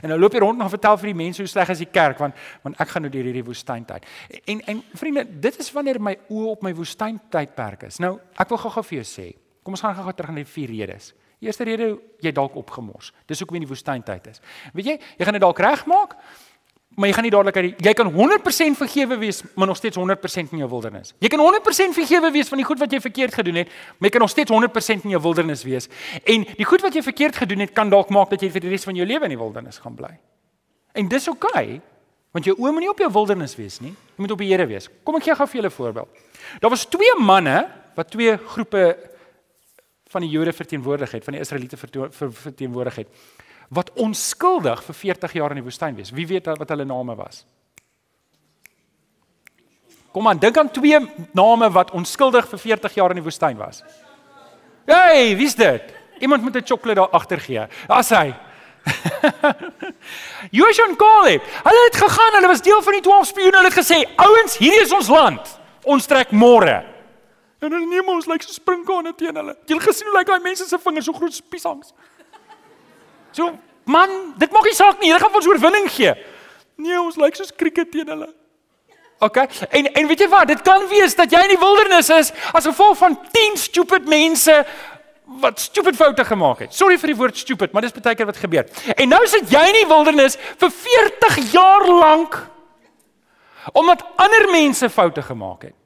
En 0.04 0.12
nou 0.14 0.20
loop 0.20 0.36
jy 0.36 0.44
rond 0.44 0.62
en 0.62 0.70
vertel 0.70 1.00
vir 1.02 1.10
die 1.10 1.18
mense 1.24 1.42
hoe 1.42 1.50
sleg 1.50 1.72
is 1.74 1.82
die 1.82 1.90
kerk 1.90 2.22
want 2.22 2.38
want 2.66 2.78
ek 2.84 2.94
gaan 2.94 3.08
nou 3.08 3.12
deur 3.14 3.26
hierdie 3.32 3.46
woestyntyd. 3.48 4.06
En 4.54 4.62
en 4.70 4.84
vriende, 5.02 5.26
dit 5.48 5.60
is 5.66 5.72
wanneer 5.74 6.02
my 6.02 6.14
oë 6.30 6.54
op 6.54 6.68
my 6.68 6.74
woestyntydperk 6.78 7.88
is. 7.90 7.98
Nou, 8.04 8.20
ek 8.38 8.54
wil 8.54 8.62
gou-gou 8.68 8.86
vir 8.92 9.00
jou 9.02 9.10
sê. 9.10 9.28
Kom 9.66 9.74
ons 9.74 9.82
gaan 9.82 9.96
gou-gou 9.98 10.14
terug 10.20 10.36
na 10.36 10.44
die 10.44 10.54
vier 10.54 10.76
redes. 10.76 11.14
Eerste 11.44 11.68
rede 11.68 11.94
jy 12.24 12.32
dalk 12.32 12.56
opgemors. 12.60 13.12
Dis 13.28 13.40
hoekom 13.40 13.58
jy 13.58 13.64
in 13.64 13.68
die 13.68 13.74
woestyntyd 13.74 14.32
is. 14.32 14.42
Weet 14.74 14.90
jy, 14.94 14.98
jy 15.20 15.28
gaan 15.28 15.38
dit 15.38 15.44
dalk 15.44 15.60
regmaak, 15.60 16.16
maar 16.96 17.10
jy 17.10 17.16
gaan 17.18 17.26
nie 17.26 17.34
dadelik 17.34 17.58
uit 17.58 17.86
jy 17.88 17.94
kan 17.98 18.10
100% 18.14 18.78
vergewe 18.78 19.18
wees, 19.18 19.42
maar 19.56 19.68
nog 19.68 19.78
steeds 19.78 19.98
100% 19.98 20.54
in 20.54 20.62
jou 20.64 20.70
wildernis. 20.70 21.14
Jy 21.20 21.32
kan 21.34 21.42
100% 21.42 21.96
vergewe 21.98 22.32
wees 22.32 22.52
van 22.52 22.62
die 22.62 22.68
goed 22.68 22.82
wat 22.84 22.92
jy 22.94 23.00
verkeerd 23.02 23.34
gedoen 23.40 23.64
het, 23.64 23.72
maar 23.98 24.10
jy 24.10 24.14
kan 24.18 24.26
nog 24.26 24.34
steeds 24.34 24.54
100% 24.54 25.08
in 25.08 25.16
jou 25.16 25.22
wildernis 25.22 25.64
wees. 25.66 25.90
En 26.24 26.46
die 26.46 26.68
goed 26.70 26.86
wat 26.86 26.94
jy 26.94 27.02
verkeerd 27.06 27.40
gedoen 27.44 27.66
het 27.66 27.74
kan 27.74 27.90
dalk 27.90 28.14
maak 28.14 28.30
dat 28.34 28.46
jy 28.46 28.52
vir 28.54 28.68
die 28.68 28.76
res 28.76 28.86
van 28.88 28.96
jou 29.00 29.08
lewe 29.08 29.30
in 29.30 29.36
die 29.36 29.42
wildernis 29.42 29.82
gaan 29.82 29.98
bly. 29.98 30.14
En 30.94 31.10
dis 31.10 31.28
oukei, 31.28 31.50
okay, 31.50 31.82
want 32.34 32.46
jou 32.50 32.56
oë 32.58 32.74
moet 32.74 32.86
nie 32.86 32.92
op 32.92 33.02
jou 33.02 33.10
wildernis 33.14 33.56
wees 33.58 33.80
nie. 33.82 33.94
Jy 33.94 34.26
moet 34.26 34.36
op 34.36 34.42
die 34.42 34.50
Here 34.52 34.66
wees. 34.70 34.90
Kom 35.06 35.18
ek 35.18 35.28
gee 35.28 35.36
gou 35.38 35.48
vir 35.48 35.62
julle 35.62 35.70
'n 35.70 35.78
voorbeeld. 35.78 36.10
Daar 36.62 36.70
was 36.70 36.86
twee 36.86 37.16
manne 37.20 37.70
wat 37.96 38.12
twee 38.12 38.38
groepe 38.38 38.98
van 40.14 40.26
die 40.26 40.32
Jode 40.34 40.54
verteenwoordigheid, 40.54 41.24
van 41.26 41.38
die 41.38 41.42
Israeliete 41.42 41.78
verteenwoordigheid 41.78 43.10
wat 43.74 43.90
onskuldig 43.98 44.84
vir 44.86 44.96
40 44.96 45.34
jaar 45.40 45.54
in 45.54 45.62
die 45.62 45.66
woestyn 45.66 45.98
was. 45.98 46.12
Wie 46.14 46.28
weet 46.30 46.46
wat 46.46 46.70
hulle 46.70 46.86
name 46.86 47.16
was? 47.18 47.44
Kom 50.14 50.28
aan, 50.30 50.38
dink 50.38 50.58
aan 50.62 50.70
twee 50.70 51.00
name 51.34 51.70
wat 51.74 51.92
onskuldig 51.98 52.48
vir 52.52 52.62
40 52.68 52.98
jaar 53.00 53.16
in 53.16 53.22
die 53.22 53.26
woestyn 53.26 53.58
was. 53.58 53.82
Hey, 54.86 55.34
wie's 55.40 55.56
dit? 55.58 55.94
Iemand 56.22 56.44
moet 56.44 56.56
'n 56.56 56.66
sjokolade 56.66 57.00
daar 57.00 57.10
agter 57.10 57.40
gee. 57.40 57.68
Daar's 57.88 58.10
hy. 58.10 58.34
Joshua 60.52 60.86
en 60.90 60.96
Caleb, 60.96 61.42
hulle 61.64 61.84
het 61.86 61.96
gegaan, 61.96 62.34
hulle 62.34 62.48
was 62.48 62.62
deel 62.62 62.82
van 62.82 62.94
die 62.94 63.02
12 63.02 63.28
spioene, 63.28 63.58
hulle 63.58 63.72
het 63.72 63.80
gesê, 63.80 64.04
"Ouens, 64.16 64.58
hierdie 64.58 64.82
is 64.82 64.92
ons 64.92 65.08
land. 65.08 65.60
Ons 65.84 66.06
trek 66.06 66.32
môre." 66.32 66.93
En 67.64 67.72
hulle 67.72 67.88
neem 67.88 68.10
ons 68.12 68.26
lyk 68.28 68.42
like 68.42 68.50
so 68.50 68.56
sprinkane 68.60 69.14
teen 69.16 69.38
hulle. 69.40 69.56
Jy 69.70 69.78
het 69.78 69.86
gesien 69.88 70.10
hoe 70.10 70.18
lyk 70.18 70.28
daai 70.28 70.44
mense 70.44 70.68
se 70.68 70.80
vingers 70.84 71.08
so 71.08 71.16
groot 71.16 71.36
so 71.36 71.46
piesangs. 71.50 71.94
So, 73.34 73.54
man, 73.90 74.34
dit 74.42 74.52
maak 74.52 74.68
nie 74.68 74.76
saak 74.76 75.00
nie. 75.00 75.12
Hulle 75.14 75.24
gaan 75.24 75.38
ons 75.40 75.48
oorwinning 75.48 75.90
gee. 75.92 76.14
Nee, 76.84 76.98
ons 77.00 77.16
lyk 77.16 77.32
like 77.32 77.40
soos 77.40 77.54
krieke 77.56 77.86
teen 77.90 78.10
hulle. 78.12 78.30
OK. 79.24 79.38
En 79.72 79.88
en 79.94 80.10
weet 80.10 80.26
jy 80.26 80.28
wat? 80.32 80.50
Dit 80.52 80.64
kan 80.68 80.84
wees 80.92 81.16
dat 81.16 81.32
jy 81.32 81.44
in 81.48 81.54
die 81.54 81.62
wildernis 81.62 82.10
is 82.12 82.34
as 82.52 82.68
gevolg 82.68 82.98
van 83.00 83.16
10 83.32 83.56
stupid 83.62 84.10
mense 84.12 84.58
wat 85.44 85.62
stupid 85.64 85.96
foute 85.96 86.26
gemaak 86.28 86.66
het. 86.66 86.74
Sorry 86.76 86.98
vir 87.00 87.14
die 87.14 87.20
woord 87.22 87.38
stupid, 87.40 87.72
maar 87.72 87.86
dis 87.86 87.96
baie 87.96 88.18
keer 88.20 88.28
wat 88.28 88.42
gebeur. 88.42 88.68
En 88.98 89.08
nou 89.10 89.22
sit 89.32 89.48
jy 89.54 89.62
in 89.72 89.80
die 89.80 89.88
wildernis 89.88 90.36
vir 90.60 90.74
40 90.82 91.40
jaar 91.54 91.88
lank 91.88 92.42
omdat 93.72 94.04
ander 94.20 94.50
mense 94.52 94.90
foute 94.92 95.24
gemaak 95.24 95.70
het. 95.70 95.78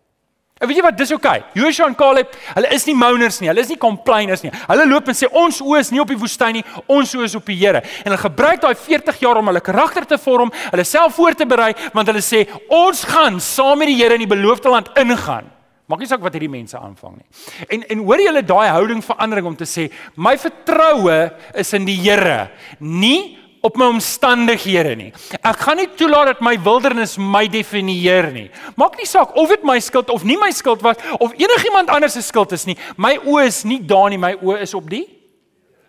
En 0.58 0.65
weet 0.65 0.80
jy 0.80 0.84
wat, 0.86 0.98
dis 0.98 1.12
oukei. 1.13 1.38
Okay. 1.38 1.62
Joshua 1.62 1.86
en 1.86 1.96
Caleb, 1.98 2.32
hulle 2.56 2.70
is 2.74 2.86
nie 2.89 2.96
moaners 2.98 3.38
nie, 3.43 3.50
hulle 3.52 3.62
is 3.62 3.70
nie 3.70 3.78
complainers 3.82 4.41
nie. 4.46 4.52
Hulle 4.65 4.88
loop 4.89 5.12
en 5.12 5.17
sê 5.17 5.30
ons 5.30 5.60
oë 5.62 5.82
is 5.84 5.91
nie 5.93 6.02
op 6.02 6.10
die 6.10 6.17
woestyn 6.17 6.58
nie, 6.58 6.63
ons 6.89 7.13
oë 7.13 7.28
is 7.28 7.36
op 7.38 7.46
die 7.46 7.58
Here. 7.60 7.84
En 8.02 8.10
hulle 8.10 8.22
gebruik 8.22 8.63
daai 8.63 8.74
40 8.74 9.22
jaar 9.22 9.38
om 9.41 9.52
hulle 9.52 9.62
karakter 9.62 10.08
te 10.10 10.17
vorm, 10.22 10.50
hulle 10.72 10.86
self 10.88 11.17
voor 11.17 11.38
te 11.38 11.46
berei, 11.50 11.74
want 11.93 12.10
hulle 12.10 12.24
sê 12.26 12.48
ons 12.74 13.04
gaan 13.06 13.38
saam 13.43 13.84
met 13.84 13.91
die 13.91 14.00
Here 14.00 14.17
in 14.17 14.26
die 14.26 14.34
beloofde 14.34 14.74
land 14.74 14.89
ingaan. 14.98 15.54
Maak 15.88 16.02
nie 16.04 16.10
saak 16.10 16.24
wat 16.26 16.34
hierdie 16.36 16.52
mense 16.52 16.76
aanvang 16.76 17.20
nie. 17.22 17.28
En 17.72 17.86
en 17.93 18.02
hoor 18.04 18.20
jy 18.20 18.32
hulle 18.32 18.43
daai 18.43 18.67
houding 18.74 19.04
verandering 19.06 19.54
om 19.54 19.56
te 19.56 19.67
sê 19.70 19.88
my 20.20 20.34
vertroue 20.41 21.20
is 21.56 21.74
in 21.78 21.86
die 21.88 21.96
Here, 22.02 22.50
nie 22.82 23.38
op 23.65 23.78
my 23.80 23.88
omstandighede 23.91 24.93
nie. 25.00 25.10
Ek 25.41 25.63
gaan 25.65 25.80
nie 25.82 25.88
toelaat 25.98 26.34
dat 26.34 26.43
my 26.46 26.56
wildernis 26.62 27.17
my 27.17 27.46
definieer 27.52 28.30
nie. 28.34 28.48
Maak 28.80 28.98
nie 29.00 29.08
saak 29.10 29.36
of 29.38 29.52
dit 29.54 29.65
my 29.67 29.78
skuld 29.84 30.12
of 30.13 30.26
nie 30.28 30.38
my 30.39 30.52
skuld 30.56 30.84
was 30.86 31.02
of 31.20 31.36
enigiemand 31.38 31.91
anders 31.93 32.17
se 32.17 32.24
skuld 32.26 32.54
is 32.58 32.67
nie. 32.70 32.78
My 32.98 33.15
oë 33.17 33.48
is 33.50 33.63
nie 33.67 33.80
daar 33.84 34.10
nie, 34.13 34.22
my 34.22 34.36
oë 34.41 34.62
is 34.65 34.76
op 34.78 34.89
die 34.91 35.06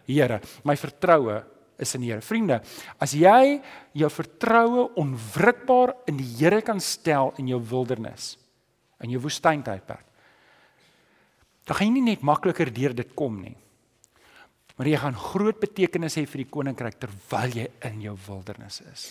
Here. 0.09 0.39
My 0.65 0.73
vertroue 0.81 1.43
is 1.77 1.93
in 1.95 2.01
die 2.01 2.09
Here. 2.09 2.25
Vriende, 2.25 2.63
as 2.97 3.13
jy 3.13 3.59
jou 3.99 4.09
vertroue 4.09 4.89
onwrikbaar 4.97 5.93
in 6.09 6.17
die 6.17 6.29
Here 6.39 6.63
kan 6.65 6.81
stel 6.81 7.35
in 7.37 7.51
jou 7.53 7.61
wildernis, 7.61 8.37
in 9.05 9.13
jou 9.13 9.21
woestyntydperk, 9.27 10.07
dan 11.69 11.77
gaan 11.77 11.91
jy 11.91 11.95
nie 11.99 12.15
net 12.15 12.25
makliker 12.25 12.73
deur 12.73 12.97
dit 12.97 13.11
kom 13.13 13.37
nie. 13.43 13.57
Maar 14.79 14.87
jy 14.87 14.99
gaan 15.03 15.17
groot 15.19 15.59
betekenis 15.59 16.17
hê 16.21 16.27
vir 16.31 16.45
die 16.45 16.51
koninkryk 16.51 17.01
terwyl 17.03 17.57
jy 17.57 17.67
in 17.89 18.01
jou 18.05 18.15
wildernis 18.29 18.81
is. 18.93 19.09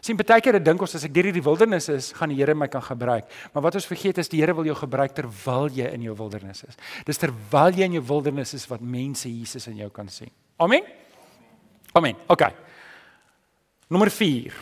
Sien 0.00 0.16
baie 0.16 0.40
keer 0.40 0.56
dink 0.62 0.80
ons 0.80 0.94
as 0.96 1.04
ek 1.04 1.12
deur 1.12 1.28
hierdie 1.28 1.44
wildernis 1.44 1.88
is, 1.92 2.12
gaan 2.16 2.30
die 2.32 2.38
Here 2.38 2.54
my 2.56 2.68
kan 2.72 2.84
gebruik. 2.84 3.28
Maar 3.52 3.64
wat 3.66 3.76
ons 3.80 3.88
vergeet 3.88 4.20
is 4.22 4.30
die 4.32 4.40
Here 4.40 4.54
wil 4.56 4.68
jou 4.68 4.76
gebruik 4.78 5.12
terwyl 5.16 5.68
jy 5.76 5.90
in 5.92 6.06
jou 6.06 6.14
wildernis 6.16 6.64
is. 6.68 6.78
Dis 7.08 7.20
terwyl 7.20 7.76
jy 7.76 7.88
in 7.90 7.98
jou 7.98 8.04
wildernis 8.12 8.54
is 8.56 8.64
wat 8.70 8.80
mense 8.80 9.28
Jesus 9.28 9.68
in 9.68 9.82
jou 9.82 9.90
kan 9.92 10.08
sien. 10.08 10.32
Amen. 10.60 10.88
Amen. 11.96 12.16
OK. 12.32 12.46
Nommer 13.90 14.12
4. 14.14 14.56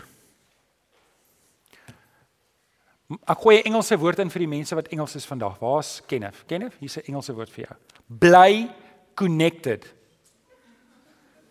Ek 3.25 3.39
gooi 3.41 3.57
'n 3.59 3.73
Engelse 3.73 3.97
woord 3.97 4.19
in 4.19 4.31
vir 4.31 4.41
die 4.41 4.53
mense 4.57 4.75
wat 4.75 4.89
Engels 4.93 5.17
is 5.17 5.27
vandag. 5.27 5.59
Waar's 5.61 6.03
Kenneth? 6.07 6.45
Kenneth, 6.47 6.75
hier's 6.81 6.99
'n 6.99 7.09
Engelse 7.09 7.33
woord 7.35 7.51
vir 7.51 7.67
jou. 7.67 7.77
Bly 8.09 8.69
connected. 9.19 9.85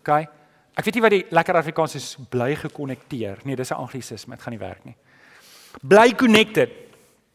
OK. 0.00 0.10
Ek 0.78 0.86
weet 0.86 0.96
nie 0.96 1.04
wat 1.04 1.14
die 1.14 1.24
lekker 1.34 1.58
Afrikaans 1.58 1.96
is 1.98 2.08
bly 2.30 2.54
gekonnekteer. 2.56 3.42
Nee, 3.44 3.56
dis 3.56 3.70
'n 3.70 3.82
anglisisme, 3.82 4.36
dit 4.36 4.42
gaan 4.42 4.52
nie 4.52 4.62
werk 4.62 4.84
nie. 4.84 4.96
Bly 5.82 6.14
connected. 6.14 6.70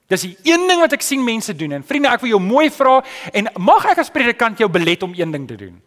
Dis 0.08 0.22
die 0.22 0.38
een 0.44 0.68
ding 0.68 0.80
wat 0.80 0.94
ek 0.94 1.02
sien 1.02 1.24
mense 1.24 1.56
doen 1.56 1.72
en 1.72 1.84
vriende, 1.84 2.10
ek 2.10 2.22
wil 2.22 2.30
jou 2.30 2.42
mooi 2.42 2.70
vra 2.70 3.04
en 3.34 3.50
mag 3.58 3.86
ek 3.86 3.98
as 3.98 4.10
predikant 4.10 4.58
jou 4.58 4.70
belet 4.70 5.04
om 5.04 5.14
een 5.16 5.32
ding 5.32 5.48
te 5.48 5.56
doen? 5.56 5.82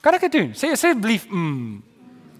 Kan 0.00 0.14
ek 0.14 0.20
dit 0.20 0.32
doen? 0.32 0.54
Sê 0.54 0.72
asseblief 0.72 1.26
mm. 1.28 1.82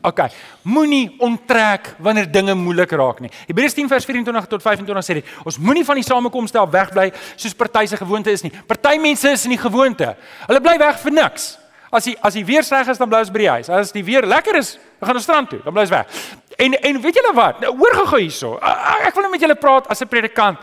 OK. 0.09 0.25
Moenie 0.63 1.17
onttrek 1.25 1.93
wanneer 1.99 2.29
dinge 2.33 2.55
moeilik 2.57 2.93
raak 2.97 3.21
nie. 3.21 3.31
Hebreërs 3.51 3.77
10 3.77 3.91
vers 3.91 4.09
24 4.09 4.49
tot 4.49 4.65
25 4.65 5.05
sê 5.05 5.19
dit: 5.21 5.33
Ons 5.45 5.61
moenie 5.61 5.85
van 5.85 6.01
die 6.01 6.07
samekomste 6.07 6.61
af 6.61 6.73
wegbly 6.73 7.11
soos 7.37 7.57
party 7.59 7.87
se 7.91 8.01
gewoonte 8.01 8.33
is 8.33 8.45
nie. 8.47 8.53
Party 8.67 8.97
mense 9.03 9.35
is 9.37 9.45
in 9.45 9.57
die 9.57 9.61
gewoonte. 9.61 10.15
Hulle 10.47 10.63
bly 10.65 10.79
weg 10.81 11.01
vir 11.05 11.17
niks. 11.21 11.57
As 11.93 12.05
die 12.05 12.17
as 12.25 12.37
die 12.37 12.45
weer 12.45 12.65
sleg 12.65 12.89
is, 12.93 13.01
dan 13.01 13.09
bly 13.09 13.23
ons 13.25 13.33
by 13.33 13.45
die 13.45 13.51
huis. 13.51 13.71
As 13.73 13.93
die 13.93 14.05
weer 14.05 14.27
lekker 14.29 14.61
is, 14.61 14.75
dan 15.01 15.11
gaan 15.11 15.21
ons 15.21 15.29
strand 15.29 15.53
toe. 15.53 15.63
Dan 15.65 15.77
bly 15.77 15.87
ons 15.87 15.95
weg. 15.95 16.21
En 16.59 16.75
en 16.75 17.01
weet 17.05 17.21
julle 17.21 17.33
wat? 17.37 17.63
Nou 17.65 17.75
hoor 17.79 18.03
gou 18.03 18.21
hierso. 18.21 18.57
Ek 18.59 19.15
wil 19.17 19.29
net 19.29 19.37
met 19.37 19.47
julle 19.47 19.57
praat 19.61 19.89
as 19.93 20.03
'n 20.03 20.09
predikant. 20.09 20.59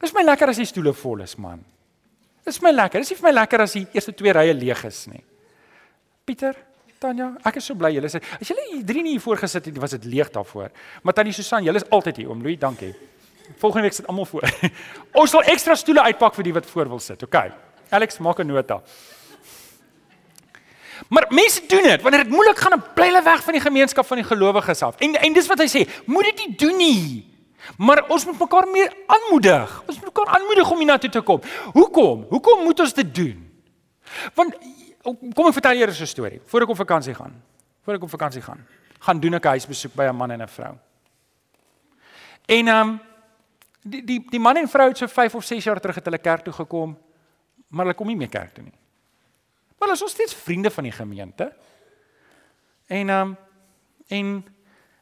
Dis 0.00 0.14
my 0.14 0.22
lekker 0.22 0.48
as 0.48 0.56
die 0.56 0.68
stoele 0.68 0.92
vol 0.92 1.22
is, 1.22 1.36
man. 1.36 1.64
Dis 2.44 2.62
my 2.62 2.70
lekker. 2.70 3.00
Dis 3.00 3.10
nie 3.10 3.16
vir 3.16 3.28
my 3.28 3.34
lekker 3.40 3.60
as 3.60 3.72
die 3.72 3.86
eerste 3.92 4.12
twee 4.12 4.32
rye 4.32 4.54
leeg 4.54 4.84
is 4.84 5.06
nie. 5.06 5.24
Pieter, 6.24 6.54
Tanya, 6.98 7.36
ek 7.46 7.60
is 7.60 7.68
so 7.70 7.78
bly 7.78 7.92
julle 7.94 8.08
is. 8.10 8.16
As 8.18 8.48
julle 8.50 8.64
hier 8.72 8.82
drie 8.86 9.04
nie 9.06 9.14
hier 9.14 9.22
voor 9.22 9.38
gesit 9.38 9.68
het, 9.70 9.76
was 9.78 9.94
dit 9.94 10.08
leeg 10.10 10.32
daarvoor. 10.34 10.72
Maar 11.02 11.14
Tannie 11.14 11.34
Susan, 11.36 11.62
julle 11.62 11.78
is 11.78 11.86
altyd 11.94 12.16
hier, 12.22 12.32
oom 12.32 12.42
Louis, 12.42 12.58
dankie. 12.58 12.90
Volgende 13.62 13.86
week 13.86 13.94
sit 13.94 14.08
almal 14.10 14.26
voor. 14.26 14.44
Ons 15.20 15.30
sal 15.30 15.46
ekstra 15.52 15.76
stoele 15.78 16.02
uitpak 16.10 16.34
vir 16.34 16.50
die 16.50 16.56
wat 16.58 16.66
voor 16.66 16.90
wil 16.90 17.00
sit. 17.02 17.22
OK. 17.22 17.38
Alex, 17.94 18.18
maak 18.18 18.42
'n 18.42 18.50
nota. 18.50 18.82
Maar 21.08 21.26
mense 21.30 21.62
doen 21.66 21.82
dit 21.82 22.02
wanneer 22.02 22.24
dit 22.24 22.32
moeilik 22.32 22.58
gaan, 22.58 22.82
bly 22.94 23.06
hulle 23.06 23.22
weg 23.22 23.42
van 23.42 23.52
die 23.52 23.62
gemeenskap 23.62 24.06
van 24.06 24.16
die 24.16 24.26
gelowiges 24.26 24.82
af. 24.82 24.98
En 24.98 25.14
en 25.14 25.32
dis 25.32 25.46
wat 25.46 25.58
hy 25.58 25.68
sê, 25.70 25.86
moet 26.04 26.24
dit 26.24 26.46
nie 26.46 26.56
doen 26.56 26.76
nie. 26.76 27.26
Maar 27.76 28.04
ons 28.08 28.24
moet 28.24 28.38
mekaar 28.38 28.66
meer 28.68 28.92
aanmoedig. 29.06 29.82
Ons 29.86 29.96
moet 29.96 30.10
mekaar 30.10 30.34
aanmoedig 30.34 30.70
om 30.70 30.78
hiernatoe 30.78 31.10
te 31.10 31.20
kom. 31.20 31.40
Hoekom? 31.72 32.26
Hoekom 32.28 32.64
moet 32.64 32.80
ons 32.80 32.94
dit 32.94 33.14
doen? 33.14 33.36
Want 34.34 34.54
kom 35.02 35.46
ek 35.46 35.52
vertel 35.52 35.78
julle 35.78 35.92
'n 35.92 36.06
storie 36.06 36.40
voor 36.44 36.62
ek 36.62 36.68
op 36.68 36.76
vakansie 36.76 37.14
gaan. 37.14 37.42
Voor 37.82 37.94
ek 37.94 38.02
op 38.02 38.10
vakansie 38.10 38.42
gaan, 38.42 38.66
gaan 39.00 39.20
doen 39.20 39.34
ek 39.34 39.44
'n 39.44 39.48
huisbesoek 39.48 39.94
by 39.94 40.04
'n 40.04 40.16
man 40.16 40.30
en 40.30 40.42
'n 40.42 40.48
vrou. 40.48 40.74
En 42.46 42.68
ehm 42.68 42.88
um, 42.88 43.00
die 43.82 44.04
die 44.04 44.20
die 44.30 44.40
man 44.40 44.56
en 44.56 44.68
vrou 44.68 44.88
het 44.88 44.98
so 44.98 45.06
5 45.06 45.34
of 45.34 45.44
6 45.44 45.64
jaar 45.64 45.80
terug 45.80 45.94
het 45.94 46.04
hulle 46.04 46.18
kerk 46.18 46.44
toe 46.44 46.52
gekom, 46.52 46.98
maar 47.68 47.84
hulle 47.84 47.96
kom 47.96 48.06
nie 48.06 48.16
meer 48.16 48.28
kerk 48.28 48.54
toe 48.54 48.64
nie. 48.64 48.74
Maar 49.78 49.88
hulle 49.88 49.92
is 49.92 50.00
nog 50.00 50.10
steeds 50.10 50.34
vriende 50.34 50.70
van 50.70 50.84
die 50.84 50.92
gemeente. 50.92 51.56
En 52.86 53.08
ehm 53.08 53.28
um, 53.28 53.36
en 54.08 54.44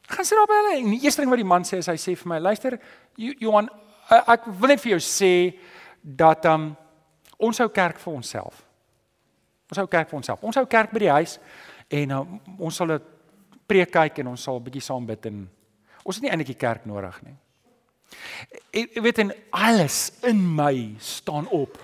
gaan 0.01 0.25
sit 0.25 0.37
daar 0.37 0.47
by 0.47 0.53
hulle 0.53 0.83
en 0.83 0.89
die 0.89 1.03
eerste 1.03 1.21
ding 1.21 1.29
wat 1.29 1.39
die 1.39 1.47
man 1.47 1.63
sê 1.63 1.77
is 1.77 1.87
hy 1.87 1.95
sê 1.95 2.15
vir 2.15 2.27
my, 2.27 2.39
luister, 2.39 2.79
Johan, 3.15 3.69
ek 4.09 4.45
wil 4.45 4.67
net 4.67 4.81
vir 4.83 4.91
jou 4.91 4.99
sê 5.03 5.59
dat 6.01 6.45
ehm 6.45 6.61
um, 6.61 6.75
ons 7.37 7.57
hou 7.57 7.69
kerk 7.69 7.99
vir 7.99 8.13
onsself. 8.13 8.66
Ons 9.67 9.81
hou 9.81 9.87
kerk 9.91 10.09
vir 10.09 10.19
onsself. 10.21 10.43
Ons 10.43 10.59
hou 10.59 10.65
kerk 10.69 10.93
by 10.95 11.03
die 11.03 11.11
huis 11.11 11.37
en 11.91 12.15
uh, 12.15 12.23
ons 12.57 12.75
sal 12.75 12.93
'n 12.95 13.01
preek 13.67 13.91
kyk 13.91 14.19
en 14.23 14.31
ons 14.31 14.43
sal 14.43 14.59
'n 14.59 14.63
bietjie 14.63 14.83
saam 14.83 15.05
bid 15.05 15.25
en 15.25 15.49
ons 16.03 16.15
het 16.15 16.23
nie 16.23 16.31
eintlik 16.31 16.53
die 16.55 16.63
kerk 16.65 16.85
nodig 16.85 17.21
nie. 17.23 17.35
Ek 18.71 18.99
weet 19.03 19.19
en 19.19 19.33
alles 19.51 20.11
in 20.23 20.39
my 20.55 20.95
staan 20.99 21.47
op 21.51 21.77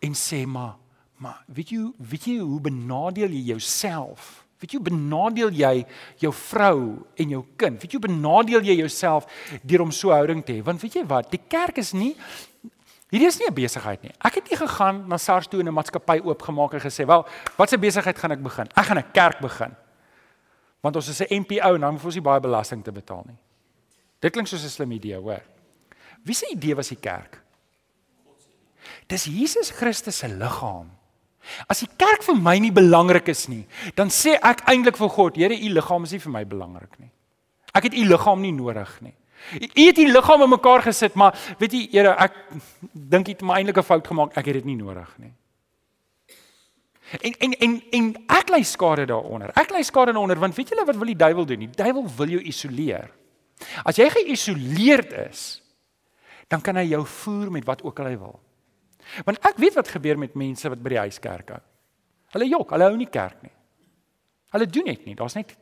en 0.00 0.14
sê 0.14 0.46
maar 0.46 0.76
maar 1.18 1.42
weet 1.46 1.72
jy 1.74 1.92
weet 1.98 2.26
jy 2.30 2.38
hoe 2.38 2.60
benadeel 2.60 3.32
jy 3.34 3.50
jouself? 3.52 4.46
Weet 4.58 4.72
jy 4.72 4.80
benadeel 4.80 5.50
jy 5.50 5.86
jou 6.18 6.32
vrou 6.32 7.06
en 7.14 7.28
jou 7.34 7.44
kind? 7.56 7.80
Weet 7.82 7.92
jy 7.92 7.98
benadeel 7.98 8.62
jy 8.62 8.76
jouself 8.78 9.26
deur 9.62 9.82
om 9.82 9.90
so 9.90 10.10
houding 10.14 10.44
te 10.44 10.52
hê? 10.52 10.62
Want 10.62 10.80
weet 10.80 10.94
jy 10.94 11.04
wat? 11.06 11.30
Die 11.30 11.42
kerk 11.48 11.78
is 11.78 11.92
nie 11.92 12.14
Hierdie 13.08 13.28
is 13.28 13.38
nie 13.38 13.46
'n 13.48 13.54
besigheid 13.54 14.02
nie. 14.02 14.12
Ek 14.20 14.34
het 14.34 14.50
nie 14.50 14.56
gegaan 14.56 15.08
na 15.08 15.16
SARS 15.16 15.48
toe 15.48 15.60
en 15.60 15.68
'n 15.68 15.74
maatskappy 15.74 16.20
oopgemaak 16.24 16.74
en 16.74 16.80
gesê, 16.80 17.06
"Wel, 17.06 17.26
wat 17.56 17.72
'n 17.72 17.80
besigheid 17.80 18.18
gaan 18.18 18.32
ek 18.32 18.42
begin? 18.42 18.68
Ek 18.76 18.84
gaan 18.84 18.98
'n 18.98 19.12
kerk 19.12 19.40
begin." 19.40 19.76
Want 20.80 20.96
ons 20.96 21.08
is 21.08 21.20
'n 21.20 21.40
NPO 21.40 21.74
en 21.74 21.80
dan 21.80 21.92
hoef 21.92 22.04
ons 22.04 22.14
nie 22.14 22.22
baie 22.22 22.40
belasting 22.40 22.84
te 22.84 22.92
betaal 22.92 23.24
nie. 23.26 23.38
Dit 24.20 24.32
klink 24.32 24.46
soos 24.48 24.64
'n 24.64 24.68
slim 24.68 24.92
idee, 24.92 25.16
hoor. 25.16 25.42
Wie 26.24 26.34
se 26.34 26.46
idee 26.50 26.74
was 26.74 26.88
die 26.88 27.00
kerk? 27.00 27.40
Dis 29.06 29.24
Jesus 29.24 29.70
Christus 29.70 30.18
se 30.18 30.28
liggaam. 30.28 30.90
As 31.66 31.80
die 31.80 31.88
kerk 31.96 32.22
vir 32.22 32.36
my 32.36 32.58
nie 32.58 32.72
belangrik 32.72 33.28
is 33.28 33.48
nie, 33.48 33.66
dan 33.94 34.08
sê 34.08 34.36
ek 34.42 34.66
eintlik 34.68 34.96
vir 34.96 35.08
God, 35.08 35.36
Here, 35.36 35.54
u 35.54 35.68
liggaam 35.72 36.04
is 36.04 36.12
nie 36.12 36.20
vir 36.20 36.32
my 36.32 36.44
belangrik 36.44 36.98
nie. 36.98 37.10
Ek 37.74 37.84
het 37.88 37.94
u 37.94 38.04
liggaam 38.04 38.40
nie 38.40 38.52
nodig 38.52 39.00
nie. 39.00 39.14
U 39.58 39.82
het 39.86 39.96
die 39.96 40.08
liggaam 40.10 40.42
in 40.42 40.50
mekaar 40.50 40.82
gesit, 40.82 41.14
maar 41.14 41.36
weet 41.58 41.72
jy, 41.72 41.88
Here, 41.92 42.14
ek 42.18 42.34
dink 42.92 43.28
jy 43.28 43.36
het 43.36 43.42
my 43.42 43.60
eintlik 43.60 43.78
'n 43.78 43.82
fout 43.82 44.06
gemaak. 44.06 44.36
Ek 44.36 44.46
het 44.46 44.54
dit 44.54 44.64
nie 44.64 44.76
nodig 44.76 45.08
nie. 45.18 45.32
En 47.10 47.32
en 47.38 47.52
en 47.52 47.82
en 47.90 48.08
ek 48.26 48.50
lê 48.50 48.62
skade 48.62 49.06
daaronder. 49.06 49.50
Ek 49.56 49.70
lê 49.72 49.82
skade 49.82 50.12
daaronder 50.12 50.38
want 50.38 50.54
weet 50.54 50.68
julle 50.68 50.84
wat 50.84 50.96
wil 50.96 51.06
die 51.06 51.16
duiwel 51.16 51.46
doen? 51.46 51.58
Die 51.58 51.70
duiwel 51.84 52.04
wil 52.16 52.28
jou 52.28 52.42
isoleer. 52.42 53.10
As 53.84 53.96
jy 53.96 54.08
geïsoleerd 54.12 55.12
is, 55.28 55.62
dan 56.48 56.60
kan 56.60 56.76
hy 56.76 56.84
jou 56.92 57.04
voer 57.06 57.50
met 57.50 57.64
wat 57.64 57.82
ook 57.82 57.98
al 58.00 58.12
hy 58.12 58.18
wil. 58.18 58.36
Want 59.24 59.40
ek 59.48 59.56
weet 59.56 59.78
wat 59.78 59.88
gebeur 59.88 60.18
met 60.20 60.36
mense 60.36 60.68
wat 60.68 60.82
by 60.84 60.94
die 60.94 61.04
huiskerk 61.06 61.54
hou. 61.54 61.62
Hulle 62.36 62.48
jok, 62.48 62.74
hulle 62.76 62.90
hou 62.90 62.96
nie 62.96 63.08
kerk 63.08 63.40
nie. 63.42 63.54
Hulle 64.52 64.68
doen 64.68 64.88
net 64.92 65.04
nie. 65.08 65.16
Daar's 65.16 65.36
net 65.36 65.54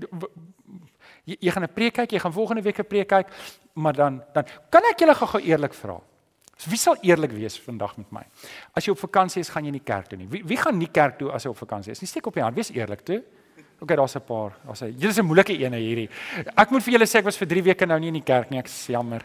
jy, 1.26 1.36
jy 1.40 1.50
gaan 1.50 1.64
'n 1.64 1.74
preek 1.74 1.94
kyk, 1.94 2.12
jy 2.12 2.18
gaan 2.18 2.32
volgende 2.32 2.62
week 2.62 2.78
'n 2.78 2.86
preek 2.86 3.08
kyk, 3.08 3.26
maar 3.74 3.92
dan 3.92 4.22
dan 4.32 4.44
kan 4.70 4.82
ek 4.90 4.98
julle 5.00 5.14
gou-gou 5.14 5.40
eerlik 5.40 5.74
vra. 5.74 6.00
So 6.56 6.70
wie 6.70 6.78
sal 6.78 6.96
eerlik 7.02 7.32
wees 7.32 7.58
vandag 7.60 7.96
met 7.96 8.12
my? 8.12 8.22
As 8.74 8.86
jy 8.86 8.92
op 8.92 8.98
vakansie 8.98 9.40
is, 9.40 9.48
gaan 9.48 9.64
jy 9.64 9.70
nie 9.70 9.84
kerk 9.84 10.08
toe 10.08 10.18
nie. 10.18 10.28
Wie 10.28 10.42
wie 10.44 10.56
gaan 10.56 10.78
nie 10.78 10.88
kerk 10.88 11.18
toe 11.18 11.30
as 11.32 11.44
hy 11.44 11.50
op 11.50 11.58
vakansie 11.58 11.92
is? 11.92 12.00
Nie 12.00 12.08
steek 12.08 12.26
op 12.26 12.34
die 12.34 12.42
hand, 12.42 12.56
wees 12.56 12.70
eerlik 12.70 13.04
toe. 13.04 13.22
OK, 13.80 13.88
daar's 13.88 14.16
'n 14.16 14.20
paar. 14.20 14.52
Daar's 14.64 14.82
'n 14.82 14.96
Julle 14.98 15.10
is 15.10 15.18
'n 15.18 15.24
moeilike 15.24 15.52
een 15.52 15.72
hierdie. 15.72 16.08
Ek 16.56 16.70
moet 16.70 16.82
vir 16.82 16.92
julle 16.92 17.06
sê 17.06 17.18
ek 17.18 17.24
was 17.24 17.36
vir 17.36 17.48
3 17.48 17.62
weke 17.62 17.86
nou 17.86 17.98
nie 17.98 18.08
in 18.08 18.14
die 18.14 18.22
kerk 18.22 18.50
nie. 18.50 18.58
Ek 18.58 18.66
is 18.66 18.86
jammer. 18.86 19.22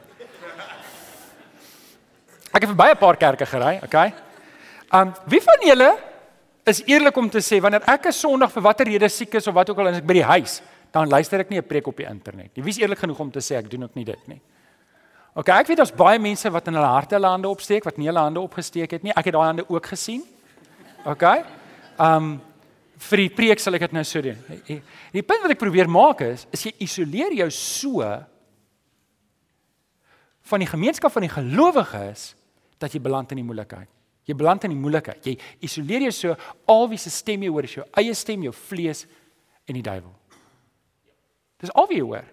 Ek 2.54 2.62
het 2.62 2.70
vir 2.70 2.76
baie 2.76 2.96
paar 2.96 3.16
kerke 3.16 3.46
gery, 3.46 3.80
OK? 3.84 4.14
Um 4.94 5.14
wie 5.26 5.40
van 5.40 5.60
julle 5.64 5.98
is 6.66 6.84
eerlik 6.86 7.16
om 7.18 7.30
te 7.30 7.40
sê 7.40 7.62
wanneer 7.62 7.82
ek 7.88 8.08
'n 8.08 8.12
Sondag 8.12 8.52
vir 8.52 8.62
watter 8.62 8.86
rede 8.86 9.10
siek 9.10 9.34
is 9.36 9.48
of 9.48 9.54
wat 9.54 9.70
ook 9.70 9.80
al 9.80 9.88
en 9.88 9.96
ek 9.96 10.06
by 10.06 10.14
die 10.14 10.24
huis, 10.24 10.62
dan 10.92 11.10
luister 11.10 11.40
ek 11.40 11.50
nie 11.50 11.60
'n 11.60 11.68
preek 11.68 11.88
op 11.88 11.98
die 11.98 12.06
internet 12.06 12.56
nie. 12.56 12.64
Wie 12.64 12.72
is 12.72 12.80
eerlik 12.80 13.00
genoeg 13.00 13.20
om 13.20 13.32
te 13.32 13.40
sê 13.40 13.56
ek 13.56 13.70
doen 13.70 13.84
ook 13.84 13.96
nie 13.96 14.06
dit 14.06 14.28
nie? 14.28 14.42
OK, 15.34 15.48
ek 15.50 15.68
weet 15.68 15.78
daar's 15.78 15.96
baie 15.96 16.20
mense 16.20 16.50
wat 16.52 16.68
in 16.68 16.76
hulle 16.76 16.92
harte 16.92 17.16
hulle 17.16 17.28
hande 17.32 17.48
opsteek 17.48 17.86
wat 17.88 17.98
nie 17.98 18.10
hulle 18.10 18.20
hande 18.20 18.40
opgesteek 18.40 18.92
het 18.92 19.04
nie. 19.04 19.14
Ek 19.16 19.26
het 19.26 19.34
daai 19.34 19.46
hande 19.46 19.66
ook 19.70 19.86
gesien. 19.86 20.24
OK. 21.06 21.24
Um 22.00 22.42
vir 23.02 23.24
die 23.24 23.32
preek 23.34 23.60
sal 23.60 23.74
ek 23.74 23.88
dit 23.88 23.96
nou 23.98 24.04
so 24.06 24.22
doen. 24.22 24.38
Die, 24.68 25.24
punt 25.26 25.42
wat 25.42 25.56
ek 25.56 25.62
probeer 25.62 25.90
maak 25.90 26.22
is, 26.22 26.46
is 26.54 26.68
jy 26.68 26.74
isoleer 26.86 27.34
jou 27.34 27.50
so 27.50 28.06
van 30.52 30.62
die 30.62 30.70
gemeenskap 30.70 31.14
van 31.16 31.26
die 31.26 31.32
gelowiges 31.34 32.36
dat 32.78 32.94
jy 32.94 33.02
beland 33.02 33.32
in 33.34 33.42
die 33.42 33.48
moeilikheid. 33.48 33.90
Jy 34.30 34.36
beland 34.38 34.68
in 34.68 34.76
die 34.76 34.78
moeilikheid. 34.84 35.26
Jy 35.26 35.38
isoleer 35.66 36.06
jou 36.10 36.14
so 36.14 36.36
al 36.70 36.90
wie 36.92 37.00
se 37.02 37.10
stem 37.10 37.42
jy 37.42 37.50
hoor 37.50 37.66
is 37.66 37.78
jou 37.80 37.88
eie 37.98 38.14
stem, 38.14 38.44
jou 38.46 38.54
vlees 38.68 39.08
en 39.66 39.80
die 39.80 39.86
duiwel. 39.86 40.14
Dis 41.62 41.74
al 41.78 41.88
wie 41.88 42.02
hoor. 42.02 42.24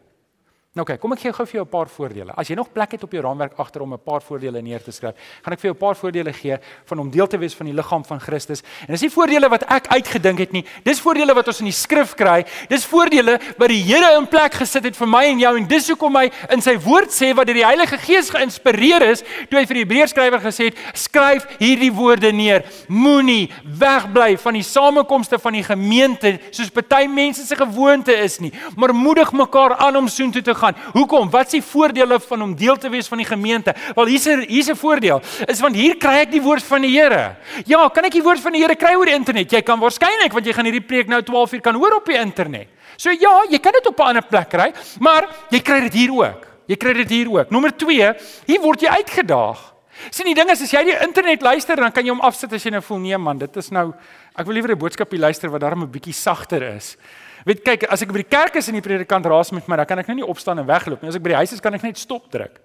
Nou 0.79 0.85
okay, 0.87 0.95
kom 1.03 1.11
ek 1.11 1.25
gee 1.25 1.33
gou 1.35 1.43
vir 1.43 1.57
jou 1.59 1.65
'n 1.65 1.71
paar 1.73 1.89
voordele. 1.91 2.33
As 2.39 2.47
jy 2.47 2.55
nog 2.55 2.69
plek 2.71 2.93
het 2.93 3.03
op 3.03 3.11
jou 3.11 3.21
raamwerk 3.21 3.59
agter 3.59 3.83
om 3.83 3.95
'n 3.95 3.99
paar 3.99 4.23
voordele 4.23 4.63
neer 4.63 4.79
te 4.81 4.93
skryf, 4.93 5.15
gaan 5.43 5.53
ek 5.53 5.59
vir 5.59 5.71
jou 5.71 5.75
'n 5.75 5.79
paar 5.79 5.97
voordele 5.97 6.33
gee 6.33 6.57
van 6.87 6.99
om 6.99 7.11
deel 7.11 7.27
te 7.27 7.37
wees 7.37 7.55
van 7.55 7.67
die 7.67 7.75
liggaam 7.75 8.05
van 8.05 8.21
Christus. 8.21 8.63
En 8.87 8.95
dis 8.95 9.01
nie 9.01 9.11
voordele 9.11 9.49
wat 9.49 9.65
ek 9.65 9.89
uitgedink 9.89 10.39
het 10.39 10.53
nie. 10.53 10.65
Dis 10.85 11.01
voordele 11.01 11.35
wat 11.35 11.49
ons 11.49 11.59
in 11.59 11.65
die 11.65 11.73
skrif 11.73 12.15
kry. 12.15 12.47
Dis 12.69 12.85
voordele 12.87 13.41
wat 13.59 13.69
die 13.69 13.83
Here 13.83 14.19
in 14.19 14.29
plek 14.29 14.55
gesit 14.55 14.85
het 14.85 14.97
vir 14.97 15.09
my 15.09 15.25
en 15.25 15.39
jou 15.39 15.57
en 15.57 15.67
dis 15.67 15.89
hoekom 15.89 16.15
hy 16.15 16.31
in 16.51 16.61
sy 16.61 16.79
woord 16.79 17.11
sê 17.11 17.35
wat 17.35 17.47
deur 17.47 17.55
die 17.55 17.67
Heilige 17.67 17.99
Gees 17.99 18.31
geïnspireer 18.31 19.03
is, 19.03 19.23
toe 19.51 19.59
hy 19.59 19.67
vir 19.67 19.75
die 19.75 19.85
Hebreërskrywer 19.85 20.41
gesê 20.41 20.65
het, 20.65 20.77
skryf 20.95 21.47
hierdie 21.59 21.93
woorde 21.93 22.33
neer. 22.33 22.63
Moenie 22.89 23.51
wegbly 23.65 24.39
van 24.39 24.55
die 24.55 24.63
samekomste 24.63 25.39
van 25.39 25.53
die 25.53 25.65
gemeente 25.65 26.39
soos 26.53 26.71
party 26.71 27.09
mense 27.09 27.45
se 27.45 27.57
gewoonte 27.57 28.13
is 28.13 28.39
nie, 28.39 28.53
maar 28.77 28.95
moedig 28.95 29.33
mekaar 29.33 29.77
aan 29.77 29.97
om 29.97 30.09
soontoe 30.09 30.43
te 30.43 30.55
gaan. 30.55 30.68
Hoekom? 30.93 31.31
Wat 31.31 31.47
is 31.47 31.53
die 31.53 31.63
voordele 31.63 32.21
van 32.21 32.43
om 32.43 32.55
deel 32.55 32.77
te 32.77 32.89
wees 32.89 33.09
van 33.09 33.19
die 33.19 33.27
gemeente? 33.27 33.75
Wel 33.95 34.07
hier's 34.07 34.27
'n 34.27 34.45
hier's 34.49 34.69
'n 34.69 34.77
voordeel. 34.77 35.21
Is 35.47 35.61
want 35.61 35.75
hier 35.75 35.97
kry 35.97 36.21
ek 36.23 36.31
die 36.31 36.43
woord 36.43 36.63
van 36.63 36.83
die 36.83 37.01
Here. 37.01 37.37
Ja, 37.67 37.89
kan 37.89 38.05
ek 38.05 38.13
die 38.13 38.23
woord 38.23 38.41
van 38.41 38.53
die 38.53 38.61
Here 38.63 38.77
kry 38.77 38.95
oor 38.95 39.07
die 39.07 39.15
internet? 39.15 39.51
Jy 39.51 39.63
kan 39.63 39.81
waarskynlik 39.81 40.33
want 40.33 40.47
jy 40.47 40.53
gaan 40.53 40.65
hierdie 40.65 40.87
preek 40.87 41.09
nou 41.09 41.23
12 41.23 41.53
uur 41.53 41.61
kan 41.61 41.75
hoor 41.75 41.95
op 41.97 42.07
die 42.07 42.19
internet. 42.19 42.69
So 42.97 43.11
ja, 43.11 43.45
jy 43.49 43.59
kan 43.59 43.73
dit 43.73 43.87
op 43.87 43.99
'n 43.99 44.03
ander 44.03 44.23
plek 44.23 44.49
kry, 44.49 44.73
maar 44.99 45.29
jy 45.51 45.61
kry 45.61 45.81
dit 45.81 45.93
hier 45.93 46.13
ook. 46.13 46.47
Jy 46.67 46.77
kry 46.77 46.93
dit 46.93 47.09
hier 47.09 47.31
ook. 47.31 47.51
Nommer 47.51 47.71
2, 47.77 48.15
hier 48.47 48.61
word 48.61 48.81
jy 48.81 48.89
uitgedaag. 48.89 49.78
Sien 50.11 50.27
die 50.27 50.35
ding 50.35 50.51
is 50.51 50.63
as 50.63 50.73
jy 50.73 50.85
die 50.85 50.97
internet 51.05 51.43
luister 51.43 51.77
dan 51.77 51.93
kan 51.93 52.05
jy 52.05 52.11
hom 52.11 52.21
afsit 52.21 52.53
as 52.53 52.65
jy 52.65 52.71
nou 52.71 52.83
voel 52.83 52.99
nee 52.99 53.19
man, 53.19 53.39
dit 53.39 53.57
is 53.57 53.71
nou 53.71 53.93
ek 54.37 54.47
wil 54.47 54.55
liewer 54.55 54.73
'n 54.73 54.79
boodskapie 54.79 55.19
luister 55.19 55.51
wat 55.51 55.61
daarom 55.61 55.83
'n 55.83 55.91
bietjie 55.91 56.15
sagter 56.15 56.63
is. 56.77 56.97
Weet 57.45 57.65
kyk, 57.65 57.85
as 57.91 58.03
ek 58.03 58.13
by 58.13 58.23
die 58.23 58.31
kerk 58.37 58.57
is 58.57 58.69
en 58.69 58.75
die 58.75 58.83
predikant 58.83 59.27
raas 59.27 59.53
met 59.53 59.67
my, 59.69 59.77
dan 59.77 59.87
kan 59.87 59.99
ek 59.99 60.09
nou 60.09 60.17
nie 60.17 60.27
opstaan 60.27 60.59
en 60.59 60.67
wegloop 60.67 61.03
nie. 61.03 61.09
As 61.09 61.17
ek 61.17 61.23
by 61.23 61.29
die 61.29 61.37
huis 61.37 61.53
is, 61.53 61.61
kan 61.61 61.75
ek 61.75 61.83
net 61.83 61.97
stop 61.97 62.31
druk. 62.31 62.59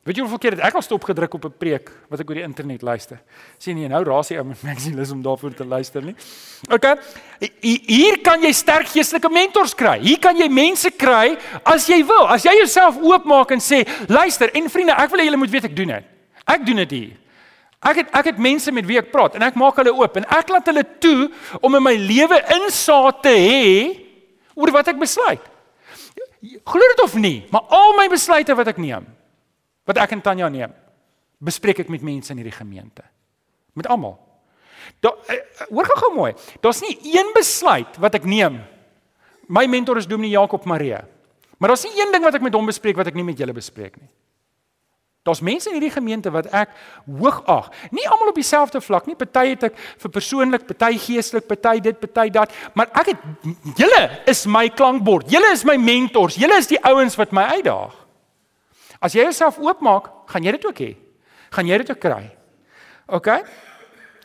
Weet 0.00 0.16
jy 0.16 0.22
hoeveel 0.24 0.40
keer 0.40 0.54
het 0.56 0.62
ek 0.64 0.78
al 0.78 0.84
stop 0.84 1.04
gedruk 1.04 1.34
op 1.36 1.44
'n 1.44 1.58
preek 1.60 1.90
wat 2.08 2.20
ek 2.20 2.30
oor 2.30 2.38
die 2.40 2.46
internet 2.46 2.82
luister? 2.82 3.20
Sien 3.58 3.76
jy 3.76 3.88
nou 3.88 4.02
raas 4.04 4.30
jy 4.30 4.38
ou 4.38 4.44
met 4.44 4.62
my 4.64 4.74
sien 4.74 4.96
lus 4.96 5.10
om 5.10 5.22
daarvoor 5.22 5.54
te 5.54 5.64
luister 5.64 6.02
nie. 6.02 6.14
OK. 6.70 6.86
Hier 7.60 8.18
kan 8.22 8.40
jy 8.40 8.52
sterk 8.52 8.88
geestelike 8.88 9.28
mentors 9.28 9.74
kry. 9.74 10.00
Hier 10.00 10.18
kan 10.18 10.36
jy 10.36 10.48
mense 10.48 10.90
kry 10.90 11.36
as 11.64 11.86
jy 11.86 12.02
wil. 12.04 12.26
As 12.28 12.44
jy 12.44 12.56
jouself 12.56 12.96
oopmaak 12.96 13.50
en 13.50 13.60
sê, 13.60 13.86
"Luister, 14.08 14.50
en 14.54 14.70
vriende, 14.70 14.92
ek 14.92 15.10
wil 15.10 15.20
hê 15.20 15.24
julle 15.24 15.36
moet 15.36 15.50
weet 15.50 15.64
ek 15.64 15.76
doen 15.76 15.88
dit. 15.88 16.04
Ek 16.46 16.66
doen 16.66 16.76
dit 16.76 16.90
hier." 16.90 17.16
Ek 17.80 17.96
het 17.96 18.08
ek 18.12 18.24
het 18.24 18.38
mense 18.38 18.72
met 18.72 18.84
wie 18.84 18.98
ek 18.98 19.12
praat 19.12 19.34
en 19.34 19.42
ek 19.42 19.54
maak 19.54 19.76
hulle 19.76 19.92
oop 19.92 20.16
en 20.16 20.24
ek 20.24 20.48
laat 20.48 20.66
hulle 20.66 20.84
toe 20.98 21.30
om 21.62 21.74
in 21.74 21.82
my 21.82 21.94
lewe 21.96 22.42
insaag 22.56 23.22
te 23.22 23.32
hê 23.32 24.00
oor 24.54 24.70
wat 24.70 24.88
ek 24.88 24.98
besluit. 24.98 25.40
Glo 26.64 26.80
dit 26.80 27.00
of 27.04 27.14
nie, 27.14 27.46
maar 27.52 27.62
al 27.68 27.96
my 27.96 28.08
besluite 28.08 28.54
wat 28.56 28.68
ek 28.68 28.78
neem, 28.78 29.06
wat 29.90 30.00
ek 30.02 30.16
en 30.16 30.24
Tanya 30.24 30.48
neem, 30.52 30.72
bespreek 31.42 31.82
ek 31.84 31.92
met 31.92 32.04
mense 32.06 32.32
in 32.32 32.40
hierdie 32.40 32.56
gemeente. 32.56 33.04
Met 33.78 33.88
almal. 33.90 34.16
Daar 35.04 35.16
eh, 35.30 35.40
hoor 35.68 35.88
gou 35.88 36.12
mooi. 36.14 36.32
Daar's 36.64 36.82
nie 36.84 36.96
een 37.12 37.32
besluit 37.36 37.98
wat 38.02 38.16
ek 38.18 38.28
neem. 38.28 38.60
My 39.50 39.66
mentor 39.70 39.98
is 40.00 40.08
Dominee 40.08 40.36
Jakob 40.36 40.64
Marie. 40.68 41.00
Maar 41.60 41.74
daar's 41.74 41.84
nie 41.84 41.98
een 41.98 42.12
ding 42.12 42.24
wat 42.24 42.38
ek 42.38 42.44
met 42.44 42.56
hom 42.56 42.68
bespreek 42.70 42.96
wat 42.96 43.10
ek 43.10 43.16
nie 43.18 43.26
met 43.26 43.38
julle 43.38 43.54
bespreek 43.56 43.98
nie. 44.00 44.08
Daar's 45.28 45.42
mense 45.44 45.68
in 45.68 45.76
hierdie 45.76 45.92
gemeente 45.92 46.30
wat 46.32 46.46
ek 46.56 46.70
hoog 47.04 47.42
ag. 47.44 47.66
Nie 47.92 48.06
almal 48.08 48.30
op 48.32 48.38
dieselfde 48.40 48.80
vlak 48.80 49.04
nie. 49.04 49.16
Party 49.20 49.50
het 49.50 49.66
ek 49.68 49.76
vir 50.00 50.12
persoonlik, 50.14 50.64
party 50.64 50.94
geestelik, 50.96 51.44
party 51.50 51.74
dit, 51.84 51.98
party 52.00 52.30
dat, 52.32 52.54
maar 52.72 52.88
ek 52.96 53.12
het 53.12 53.76
julle 53.76 54.00
is 54.32 54.46
my 54.48 54.70
klankbord. 54.72 55.28
Julle 55.28 55.52
is 55.52 55.66
my 55.68 55.76
mentors. 55.76 56.40
Julle 56.40 56.56
is 56.56 56.70
die 56.72 56.80
ouens 56.88 57.18
wat 57.20 57.36
my 57.36 57.44
uitdaag. 57.58 57.99
As 59.00 59.16
jy 59.16 59.24
jouself 59.24 59.58
oopmaak, 59.58 60.10
gaan 60.28 60.44
jy 60.44 60.52
dit 60.58 60.66
ook 60.68 60.82
hê. 60.84 60.90
Gaan 61.50 61.66
jy 61.66 61.78
dit 61.82 61.90
ook 61.90 62.00
kry. 62.00 62.24
OK? 63.08 63.28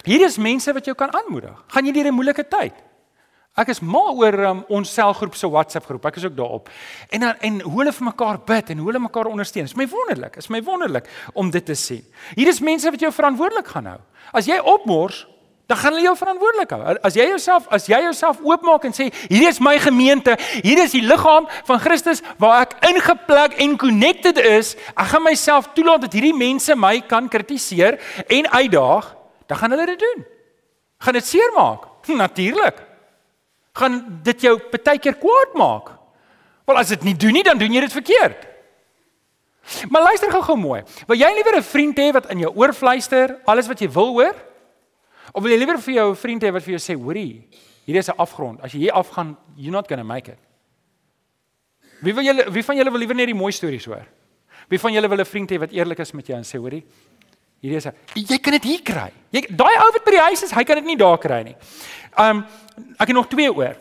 Hier 0.05 0.25
is 0.27 0.37
mense 0.37 0.73
wat 0.73 0.85
jou 0.85 0.95
kan 0.97 1.13
aanmoedig. 1.15 1.55
Gaan 1.73 1.85
jy 1.85 1.93
deur 1.93 2.11
'n 2.11 2.13
moeilike 2.13 2.43
tyd? 2.43 2.75
Ek 3.55 3.69
is 3.71 3.79
mal 3.79 4.17
oor 4.19 4.35
um, 4.49 4.63
ons 4.67 4.89
selgroep 4.91 5.35
se 5.35 5.47
WhatsApp 5.47 5.85
groep. 5.87 6.05
Ek 6.05 6.17
is 6.19 6.25
ook 6.25 6.35
daarop. 6.35 6.69
En 7.09 7.19
dan 7.23 7.37
en 7.39 7.61
hoe 7.61 7.77
hulle 7.79 7.93
vir 7.95 8.05
mekaar 8.05 8.39
bid 8.43 8.69
en 8.69 8.77
hoe 8.77 8.87
hulle 8.87 8.99
mekaar 8.99 9.29
ondersteun. 9.31 9.63
Dit 9.63 9.71
is 9.71 9.79
my 9.79 9.87
wonderlik. 9.87 10.33
Dit 10.33 10.43
is 10.43 10.51
my 10.51 10.61
wonderlik 10.61 11.07
om 11.33 11.49
dit 11.49 11.65
te 11.65 11.73
sien. 11.73 12.03
Hier 12.35 12.51
is 12.51 12.59
mense 12.59 12.91
wat 12.91 12.99
jou 12.99 13.11
verantwoordelik 13.15 13.67
gaan 13.67 13.85
hou. 13.85 14.01
As 14.35 14.45
jy 14.45 14.59
opmors, 14.59 15.23
dan 15.65 15.77
gaan 15.77 15.95
hulle 15.95 16.05
jou 16.05 16.15
verantwoordelik 16.17 16.73
hou. 16.75 16.95
As 17.01 17.15
jy 17.17 17.25
jouself 17.31 17.67
as 17.73 17.87
jy 17.89 17.97
jouself 18.05 18.41
oopmaak 18.45 18.85
en 18.85 18.93
sê, 18.93 19.09
hierdie 19.25 19.49
is 19.49 19.59
my 19.63 19.75
gemeente, 19.81 20.37
hier 20.61 20.81
is 20.83 20.93
die 20.93 21.01
liggaam 21.05 21.49
van 21.65 21.81
Christus 21.81 22.21
waar 22.41 22.67
ek 22.67 22.77
ingeplek 22.91 23.57
en 23.65 23.77
connected 23.81 24.37
is, 24.37 24.75
ek 24.93 25.09
gaan 25.13 25.25
myself 25.25 25.71
toelaat 25.73 26.05
dat 26.05 26.13
hierdie 26.13 26.35
mense 26.37 26.75
my 26.77 26.99
kan 27.09 27.29
kritiseer 27.31 27.97
en 28.29 28.49
uitdaag, 28.53 29.11
dan 29.49 29.61
gaan 29.61 29.73
hulle 29.73 29.89
dit 29.93 30.05
doen. 30.05 30.25
Gaan 31.01 31.17
dit 31.17 31.25
seermaak? 31.25 31.91
Natuurlik 32.05 32.81
gaan 33.75 34.03
dit 34.23 34.45
jou 34.45 34.55
baie 34.71 34.99
keer 35.01 35.17
kwaad 35.19 35.55
maak. 35.59 35.89
Wel 36.65 36.77
as 36.79 36.93
dit 36.93 37.03
nie 37.03 37.15
doen 37.17 37.35
nie, 37.35 37.43
dan 37.43 37.57
doen 37.59 37.73
jy 37.73 37.81
dit 37.83 37.93
verkeerd. 37.93 38.45
Maar 39.89 40.11
luister 40.11 40.29
gou-gou 40.31 40.55
mooi. 40.57 40.83
Wil 41.09 41.17
jy 41.17 41.31
liewer 41.33 41.57
'n 41.57 41.63
vriend 41.63 41.97
hê 41.97 42.11
wat 42.13 42.29
in 42.31 42.39
jou 42.39 42.51
oor 42.55 42.73
fluister 42.73 43.39
alles 43.45 43.67
wat 43.67 43.79
jy 43.79 43.89
wil 43.89 44.13
hoor? 44.13 44.35
Of 45.35 45.43
wil 45.43 45.51
jy 45.51 45.59
liewer 45.59 45.79
vir 45.83 45.97
jou 45.97 46.09
vriend 46.15 46.43
hê 46.47 46.51
wat 46.55 46.63
vir 46.63 46.77
jou 46.77 46.79
sê, 46.79 46.95
"Hoorie, 46.95 47.43
hier 47.85 47.97
is 47.97 48.09
'n 48.09 48.15
afgrond. 48.17 48.61
As 48.61 48.71
jy 48.71 48.79
hier 48.87 48.93
afgaan, 48.93 49.35
you're 49.57 49.71
not 49.71 49.87
going 49.87 49.99
to 49.99 50.07
make 50.07 50.31
it." 50.31 50.39
Wie 52.01 52.13
wil 52.13 52.23
julle 52.23 52.51
wie 52.51 52.63
van 52.63 52.77
julle 52.77 52.91
wil 52.91 52.99
liewer 52.99 53.15
net 53.15 53.27
die 53.27 53.35
mooi 53.35 53.51
stories 53.51 53.85
hoor? 53.85 54.05
Wie 54.69 54.79
van 54.79 54.93
julle 54.93 55.09
wil 55.09 55.19
'n 55.19 55.25
vriend 55.25 55.51
hê 55.51 55.59
wat 55.59 55.71
eerlik 55.71 55.99
is 55.99 56.13
met 56.13 56.27
jou 56.27 56.37
en 56.37 56.43
sê, 56.43 56.57
"Hoorie, 56.57 56.83
hierdie 57.61 57.77
is 57.77 57.85
'n 57.85 57.93
jy 58.13 58.37
kan 58.39 58.53
dit 58.53 58.63
hier 58.63 58.81
kry." 58.81 59.11
Jy 59.31 59.41
daai 59.49 59.75
ou 59.75 59.91
wat 59.91 60.05
by 60.05 60.11
die 60.11 60.19
huis 60.19 60.43
is, 60.43 60.51
hy 60.51 60.63
kan 60.63 60.75
dit 60.75 60.85
nie 60.85 60.97
daar 60.97 61.17
kry 61.17 61.43
nie. 61.43 61.55
Um 62.17 62.45
ek 62.99 63.07
het 63.07 63.15
nog 63.15 63.27
twee 63.27 63.53
oor. 63.53 63.75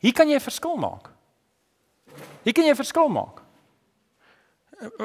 Hier 0.00 0.12
kan 0.12 0.28
jy 0.28 0.34
'n 0.36 0.40
verskil 0.40 0.76
maak. 0.76 1.10
Hier 2.44 2.52
kan 2.52 2.64
jy 2.64 2.70
'n 2.70 2.76
verskil 2.76 3.08
maak. 3.08 3.42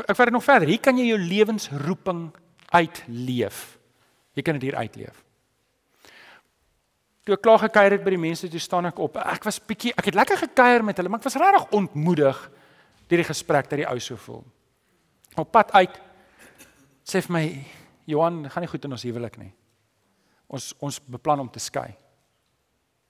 Ek 0.08 0.16
vat 0.16 0.26
dit 0.26 0.34
nog 0.34 0.43
verder. 0.43 0.68
Hier 0.68 0.80
kan 0.80 0.98
jy 0.98 1.06
jou 1.06 1.18
lewensroeping 1.18 2.32
uitleef. 2.72 3.78
Jy 4.34 4.41
kan 4.43 4.54
dit 4.54 4.62
hier 4.62 4.76
uitleef. 4.76 5.26
Toe 7.28 7.36
ek 7.36 7.41
klaar 7.43 7.59
gekuier 7.59 7.97
het 7.97 8.03
by 8.05 8.13
die 8.13 8.21
mense, 8.23 8.47
toe 8.47 8.59
staan 8.63 8.88
ek 8.88 8.99
op. 9.03 9.17
Ek 9.19 9.43
was 9.43 9.57
bietjie, 9.59 9.91
ek 9.99 10.05
het 10.07 10.15
lekker 10.15 10.39
gekuier 10.45 10.86
met 10.88 10.95
hulle, 10.95 11.11
maar 11.11 11.19
ek 11.19 11.25
was 11.28 11.36
regtig 11.36 11.73
ontmoedig 11.75 12.38
deur 13.11 13.19
die 13.19 13.28
gesprek 13.28 13.67
dat 13.67 13.82
die 13.82 13.88
ou 13.88 13.97
so 13.99 14.15
voel. 14.23 14.45
Op 15.36 15.49
pad 15.51 15.73
uit 15.75 15.97
sê 17.07 17.19
vir 17.25 17.34
my 17.36 17.43
Johan, 18.07 18.45
gaan 18.47 18.63
nie 18.63 18.69
goed 18.71 18.88
in 18.88 18.95
ons 18.95 19.03
huwelik 19.03 19.36
nie. 19.41 19.51
Ons 20.47 20.69
ons 20.80 21.01
beplan 21.03 21.43
om 21.43 21.49
te 21.51 21.59
skei. 21.59 21.89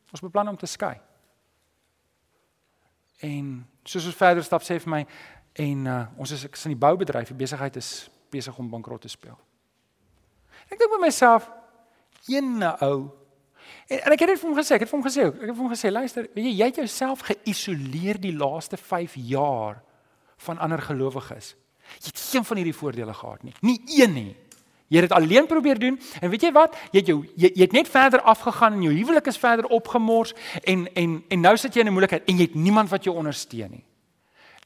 Ons 0.10 0.26
beplan 0.26 0.50
om 0.50 0.58
te 0.58 0.70
skei. 0.70 0.96
En 3.22 3.54
soos 3.86 4.10
ons 4.10 4.18
verder 4.18 4.46
stap 4.46 4.66
sê 4.66 4.80
vir 4.82 4.94
my 4.96 5.04
en 5.62 5.86
uh, 5.94 6.00
ons 6.18 6.34
is 6.34 6.48
ek 6.50 6.58
is 6.58 6.66
in 6.66 6.74
die 6.74 6.82
boubedryf, 6.82 7.30
die 7.30 7.38
besigheid 7.38 7.78
is 7.78 8.10
besig 8.34 8.58
om 8.58 8.74
bankrot 8.74 9.06
te 9.06 9.14
speel. 9.14 9.38
Ek 10.74 10.78
dink 10.82 10.90
by 10.98 11.04
myself, 11.06 11.52
ene 12.34 12.74
ou 12.82 13.12
en, 13.88 14.00
en 14.00 14.12
ek 14.12 14.20
het 14.20 14.34
dit 14.34 14.40
vir 14.40 14.50
hom 14.50 14.58
gesê, 14.58 14.76
ek 14.76 14.86
het 14.86 14.90
vir 14.90 15.00
hom 15.00 15.06
gesê, 15.08 15.28
ek 15.28 15.46
het 15.50 15.56
vir 15.56 15.64
hom 15.64 15.74
gesê, 15.74 15.92
luister, 15.92 16.28
weet 16.34 16.46
jy, 16.46 16.56
jy 16.60 16.66
het 16.72 16.82
jouself 16.82 17.24
geïsoleer 17.30 18.20
die 18.22 18.34
laaste 18.36 18.78
5 18.78 19.16
jaar 19.30 19.82
van 20.48 20.60
ander 20.64 20.82
gelowiges. 20.82 21.56
Jy 22.02 22.12
het 22.12 22.20
geen 22.20 22.46
van 22.46 22.60
hierdie 22.60 22.76
voordele 22.76 23.14
gehad 23.14 23.44
nie. 23.44 23.54
Nie 23.62 23.80
een 24.02 24.14
nie. 24.14 24.36
Jy 24.88 25.02
het 25.02 25.10
dit 25.10 25.18
alleen 25.18 25.48
probeer 25.48 25.80
doen 25.80 26.00
en 26.22 26.30
weet 26.32 26.46
jy 26.48 26.52
wat? 26.56 26.76
Jy 26.92 27.00
het 27.00 27.10
jou 27.12 27.18
jy, 27.36 27.50
jy 27.50 27.66
het 27.66 27.74
net 27.76 27.90
verder 27.92 28.22
afgegaan 28.24 28.78
en 28.78 28.86
jou 28.86 28.94
huwelik 28.96 29.28
is 29.28 29.40
verder 29.40 29.68
opgemors 29.76 30.32
en 30.64 30.86
en 30.96 31.18
en 31.28 31.44
nou 31.44 31.56
sit 31.58 31.76
jy 31.76 31.84
in 31.84 31.88
'n 31.88 31.96
moeilikheid 31.96 32.24
en 32.28 32.38
jy 32.38 32.48
het 32.48 32.56
niemand 32.56 32.90
wat 32.90 33.04
jou 33.04 33.16
ondersteun 33.16 33.72
nie. 33.72 33.84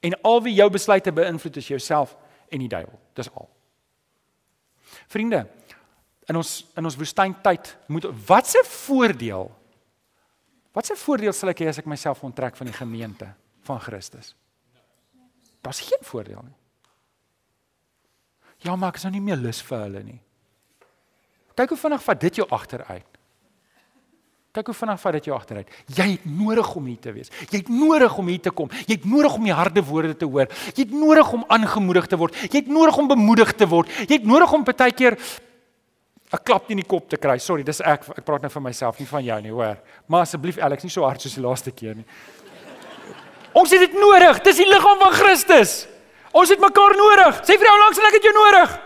En 0.01 0.21
al 0.21 0.41
wie 0.41 0.53
jou 0.53 0.69
besluite 0.69 1.11
beïnvloed 1.11 1.57
is 1.57 1.67
jouself 1.67 2.17
en 2.49 2.59
die 2.59 2.67
duiwel. 2.67 2.99
Dis 3.13 3.29
al. 3.33 3.49
Vriende, 5.07 5.47
in 6.31 6.39
ons 6.39 6.51
in 6.79 6.87
ons 6.87 6.97
woestyntyd 6.97 7.75
moet 7.91 8.07
watse 8.27 8.63
voordeel 8.87 9.51
Watse 10.71 10.95
voordeel 10.95 11.35
sal 11.35 11.51
ek 11.51 11.63
hê 11.65 11.69
as 11.71 11.81
ek 11.81 11.89
myself 11.89 12.23
onttrek 12.23 12.55
van 12.55 12.69
die 12.69 12.75
gemeente 12.75 13.27
van 13.67 13.79
Christus? 13.83 14.33
Daar's 15.61 15.83
geen 15.83 16.03
voordeel 16.07 16.41
nie. 16.45 16.57
Ja, 18.63 18.75
maar 18.75 18.93
ek 18.93 19.01
is 19.01 19.07
nou 19.07 19.11
nie 19.15 19.23
meer 19.25 19.39
lus 19.41 19.59
vir 19.65 19.83
hulle 19.83 20.03
nie. 20.05 20.19
Kyk 21.57 21.73
hoe 21.73 21.81
vinnig 21.81 22.05
vat 22.05 22.21
dit 22.21 22.39
jou 22.39 22.47
agteruit. 22.55 23.19
Kyk 24.55 24.71
hoe 24.71 24.75
vinnig 24.75 25.01
vat 25.01 25.17
dit 25.17 25.27
jou 25.27 25.35
agteruit. 25.35 25.75
Jy 25.91 26.07
het 26.13 26.25
nodig 26.27 26.71
om 26.77 26.87
hier 26.87 27.03
te 27.03 27.13
wees. 27.15 27.31
Jy 27.49 27.61
het 27.65 27.71
nodig 27.71 28.17
om 28.21 28.31
hier 28.31 28.41
te 28.47 28.53
kom. 28.55 28.71
Jy 28.85 28.95
het 28.95 29.07
nodig 29.11 29.35
om 29.35 29.47
die 29.47 29.55
harde 29.55 29.83
woorde 29.87 30.15
te 30.23 30.27
hoor. 30.29 30.51
Jy 30.71 30.85
het 30.85 30.95
nodig 30.95 31.35
om 31.35 31.45
aangemoedig 31.51 32.07
te 32.11 32.19
word. 32.19 32.37
Jy 32.47 32.63
het 32.63 32.71
nodig 32.71 32.99
om 32.99 33.11
bemoedig 33.11 33.53
te 33.59 33.67
word. 33.71 33.91
Jy 34.05 34.21
het 34.21 34.27
nodig 34.27 34.55
om 34.55 34.65
baie 34.67 34.95
keer 34.95 35.19
'n 36.31 36.39
klap 36.43 36.69
in 36.71 36.77
die 36.77 36.87
kop 36.87 37.09
te 37.09 37.17
kry. 37.17 37.37
Sorry, 37.37 37.63
dis 37.63 37.81
ek 37.81 38.07
ek 38.17 38.25
praat 38.25 38.41
nou 38.41 38.49
vir 38.49 38.61
myself, 38.61 38.99
nie 38.99 39.07
van 39.07 39.23
jou 39.23 39.41
nie, 39.41 39.51
hoor. 39.51 39.77
Maar 40.07 40.21
asseblief 40.21 40.57
Alex, 40.57 40.83
nie 40.83 40.89
so 40.91 41.03
hard 41.03 41.21
soos 41.21 41.35
die 41.35 41.43
laaste 41.43 41.71
keer 41.71 41.95
nie. 41.95 42.05
Ons 43.53 43.71
het 43.71 43.79
dit 43.79 43.93
nodig. 43.99 44.39
Dis 44.43 44.57
die 44.57 44.67
liggaam 44.67 44.99
van 44.99 45.11
Christus. 45.11 45.87
Ons 46.31 46.49
het 46.49 46.59
mekaar 46.59 46.95
nodig. 46.95 47.41
Sê 47.43 47.57
vir 47.59 47.67
jou 47.67 47.77
langs 47.83 47.99
en 47.99 48.07
ek 48.07 48.13
het 48.13 48.23
jou 48.23 48.33
nodig. 48.33 48.79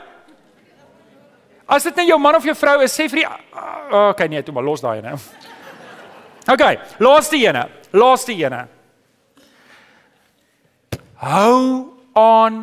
As 1.68 1.84
dit 1.84 1.96
net 1.96 2.10
jou 2.10 2.18
man 2.22 2.36
of 2.36 2.46
jou 2.46 2.56
vrou 2.58 2.82
is, 2.82 2.94
sê 2.94 3.08
vir 3.10 3.24
die 3.24 3.28
oh, 3.30 4.10
okay 4.10 4.28
nee, 4.30 4.42
toe 4.46 4.54
maar 4.54 4.66
los 4.66 4.82
daai 4.82 5.00
ene. 5.00 5.16
Okay, 6.50 6.78
laaste 7.02 7.38
ene. 7.42 7.66
Laaste 7.94 8.34
ene. 8.34 8.66
Hou 11.22 11.94
aan 12.14 12.60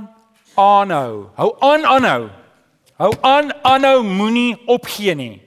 aanhou. 0.55 1.31
Hou 1.39 1.51
aan 1.67 1.87
aanhou. 1.87 2.31
Hou 3.03 3.11
aan 3.21 3.51
aanhou 3.67 4.05
moenie 4.07 4.55
opgee 4.71 5.15
nie. 5.19 5.43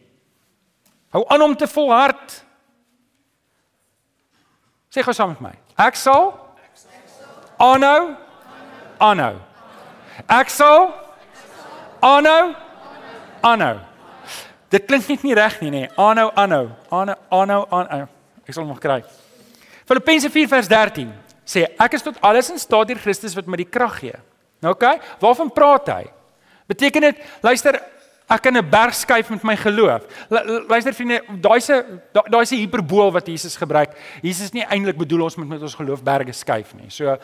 Hou 1.15 1.23
aan 1.31 1.41
om 1.41 1.55
te 1.55 1.67
volhard. 1.71 2.41
Sê 4.91 5.03
gou 5.03 5.15
saam 5.15 5.31
met 5.31 5.43
my. 5.45 5.53
Ek 5.79 5.95
sal 5.95 6.33
aanhou 7.55 8.15
aanhou. 8.99 9.37
Ek 10.27 10.51
sal 10.51 10.89
aanhou 12.03 12.51
aanhou. 13.39 13.77
Dit 14.75 14.89
klink 14.89 15.07
net 15.07 15.23
nie 15.23 15.37
reg 15.39 15.55
nie 15.63 15.71
nê. 15.71 15.83
Aanhou 15.95 16.33
aanhou. 16.35 16.67
Aanhou 16.91 17.15
aanhou 17.39 17.61
aanhou. 17.71 18.09
Ek 18.43 18.51
sal 18.51 18.65
hom 18.65 18.73
nog 18.73 18.83
kry. 18.83 18.99
Filippense 19.87 20.27
4 20.33 20.51
vers 20.57 20.67
13 20.67 21.07
sê 21.45 21.69
ek 21.79 21.95
is 21.95 22.03
tot 22.03 22.19
alles 22.25 22.51
in 22.51 22.59
staat 22.59 22.91
deur 22.91 22.99
Christus 22.99 23.37
wat 23.37 23.47
my 23.47 23.63
die 23.63 23.69
krag 23.69 24.01
gee. 24.01 24.19
Nou 24.59 24.73
oké, 24.75 24.91
okay, 24.97 25.15
waarvan 25.23 25.55
praat 25.55 25.91
hy? 25.93 26.03
Beteken 26.67 27.01
dit 27.01 27.21
luister 27.41 27.81
ek 28.25 28.41
kan 28.41 28.57
'n 28.57 28.69
berg 28.69 28.93
skuif 28.93 29.29
met 29.29 29.43
my 29.43 29.55
geloof. 29.55 30.01
Luister 30.67 30.93
vriende, 30.93 31.21
daai 31.41 31.59
se 31.61 31.85
daai 32.11 32.45
se 32.45 32.55
hiperbool 32.55 33.11
wat 33.11 33.27
Jesus 33.27 33.55
gebruik. 33.55 33.91
Jesus 34.21 34.51
nie 34.51 34.65
eintlik 34.65 34.97
bedoel 34.97 35.21
ons 35.23 35.35
moet 35.35 35.47
met 35.47 35.61
ons 35.61 35.75
geloof 35.75 36.01
berge 36.03 36.33
skuif 36.33 36.73
nie. 36.73 36.89
So 36.89 37.17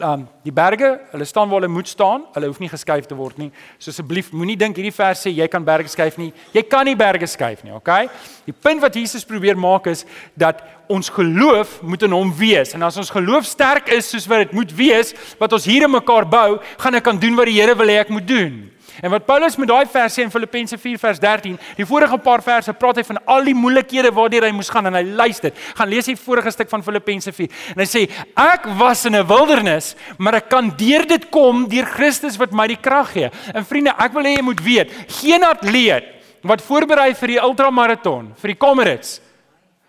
um 0.00 0.28
die 0.42 0.52
berge, 0.52 1.00
hulle 1.12 1.24
staan 1.24 1.48
waar 1.48 1.60
hulle 1.60 1.72
moet 1.72 1.88
staan. 1.88 2.24
Hulle 2.34 2.46
hoef 2.46 2.58
nie 2.58 2.68
geskuif 2.68 3.06
te 3.06 3.14
word 3.14 3.38
nie. 3.38 3.52
So 3.78 3.90
asseblief 3.90 4.32
moenie 4.32 4.56
dink 4.56 4.76
hierdie 4.76 4.94
vers 4.94 5.26
sê 5.26 5.30
jy 5.30 5.46
kan 5.46 5.64
berge 5.64 5.88
skuif 5.88 6.18
nie. 6.18 6.32
Jy 6.52 6.62
kan 6.62 6.84
nie 6.84 6.96
berge 6.96 7.26
skuif 7.26 7.62
nie, 7.62 7.72
okay? 7.72 8.08
Die 8.44 8.52
punt 8.52 8.80
wat 8.80 8.94
Jesus 8.94 9.24
probeer 9.24 9.56
maak 9.56 9.86
is 9.86 10.04
dat 10.36 10.62
ons 10.88 11.08
geloof 11.08 11.82
moet 11.82 12.02
in 12.02 12.10
hom 12.10 12.34
wees. 12.34 12.74
En 12.74 12.82
as 12.82 12.96
ons 12.96 13.10
geloof 13.10 13.44
sterk 13.44 13.88
is 13.88 14.10
soos 14.10 14.26
wat 14.26 14.38
dit 14.38 14.52
moet 14.52 14.72
wees, 14.72 15.14
wat 15.38 15.52
ons 15.52 15.64
hier 15.64 15.84
in 15.84 15.90
mekaar 15.90 16.26
bou, 16.26 16.58
gaan 16.78 16.94
ek 16.94 17.04
kan 17.04 17.18
doen 17.18 17.36
wat 17.36 17.46
die 17.46 17.60
Here 17.60 17.76
wil 17.76 17.86
hê 17.86 18.00
ek 18.00 18.10
moet 18.10 18.26
doen. 18.26 18.77
En 19.02 19.12
wat 19.12 19.26
Paulus 19.26 19.56
met 19.56 19.68
daai 19.70 19.86
vers 19.90 20.14
sê 20.18 20.24
in 20.24 20.32
Filippense 20.32 20.78
4 20.78 20.98
vers 20.98 21.20
13, 21.22 21.58
die 21.78 21.86
vorige 21.86 22.18
paar 22.22 22.42
verse 22.42 22.72
praat 22.74 22.98
hy 23.00 23.04
van 23.06 23.20
al 23.30 23.46
die 23.46 23.54
moeilikhede 23.54 24.10
waardeur 24.14 24.48
hy 24.48 24.52
moes 24.56 24.70
gaan 24.72 24.90
en 24.90 24.98
hy 24.98 25.04
luister. 25.06 25.54
Gaan 25.78 25.92
lees 25.92 26.10
die 26.10 26.16
vorige 26.18 26.50
stuk 26.54 26.70
van 26.72 26.84
Filippense 26.86 27.32
4 27.34 27.76
en 27.76 27.84
hy 27.84 27.88
sê 27.88 28.04
ek 28.34 28.66
was 28.80 29.04
in 29.06 29.16
'n 29.16 29.26
wildernis, 29.26 29.94
maar 30.18 30.34
ek 30.34 30.48
kan 30.48 30.72
deur 30.76 31.06
dit 31.06 31.30
kom 31.30 31.68
deur 31.68 31.86
Christus 31.86 32.36
wat 32.38 32.52
my 32.52 32.66
die 32.66 32.80
krag 32.80 33.12
gee. 33.12 33.30
En 33.54 33.64
vriende, 33.64 33.94
ek 33.98 34.12
wil 34.12 34.24
hê 34.24 34.36
jy 34.36 34.42
moet 34.42 34.60
weet, 34.60 34.90
geen 35.22 35.44
atleet 35.44 36.04
wat 36.42 36.62
voorberei 36.62 37.14
vir 37.14 37.28
die 37.28 37.40
ultramaraton, 37.40 38.34
vir 38.36 38.48
die 38.48 38.58
Comrades 38.58 39.20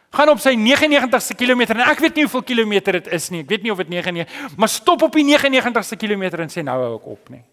gaan 0.10 0.30
op 0.30 0.39
sy 0.41 0.55
99ste 0.57 1.36
kilometer 1.38 1.78
en 1.78 1.86
ek 1.86 1.99
weet 1.99 2.16
nie 2.16 2.26
hoeveel 2.26 2.41
kilometer 2.41 2.97
dit 2.97 3.07
is 3.14 3.30
nie. 3.30 3.43
Ek 3.45 3.49
weet 3.53 3.64
nie 3.64 3.72
of 3.72 3.78
dit 3.78 3.89
99, 3.89 4.57
maar 4.57 4.72
stop 4.72 5.05
op 5.05 5.14
die 5.14 5.26
99ste 5.26 5.97
kilometer 6.01 6.41
en 6.41 6.49
sê 6.49 6.64
nou 6.66 6.78
hou 6.82 6.95
ek 6.95 7.07
op 7.14 7.30
nie. 7.30 7.43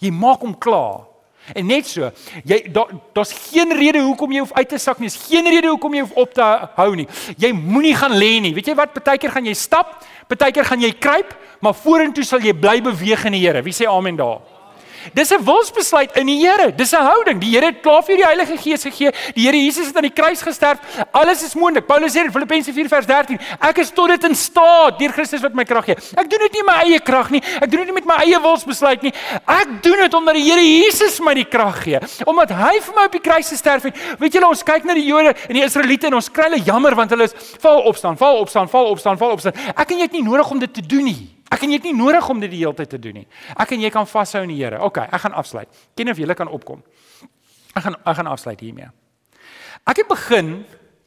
Jy 0.00 0.10
maak 0.14 0.44
hom 0.44 0.56
klaar. 0.58 1.06
En 1.56 1.66
net 1.66 1.88
so, 1.88 2.10
jy 2.46 2.58
daar's 2.70 3.00
da 3.16 3.24
geen 3.50 3.72
rede 3.74 4.02
hoekom 4.04 4.32
jy 4.32 4.42
hoef 4.44 4.52
uit 4.54 4.68
te 4.68 4.78
sak 4.78 5.00
nie. 5.00 5.08
Daar's 5.08 5.26
geen 5.26 5.48
rede 5.50 5.70
hoekom 5.72 5.96
jy 5.96 6.04
hoef 6.04 6.16
op 6.20 6.34
te 6.36 6.46
hou 6.76 6.90
nie. 6.98 7.08
Jy 7.40 7.50
moenie 7.56 7.94
gaan 7.96 8.14
lê 8.14 8.36
nie. 8.44 8.52
Weet 8.54 8.70
jy 8.70 8.76
wat? 8.78 8.92
Partykeer 8.94 9.32
gaan 9.34 9.48
jy 9.48 9.56
stap, 9.58 9.98
partykeer 10.30 10.68
gaan 10.68 10.84
jy 10.84 10.92
kruip, 11.00 11.34
maar 11.64 11.74
vorentoe 11.74 12.24
sal 12.24 12.44
jy 12.44 12.54
bly 12.54 12.78
beweeg 12.84 13.24
in 13.28 13.36
die 13.38 13.42
Here. 13.42 13.64
Wie 13.66 13.74
sê 13.74 13.88
amen 13.90 14.20
daar? 14.20 14.40
Dis 15.14 15.30
'n 15.32 15.44
wilsbesluit 15.44 16.16
in 16.16 16.26
die 16.26 16.38
Here. 16.46 16.74
Dis 16.74 16.92
'n 16.92 17.02
houding. 17.02 17.40
Die 17.40 17.50
Here 17.50 17.66
het 17.66 17.80
klaar 17.80 18.02
vir 18.02 18.16
die 18.16 18.24
Heilige 18.24 18.56
Gees 18.56 18.82
gegee. 18.82 19.10
Die 19.34 19.44
Here 19.46 19.56
Jesus 19.56 19.86
het 19.86 19.96
aan 19.96 20.02
die 20.02 20.12
kruis 20.12 20.42
gesterf. 20.42 20.78
Alles 21.10 21.42
is 21.42 21.54
moontlik. 21.54 21.86
Paulus 21.86 22.12
sê 22.12 22.24
in 22.24 22.32
Filippense 22.32 22.72
4 22.72 22.88
vers 22.88 23.06
13, 23.06 23.38
ek 23.60 23.78
is 23.78 23.90
tot 23.90 24.08
dit 24.08 24.24
in 24.24 24.34
staat 24.34 24.98
deur 24.98 25.12
Christus 25.12 25.40
wat 25.40 25.54
my 25.54 25.64
krag 25.64 25.84
gee. 25.84 25.96
Ek 26.16 26.30
doen 26.30 26.38
dit 26.38 26.52
nie 26.52 26.62
my 26.62 26.76
eie 26.84 27.00
krag 27.00 27.30
nie. 27.30 27.42
Ek 27.60 27.70
doen 27.70 27.80
dit 27.80 27.86
nie 27.86 27.94
met 27.94 28.04
my 28.04 28.16
eie 28.24 28.40
wilsbesluit 28.40 29.02
nie. 29.02 29.12
Ek 29.46 29.82
doen 29.82 29.96
dit 29.96 30.14
omdat 30.14 30.34
die 30.34 30.44
Here 30.44 30.62
Jesus 30.62 31.20
my 31.20 31.34
die 31.34 31.44
krag 31.44 31.82
gee. 31.82 31.98
Omdat 32.24 32.50
hy 32.50 32.80
vir 32.80 32.94
my 32.96 33.04
op 33.04 33.12
die 33.12 33.24
kruis 33.24 33.48
gesterf 33.48 33.82
het. 33.82 33.96
Weet 34.18 34.32
julle, 34.32 34.48
ons 34.48 34.62
kyk 34.62 34.84
na 34.84 34.94
die 34.94 35.06
Jode 35.06 35.34
en 35.48 35.54
die 35.54 35.64
Israeliete 35.64 36.06
en 36.06 36.14
ons 36.14 36.30
kry 36.30 36.50
hulle 36.50 36.62
jammer 36.64 36.94
want 36.94 37.10
hulle 37.10 37.24
is 37.24 37.34
val 37.60 37.82
opstaan, 37.88 38.16
val 38.16 38.40
opstaan, 38.44 38.68
val 38.68 38.86
opstaan, 38.86 39.18
val 39.18 39.36
opstaan. 39.36 39.52
Ek 39.76 39.90
en 39.90 39.98
jy 39.98 40.08
het 40.08 40.12
nie 40.12 40.26
nodig 40.26 40.50
om 40.50 40.58
dit 40.58 40.74
te 40.74 40.82
doen 40.86 41.04
nie. 41.04 41.39
Ek 41.50 41.64
en 41.66 41.72
jy 41.72 41.80
het 41.80 41.86
nie 41.88 41.96
nodig 41.96 42.28
om 42.30 42.40
dit 42.40 42.52
die 42.52 42.62
hele 42.62 42.76
tyd 42.78 42.92
te 42.92 42.98
doen 43.02 43.20
nie. 43.20 43.26
Ek 43.58 43.72
en 43.74 43.82
jy 43.82 43.90
kan 43.90 44.06
vashou 44.06 44.42
in 44.46 44.52
die 44.52 44.58
Here. 44.60 44.78
OK, 44.86 45.00
ek 45.02 45.24
gaan 45.24 45.34
afsluit. 45.38 45.80
Ken 45.98 46.12
of 46.12 46.20
julle 46.20 46.36
kan 46.38 46.48
opkom. 46.48 46.82
Ek 47.74 47.82
gaan 47.82 47.96
ek 47.98 48.18
gaan 48.20 48.30
afsluit 48.30 48.60
hiermee. 48.62 48.90
Ek 49.88 50.02
het 50.02 50.08
begin 50.08 50.60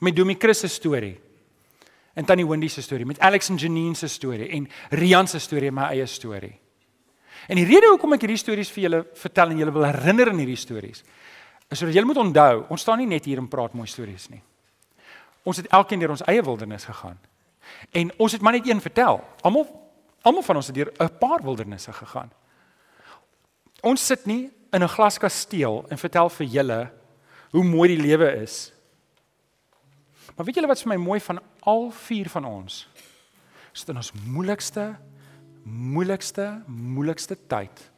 met 0.04 0.16
Domie 0.16 0.38
Chris 0.40 0.64
se 0.66 0.68
storie. 0.68 1.16
En 2.14 2.26
Tannie 2.26 2.46
Wendy 2.46 2.68
se 2.70 2.82
storie, 2.82 3.08
met 3.10 3.20
Alex 3.20 3.50
en 3.50 3.58
Janine 3.58 3.96
se 3.96 4.08
storie 4.08 4.50
en 4.54 4.68
Rian 4.90 5.28
se 5.28 5.40
storie 5.40 5.72
en 5.72 5.74
my 5.80 5.88
eie 5.96 6.06
storie. 6.06 6.54
En 7.50 7.58
die 7.58 7.66
rede 7.66 7.90
hoekom 7.90 8.14
ek 8.14 8.28
hierdie 8.28 8.38
stories 8.38 8.70
vir 8.72 8.84
julle 8.86 9.00
vertel 9.18 9.56
en 9.56 9.64
julle 9.64 9.74
wil 9.74 9.88
herinner 9.88 10.30
aan 10.30 10.42
hierdie 10.44 10.60
stories 10.60 11.02
is 11.74 11.80
sodat 11.80 11.96
julle 11.96 12.06
moet 12.06 12.22
onthou, 12.22 12.66
ons 12.70 12.82
staan 12.82 13.00
nie 13.02 13.10
net 13.10 13.26
hier 13.26 13.40
en 13.42 13.50
praat 13.50 13.74
mooi 13.74 13.88
stories 13.90 14.28
nie. 14.30 14.42
Ons 15.48 15.60
het 15.60 15.72
elkeen 15.74 16.04
deur 16.04 16.14
ons 16.14 16.26
eie 16.30 16.44
wildernis 16.46 16.86
gegaan. 16.88 17.18
En 17.92 18.12
ons 18.22 18.32
het 18.32 18.44
maar 18.46 18.56
net 18.56 18.68
een 18.70 18.82
vertel. 18.84 19.20
Almal 19.42 19.66
Almal 20.24 20.46
van 20.46 20.56
ons 20.56 20.68
het 20.68 20.76
deur 20.76 20.92
'n 21.00 21.18
paar 21.20 21.44
wildernisse 21.44 21.94
gegaan. 21.94 22.32
Ons 23.82 24.06
sit 24.06 24.26
nie 24.26 24.52
in 24.72 24.84
'n 24.84 24.88
glaskasteel 24.88 25.86
en 25.90 25.98
vertel 25.98 26.30
vir 26.30 26.48
julle 26.48 26.92
hoe 27.52 27.64
mooi 27.64 27.96
die 27.96 28.04
lewe 28.08 28.42
is. 28.42 28.72
Maar 30.36 30.46
weet 30.46 30.56
julle 30.56 30.68
wat 30.68 30.82
vir 30.82 30.90
my 30.90 30.96
mooi 30.96 31.20
van 31.20 31.40
al 31.60 31.92
vier 31.92 32.30
van 32.30 32.46
ons? 32.46 32.88
Sit 33.74 33.90
in 33.90 33.98
ons 33.98 34.12
moeilikste, 34.26 34.96
moeilikste, 35.64 36.64
moeilikste 36.68 37.38
tyd 37.48 37.92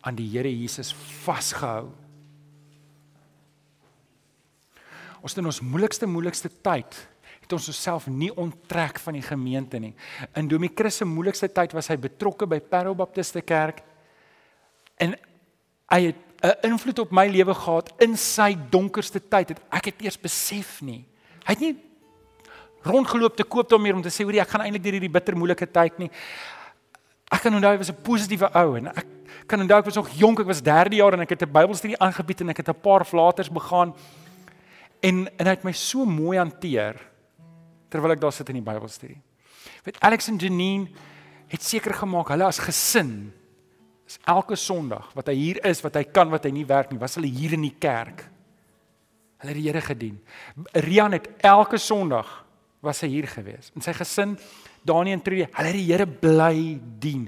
aan 0.00 0.14
die 0.14 0.28
Here 0.30 0.50
Jesus 0.60 0.94
vasgehou. 1.24 1.90
Ons 5.20 5.34
het 5.34 5.38
in 5.42 5.50
ons 5.50 5.60
moeilikste, 5.60 6.06
moeilikste 6.06 6.50
tyd 6.62 7.08
het 7.48 7.56
ons 7.56 7.70
osself 7.72 8.06
nie 8.12 8.28
onttrek 8.36 9.00
van 9.00 9.16
die 9.16 9.24
gemeente 9.24 9.80
nie. 9.80 9.94
In 10.36 10.48
Domie 10.50 10.70
Chris 10.74 11.00
se 11.00 11.06
moeilikste 11.08 11.48
tyd 11.48 11.72
was 11.72 11.88
hy 11.88 11.96
betrokke 11.96 12.46
by 12.46 12.60
Parel 12.60 12.96
Baptiste 12.98 13.40
Kerk 13.40 13.80
en 15.00 15.14
hy 15.88 16.00
het 16.10 16.24
'n 16.44 16.68
invloed 16.68 16.98
op 16.98 17.10
my 17.10 17.26
lewe 17.26 17.54
gehad 17.54 17.90
in 17.98 18.16
sy 18.16 18.54
donkerste 18.70 19.20
tyd. 19.20 19.48
Het 19.48 19.60
ek 19.72 19.84
het 19.84 20.02
eers 20.02 20.20
besef 20.20 20.82
nie. 20.82 21.04
Hy 21.44 21.52
het 21.52 21.60
nie 21.60 21.76
rondgeloop 22.82 23.36
te 23.36 23.44
koop 23.44 23.72
om 23.72 23.82
meer 23.82 23.94
om 23.94 24.02
te 24.02 24.10
sê 24.10 24.22
hoor 24.22 24.34
ek 24.34 24.48
gaan 24.48 24.60
eintlik 24.60 24.82
deur 24.82 24.92
hierdie 24.92 25.10
bitter 25.10 25.36
moeilike 25.36 25.66
tyd 25.66 25.98
nie. 25.98 26.10
Ek 27.32 27.40
kan 27.40 27.54
onthou 27.54 27.72
hy 27.72 27.78
was 27.78 27.90
'n 27.90 28.02
positiewe 28.02 28.50
ou 28.54 28.76
en 28.76 28.86
ek 28.88 29.06
kan 29.46 29.60
onthou 29.60 29.78
ek 29.78 29.84
was 29.84 29.96
nog 29.96 30.10
jonk, 30.10 30.40
ek 30.40 30.46
was 30.46 30.60
3de 30.60 30.96
jaar 30.96 31.12
en 31.14 31.20
ek 31.20 31.30
het 31.30 31.42
'n 31.42 31.52
Bybelstudie 31.52 31.98
aangebied 31.98 32.40
en 32.40 32.50
ek 32.50 32.56
het 32.58 32.68
'n 32.68 32.80
paar 32.80 33.04
flaters 33.04 33.50
begaan 33.50 33.94
en 35.00 35.28
en 35.38 35.46
hy 35.46 35.50
het 35.50 35.64
my 35.64 35.72
so 35.72 36.04
mooi 36.04 36.38
hanteer 36.38 37.07
terwyl 37.88 38.14
ek 38.14 38.22
daar 38.22 38.34
sit 38.34 38.48
in 38.52 38.60
die 38.60 38.64
Bybelstudie. 38.64 39.20
Weet 39.84 40.00
Alex 40.04 40.28
en 40.28 40.38
Janine 40.40 40.88
het 41.48 41.64
seker 41.64 41.94
gemaak 41.96 42.32
hulle 42.34 42.48
as 42.48 42.60
gesin 42.60 43.30
is 44.08 44.18
elke 44.28 44.56
Sondag 44.56 45.10
wat 45.16 45.28
hy 45.28 45.36
hier 45.36 45.60
is, 45.68 45.82
wat 45.84 45.98
hy 46.00 46.04
kan, 46.08 46.30
wat 46.32 46.46
hy 46.48 46.52
nie 46.56 46.66
werk 46.68 46.92
nie, 46.92 47.00
was 47.00 47.18
hulle 47.18 47.28
hier 47.28 47.54
in 47.56 47.66
die 47.66 47.74
kerk. 47.76 48.24
Hulle 49.38 49.52
het 49.52 49.58
die 49.60 49.66
Here 49.68 49.82
gedien. 49.84 50.16
Rian 50.86 51.14
het 51.14 51.28
elke 51.46 51.78
Sondag 51.78 52.30
was 52.84 53.02
hy 53.04 53.10
hier 53.12 53.28
gewees. 53.28 53.70
En 53.76 53.84
sy 53.84 53.92
gesin 53.96 54.36
Dani 54.86 55.12
en 55.12 55.22
Trudy, 55.22 55.44
hulle 55.44 55.70
het 55.70 55.76
die 55.76 55.86
Here 55.90 56.06
bly 56.08 56.78
dien. 57.02 57.26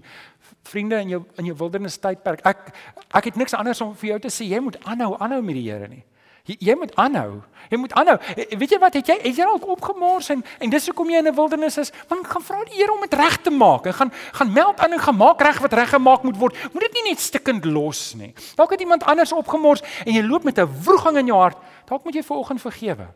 Vriende 0.70 1.00
in 1.04 1.14
jou 1.14 1.20
in 1.40 1.50
jou 1.50 1.56
wildernis 1.60 1.98
tydperk. 2.00 2.42
Ek 2.48 2.72
ek 3.20 3.30
het 3.30 3.38
niks 3.40 3.56
anders 3.58 3.80
om 3.84 3.92
vir 3.98 4.14
jou 4.14 4.20
te 4.24 4.32
sê. 4.32 4.48
Jy 4.48 4.62
moet 4.64 4.80
aanhou 4.84 5.14
aanhou 5.18 5.42
met 5.44 5.60
die 5.60 5.68
Here 5.68 5.88
nie. 5.90 6.02
Jy, 6.44 6.74
moet 6.74 6.94
aanhou. 6.96 7.42
Jy 7.68 7.78
moet 7.78 7.92
aanhou. 7.92 8.16
Eh, 8.34 8.56
weet 8.58 8.72
jy 8.74 8.78
wat 8.80 8.94
het 8.96 9.06
jy 9.06 9.16
het 9.20 9.36
jy 9.36 9.44
al 9.44 9.60
opgemors 9.60 10.30
en 10.32 10.42
en 10.58 10.70
dis 10.72 10.86
hoekom 10.88 11.10
jy 11.10 11.18
in 11.20 11.28
'n 11.28 11.34
wildernis 11.34 11.78
is? 11.78 11.92
Want 12.08 12.26
gaan 12.26 12.42
vra 12.42 12.64
die 12.64 12.74
Here 12.74 12.92
om 12.92 13.00
dit 13.00 13.14
reg 13.14 13.36
te 13.42 13.50
maak 13.50 13.86
en 13.86 13.94
gaan 13.94 14.12
gaan 14.32 14.52
meld 14.52 14.80
aan 14.80 14.92
en 14.92 14.98
gaan 14.98 15.16
maak 15.16 15.40
reg 15.40 15.58
wat 15.58 15.72
reg 15.72 15.90
gemaak 15.90 16.22
moet 16.22 16.36
word. 16.36 16.72
Moet 16.72 16.82
dit 16.82 16.92
nie 16.92 17.10
net 17.10 17.20
stikkend 17.20 17.64
los 17.64 18.14
nie. 18.14 18.34
Dalk 18.56 18.70
het 18.70 18.80
iemand 18.80 19.04
anders 19.04 19.32
opgemors 19.32 19.82
en 20.06 20.12
jy 20.12 20.22
loop 20.22 20.44
met 20.44 20.58
'n 20.58 20.68
wroging 20.84 21.16
in 21.16 21.26
jou 21.26 21.38
hart. 21.38 21.58
Dalk 21.86 22.04
moet 22.04 22.14
jy 22.14 22.22
vanoggend 22.22 22.60
vergewe. 22.60 23.08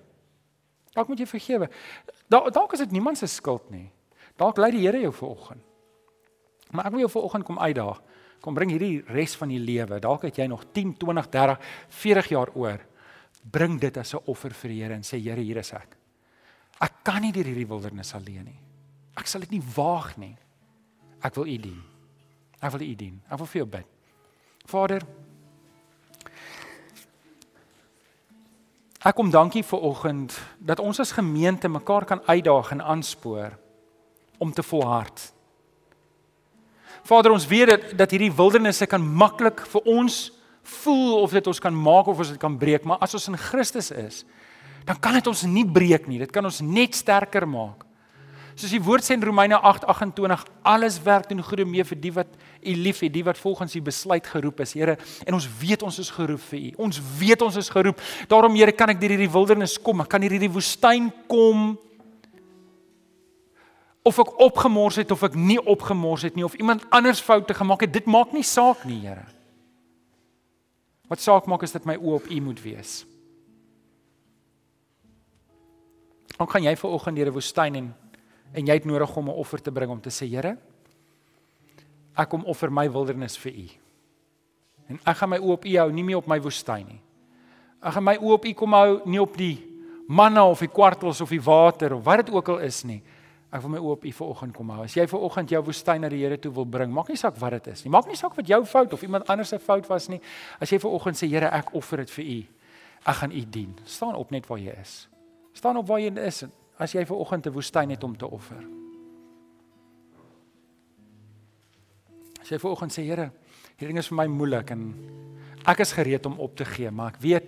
Dalk 0.92 1.08
moet 1.08 1.18
jy 1.18 1.26
vergewe. 1.26 1.68
Dalk 2.28 2.52
dalk 2.52 2.72
is 2.72 2.78
dit 2.78 2.90
niemand 2.90 3.18
se 3.18 3.26
skuld 3.26 3.70
nie. 3.70 3.90
Dalk 4.36 4.56
lei 4.56 4.70
die 4.70 4.86
Here 4.86 5.00
jou 5.00 5.12
vanoggend. 5.12 5.62
Maar 6.70 6.84
ek 6.84 6.90
wil 6.90 7.00
jou 7.00 7.10
vanoggend 7.10 7.44
kom 7.44 7.58
uitdaag. 7.58 8.02
Kom 8.40 8.54
bring 8.54 8.70
hierdie 8.70 9.02
res 9.06 9.36
van 9.36 9.48
die 9.48 9.58
lewe. 9.58 9.98
Dalk 10.00 10.22
het 10.22 10.36
jy 10.36 10.46
nog 10.46 10.64
10, 10.72 10.96
20, 10.96 11.28
30, 11.28 11.58
40 11.88 12.28
jaar 12.28 12.48
oor 12.54 12.80
bring 13.50 13.80
dit 13.80 13.96
as 13.96 14.14
'n 14.14 14.22
offer 14.26 14.50
vir 14.50 14.68
die 14.70 14.82
Here 14.82 14.94
en 14.94 15.02
sê 15.02 15.18
Here, 15.18 15.40
hier 15.40 15.56
is 15.56 15.72
ek. 15.72 15.96
Ek 16.80 16.92
kan 17.04 17.22
nie 17.22 17.32
deur 17.32 17.44
hierdie 17.44 17.68
wildernis 17.68 18.14
alleen 18.14 18.44
nie. 18.44 18.60
Ek 19.16 19.26
sal 19.26 19.40
dit 19.40 19.50
nie 19.50 19.62
waag 19.76 20.16
nie. 20.16 20.36
Ek 21.22 21.34
wil 21.34 21.46
U 21.46 21.58
dien. 21.58 21.82
Ek 22.60 22.72
wil 22.72 22.80
U 22.82 22.94
dien. 22.94 23.22
Ek 23.30 23.38
wil 23.38 23.46
vir 23.46 23.58
jou 23.58 23.66
bid. 23.66 23.86
Vader, 24.66 25.02
Ek 29.04 29.18
kom 29.18 29.28
dankie 29.28 29.60
vir 29.68 29.82
oggend 29.84 30.32
dat 30.64 30.80
ons 30.80 30.96
as 31.02 31.12
gemeente 31.12 31.68
mekaar 31.68 32.06
kan 32.08 32.22
uitdaag 32.24 32.70
en 32.72 32.80
aanspoor 32.80 33.52
om 34.40 34.52
te 34.52 34.62
volhard. 34.64 35.32
Vader, 37.04 37.34
ons 37.36 37.46
weet 37.46 37.68
dat 37.68 37.82
dat 37.98 38.14
hierdie 38.16 38.32
wildernisse 38.32 38.86
kan 38.88 39.04
maklik 39.04 39.60
vir 39.68 39.84
ons 39.84 40.32
voel 40.64 41.22
of 41.22 41.32
dit 41.36 41.46
ons 41.46 41.60
kan 41.60 41.74
maak 41.76 42.08
of 42.10 42.18
ons 42.18 42.34
dit 42.34 42.40
kan 42.40 42.58
breek, 42.58 42.84
maar 42.84 43.02
as 43.04 43.14
ons 43.14 43.28
in 43.32 43.38
Christus 43.38 43.90
is, 43.90 44.24
dan 44.84 44.98
kan 45.00 45.16
dit 45.16 45.26
ons 45.26 45.42
nie 45.48 45.64
breek 45.64 46.08
nie. 46.08 46.20
Dit 46.20 46.32
kan 46.32 46.44
ons 46.44 46.60
net 46.64 46.96
sterker 46.96 47.46
maak. 47.48 47.84
Soos 48.54 48.70
die 48.70 48.82
woord 48.82 49.02
sê 49.02 49.16
in 49.16 49.24
Romeine 49.24 49.58
8:28, 49.58 50.44
alles 50.62 51.00
werk 51.02 51.26
ten 51.26 51.42
goeie 51.42 51.64
mee 51.66 51.84
vir 51.84 51.98
die 51.98 52.12
wat 52.14 52.36
U 52.62 52.74
liefhet, 52.74 53.12
die 53.12 53.24
wat 53.26 53.38
volgens 53.38 53.74
U 53.74 53.80
besluit 53.82 54.26
geroep 54.26 54.60
is, 54.60 54.74
Here. 54.74 54.96
En 55.26 55.34
ons 55.34 55.48
weet 55.58 55.82
ons 55.82 55.98
is 55.98 56.10
geroep 56.10 56.40
vir 56.50 56.58
U. 56.58 56.70
Ons 56.86 57.00
weet 57.18 57.42
ons 57.42 57.56
is 57.56 57.68
geroep. 57.68 58.00
Daarom 58.28 58.54
Here, 58.54 58.72
kan 58.72 58.88
ek 58.90 59.00
deur 59.00 59.10
hierdie 59.10 59.30
wildernis 59.30 59.74
kom. 59.82 60.04
Kan 60.06 60.22
hierdie 60.22 60.50
woestyn 60.50 61.10
kom. 61.26 61.74
Of 64.04 64.18
ek 64.18 64.38
opgemors 64.38 64.96
het 64.96 65.10
of 65.10 65.22
ek 65.22 65.34
nie 65.34 65.58
opgemors 65.58 66.22
het 66.22 66.36
nie 66.36 66.44
of 66.44 66.54
iemand 66.54 66.84
anders 66.90 67.20
foute 67.20 67.54
gemaak 67.54 67.80
het, 67.80 67.92
dit 67.92 68.06
maak 68.06 68.32
nie 68.32 68.44
saak 68.44 68.84
nie, 68.84 69.00
Here. 69.00 69.33
Wat 71.08 71.20
saak 71.20 71.46
maak 71.46 71.62
is 71.62 71.72
dat 71.72 71.84
my 71.84 71.96
oë 71.96 72.14
op 72.14 72.30
U 72.30 72.40
moet 72.40 72.62
wees. 72.62 73.04
Dan 76.34 76.46
kan 76.50 76.62
jy 76.62 76.74
vir 76.76 76.90
oggend 76.90 77.16
deur 77.16 77.28
'n 77.28 77.34
woestyn 77.34 77.74
en 77.74 77.94
en 78.54 78.66
jy 78.66 78.74
het 78.74 78.84
nodig 78.84 79.16
om 79.16 79.28
'n 79.28 79.34
offer 79.34 79.62
te 79.62 79.72
bring 79.72 79.90
om 79.90 80.00
te 80.00 80.10
sê 80.10 80.28
Here 80.28 80.56
ek 82.14 82.30
kom 82.30 82.44
offer 82.46 82.70
my 82.70 82.86
wildernis 82.90 83.36
vir 83.42 83.52
u. 83.52 83.66
En 84.92 85.00
ek 85.02 85.16
gaan 85.16 85.32
my 85.32 85.40
oop 85.42 85.58
op 85.58 85.66
u 85.66 85.76
hou 85.78 85.90
nie 85.92 86.04
meer 86.04 86.20
op 86.20 86.28
my 86.30 86.38
woestyn 86.40 86.86
nie. 86.86 87.00
Ek 87.82 87.96
gaan 87.96 88.04
my 88.04 88.16
oop 88.20 88.38
op 88.38 88.46
u 88.46 88.52
kom 88.52 88.76
hou 88.76 89.00
nie 89.08 89.20
op 89.20 89.36
die 89.36 89.56
manna 90.08 90.44
of 90.46 90.60
die 90.60 90.68
kwartels 90.68 91.22
of 91.24 91.32
die 91.32 91.42
water 91.42 91.94
of 91.96 92.04
wat 92.04 92.24
dit 92.24 92.34
ook 92.34 92.48
al 92.52 92.58
is 92.66 92.82
nie 92.84 93.00
ek 93.54 93.62
wil 93.62 93.70
my 93.70 93.78
oop 93.78 94.02
op 94.02 94.04
u 94.04 94.12
vanoggend 94.12 94.56
kom 94.56 94.70
hou. 94.74 94.82
As 94.82 94.96
jy 94.96 95.06
vanoggend 95.06 95.52
jou 95.54 95.62
woestyn 95.62 96.02
na 96.02 96.08
die 96.10 96.24
Here 96.24 96.38
toe 96.42 96.50
wil 96.52 96.66
bring 96.66 96.90
maak 96.92 97.08
nie 97.08 97.16
saak 97.16 97.38
wat 97.38 97.54
dit 97.58 97.70
is 97.72 97.84
nie. 97.84 97.92
Maak 97.94 98.08
nie 98.10 98.18
saak 98.18 98.34
wat 98.34 98.48
jou 98.50 98.64
fout 98.66 98.92
of 98.92 99.02
iemand 99.06 99.30
anders 99.30 99.54
se 99.54 99.60
fout 99.62 99.86
was 99.88 100.08
nie. 100.10 100.20
As 100.58 100.72
jy 100.74 100.80
vanoggend 100.82 101.20
sê 101.20 101.30
Here 101.30 101.52
ek 101.54 101.70
offer 101.78 102.02
dit 102.02 102.10
vir 102.10 102.24
u. 102.24 102.38
Ek 103.04 103.16
gaan 103.20 103.32
u 103.32 103.44
dien. 103.56 103.72
Staan 103.84 104.16
op 104.18 104.30
net 104.34 104.48
waar 104.48 104.58
jy 104.58 104.74
is. 104.80 105.04
Staan 105.54 105.76
op 105.76 105.86
waar 105.86 106.00
jy 106.02 106.10
is. 106.24 106.44
As 106.78 106.94
jy 106.94 107.04
ver 107.06 107.16
oggend 107.16 107.46
'n 107.46 107.52
woestyn 107.52 107.90
het 107.90 108.04
om 108.04 108.16
te 108.16 108.26
offer. 108.26 108.64
As 112.40 112.48
jy 112.48 112.58
ver 112.58 112.70
oggend 112.70 112.92
sê 112.92 113.04
Here, 113.04 113.30
hierdie 113.76 113.94
ding 113.94 113.98
is 113.98 114.08
vir 114.08 114.16
my 114.16 114.26
moeilik 114.26 114.70
en 114.70 114.94
ek 115.66 115.80
is 115.80 115.92
gereed 115.92 116.26
om 116.26 116.40
op 116.40 116.56
te 116.56 116.64
gee, 116.64 116.90
maar 116.90 117.14
ek 117.14 117.20
weet 117.20 117.44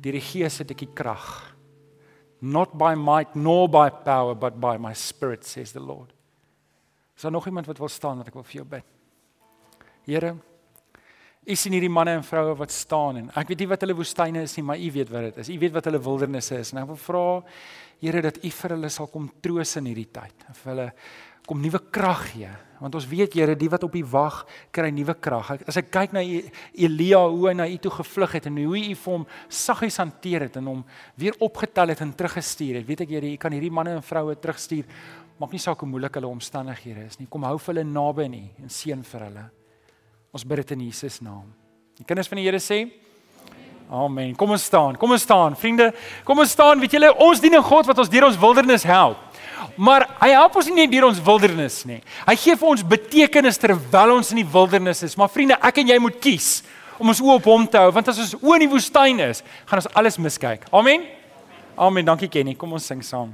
deur 0.00 0.12
die 0.12 0.20
Gees 0.20 0.58
het 0.58 0.70
ek 0.70 0.78
die 0.78 0.94
krag. 0.94 1.49
Not 2.40 2.76
by 2.78 2.94
might 2.96 3.34
nor 3.36 3.68
by 3.68 3.90
power 3.90 4.34
but 4.34 4.60
by 4.60 4.76
my 4.78 4.94
spirit 4.94 5.44
says 5.44 5.72
the 5.72 5.80
Lord. 5.80 6.12
Is 7.16 7.22
daar 7.22 7.32
nog 7.32 7.46
iemand 7.46 7.66
wat 7.66 7.78
wil 7.78 7.88
staan 7.88 8.16
wat 8.22 8.30
ek 8.30 8.38
wil 8.38 8.46
vir 8.48 8.62
jou 8.62 8.68
bid? 8.78 8.86
Here, 10.08 10.36
U 11.48 11.54
sien 11.56 11.72
hierdie 11.72 11.90
manne 11.90 12.12
en 12.18 12.24
vroue 12.24 12.52
wat 12.58 12.72
staan 12.72 13.16
en 13.16 13.30
ek 13.40 13.48
weet 13.48 13.62
nie 13.62 13.68
wat 13.70 13.84
hulle 13.84 13.96
woestyne 13.96 14.42
is 14.44 14.54
nie, 14.58 14.64
maar 14.64 14.80
U 14.80 14.90
weet 14.92 15.08
wat 15.12 15.28
dit 15.30 15.38
is. 15.40 15.48
U 15.48 15.56
weet 15.58 15.72
wat 15.72 15.86
hulle 15.88 16.00
wildernisse 16.04 16.58
is 16.60 16.72
en 16.74 16.82
ek 16.82 16.90
wil 16.92 17.00
vra 17.00 17.22
Here 18.00 18.22
dat 18.24 18.38
U 18.40 18.50
vir 18.56 18.74
hulle 18.74 18.88
sal 18.88 19.10
kom 19.12 19.26
troos 19.44 19.74
in 19.76 19.90
hierdie 19.90 20.08
tyd. 20.08 20.46
Vir 20.62 20.70
hulle 20.72 20.86
kom 21.50 21.58
nuwe 21.58 21.80
krag 21.90 22.28
gee. 22.30 22.50
Want 22.80 22.94
ons 22.96 23.06
weet 23.10 23.34
Here, 23.36 23.56
die 23.58 23.68
wat 23.68 23.82
op 23.84 23.96
U 23.98 24.00
wag, 24.12 24.36
kry 24.72 24.88
nuwe 24.94 25.12
krag. 25.20 25.50
As 25.68 25.76
ek 25.76 25.90
kyk 25.92 26.14
na 26.16 26.22
Elia 26.22 27.20
hoe 27.26 27.50
hy 27.50 27.54
na 27.58 27.66
U 27.68 27.76
toe 27.82 27.92
gevlug 27.98 28.36
het 28.38 28.46
en 28.48 28.56
hoe 28.62 28.78
U 28.78 28.94
hom 29.04 29.26
saggies 29.52 29.98
hanteer 30.00 30.46
het 30.46 30.56
en 30.62 30.70
hom 30.70 30.84
weer 31.20 31.36
opgetel 31.42 31.92
het 31.92 32.00
en 32.00 32.14
teruggestuur 32.16 32.78
het. 32.80 32.86
Weet 32.88 33.04
ek 33.04 33.12
Here, 33.16 33.34
U 33.34 33.40
kan 33.42 33.52
hierdie 33.52 33.72
manne 33.74 33.98
en 33.98 34.06
vroue 34.06 34.38
terugstuur. 34.38 34.86
Maak 35.40 35.52
nie 35.52 35.60
saak 35.60 35.82
hoe 35.82 35.90
moeilik 35.90 36.16
hulle 36.20 36.30
omstandighede 36.30 37.04
is 37.10 37.20
nie. 37.20 37.28
Kom 37.28 37.44
hou 37.48 37.58
vir 37.58 37.74
hulle 37.74 37.86
naby 37.90 38.28
aan 38.30 38.38
U 38.38 38.42
en 38.64 38.72
seën 38.72 39.04
vir 39.12 39.26
hulle. 39.26 39.46
Ons 40.32 40.46
bid 40.46 40.62
dit 40.62 40.74
in 40.78 40.86
Jesus 40.86 41.20
naam. 41.26 41.50
Die 41.98 42.06
kinders 42.06 42.30
van 42.30 42.40
die 42.40 42.46
Here 42.48 42.62
sê 42.62 42.84
Amen. 43.90 44.36
Kom 44.38 44.52
ons 44.54 44.62
staan. 44.62 44.94
Kom 44.94 45.10
ons 45.10 45.24
staan, 45.26 45.56
vriende. 45.58 45.88
Kom 46.22 46.38
ons 46.38 46.52
staan. 46.54 46.78
Weet 46.78 46.92
julle, 46.94 47.10
ons 47.26 47.40
dien 47.42 47.56
'n 47.58 47.62
God 47.62 47.86
wat 47.90 47.98
ons 47.98 48.08
deur 48.08 48.24
ons 48.24 48.38
wildernis 48.38 48.84
help. 48.86 49.18
Maar 49.76 50.06
hy 50.20 50.30
help 50.34 50.56
ons 50.60 50.68
nie 50.70 50.82
net 50.82 50.92
deur 50.92 51.08
ons 51.08 51.22
wildernis 51.24 51.82
nie. 51.88 52.00
Hy 52.26 52.36
gee 52.38 52.56
vir 52.60 52.72
ons 52.72 52.86
betekenis 52.94 53.60
terwyl 53.60 54.16
ons 54.16 54.32
in 54.34 54.42
die 54.42 54.50
wildernis 54.52 55.04
is. 55.06 55.16
Maar 55.20 55.32
vriende, 55.32 55.58
ek 55.60 55.82
en 55.82 55.92
jy 55.94 55.98
moet 56.02 56.20
kies 56.22 56.60
om 57.00 57.08
ons 57.08 57.20
oë 57.24 57.38
op 57.38 57.46
hom 57.48 57.66
te 57.68 57.80
hou, 57.80 57.92
want 57.96 58.10
as 58.12 58.18
ons 58.20 58.34
oë 58.42 58.58
in 58.58 58.66
die 58.66 58.72
woestyn 58.74 59.22
is, 59.30 59.44
gaan 59.68 59.80
ons 59.80 59.92
alles 59.96 60.18
miskyk. 60.20 60.66
Amen. 60.76 61.06
Amen. 61.80 62.04
Dankie 62.04 62.28
Kenny. 62.28 62.56
Kom 62.60 62.76
ons 62.76 62.84
sing 62.90 63.00
saam. 63.04 63.32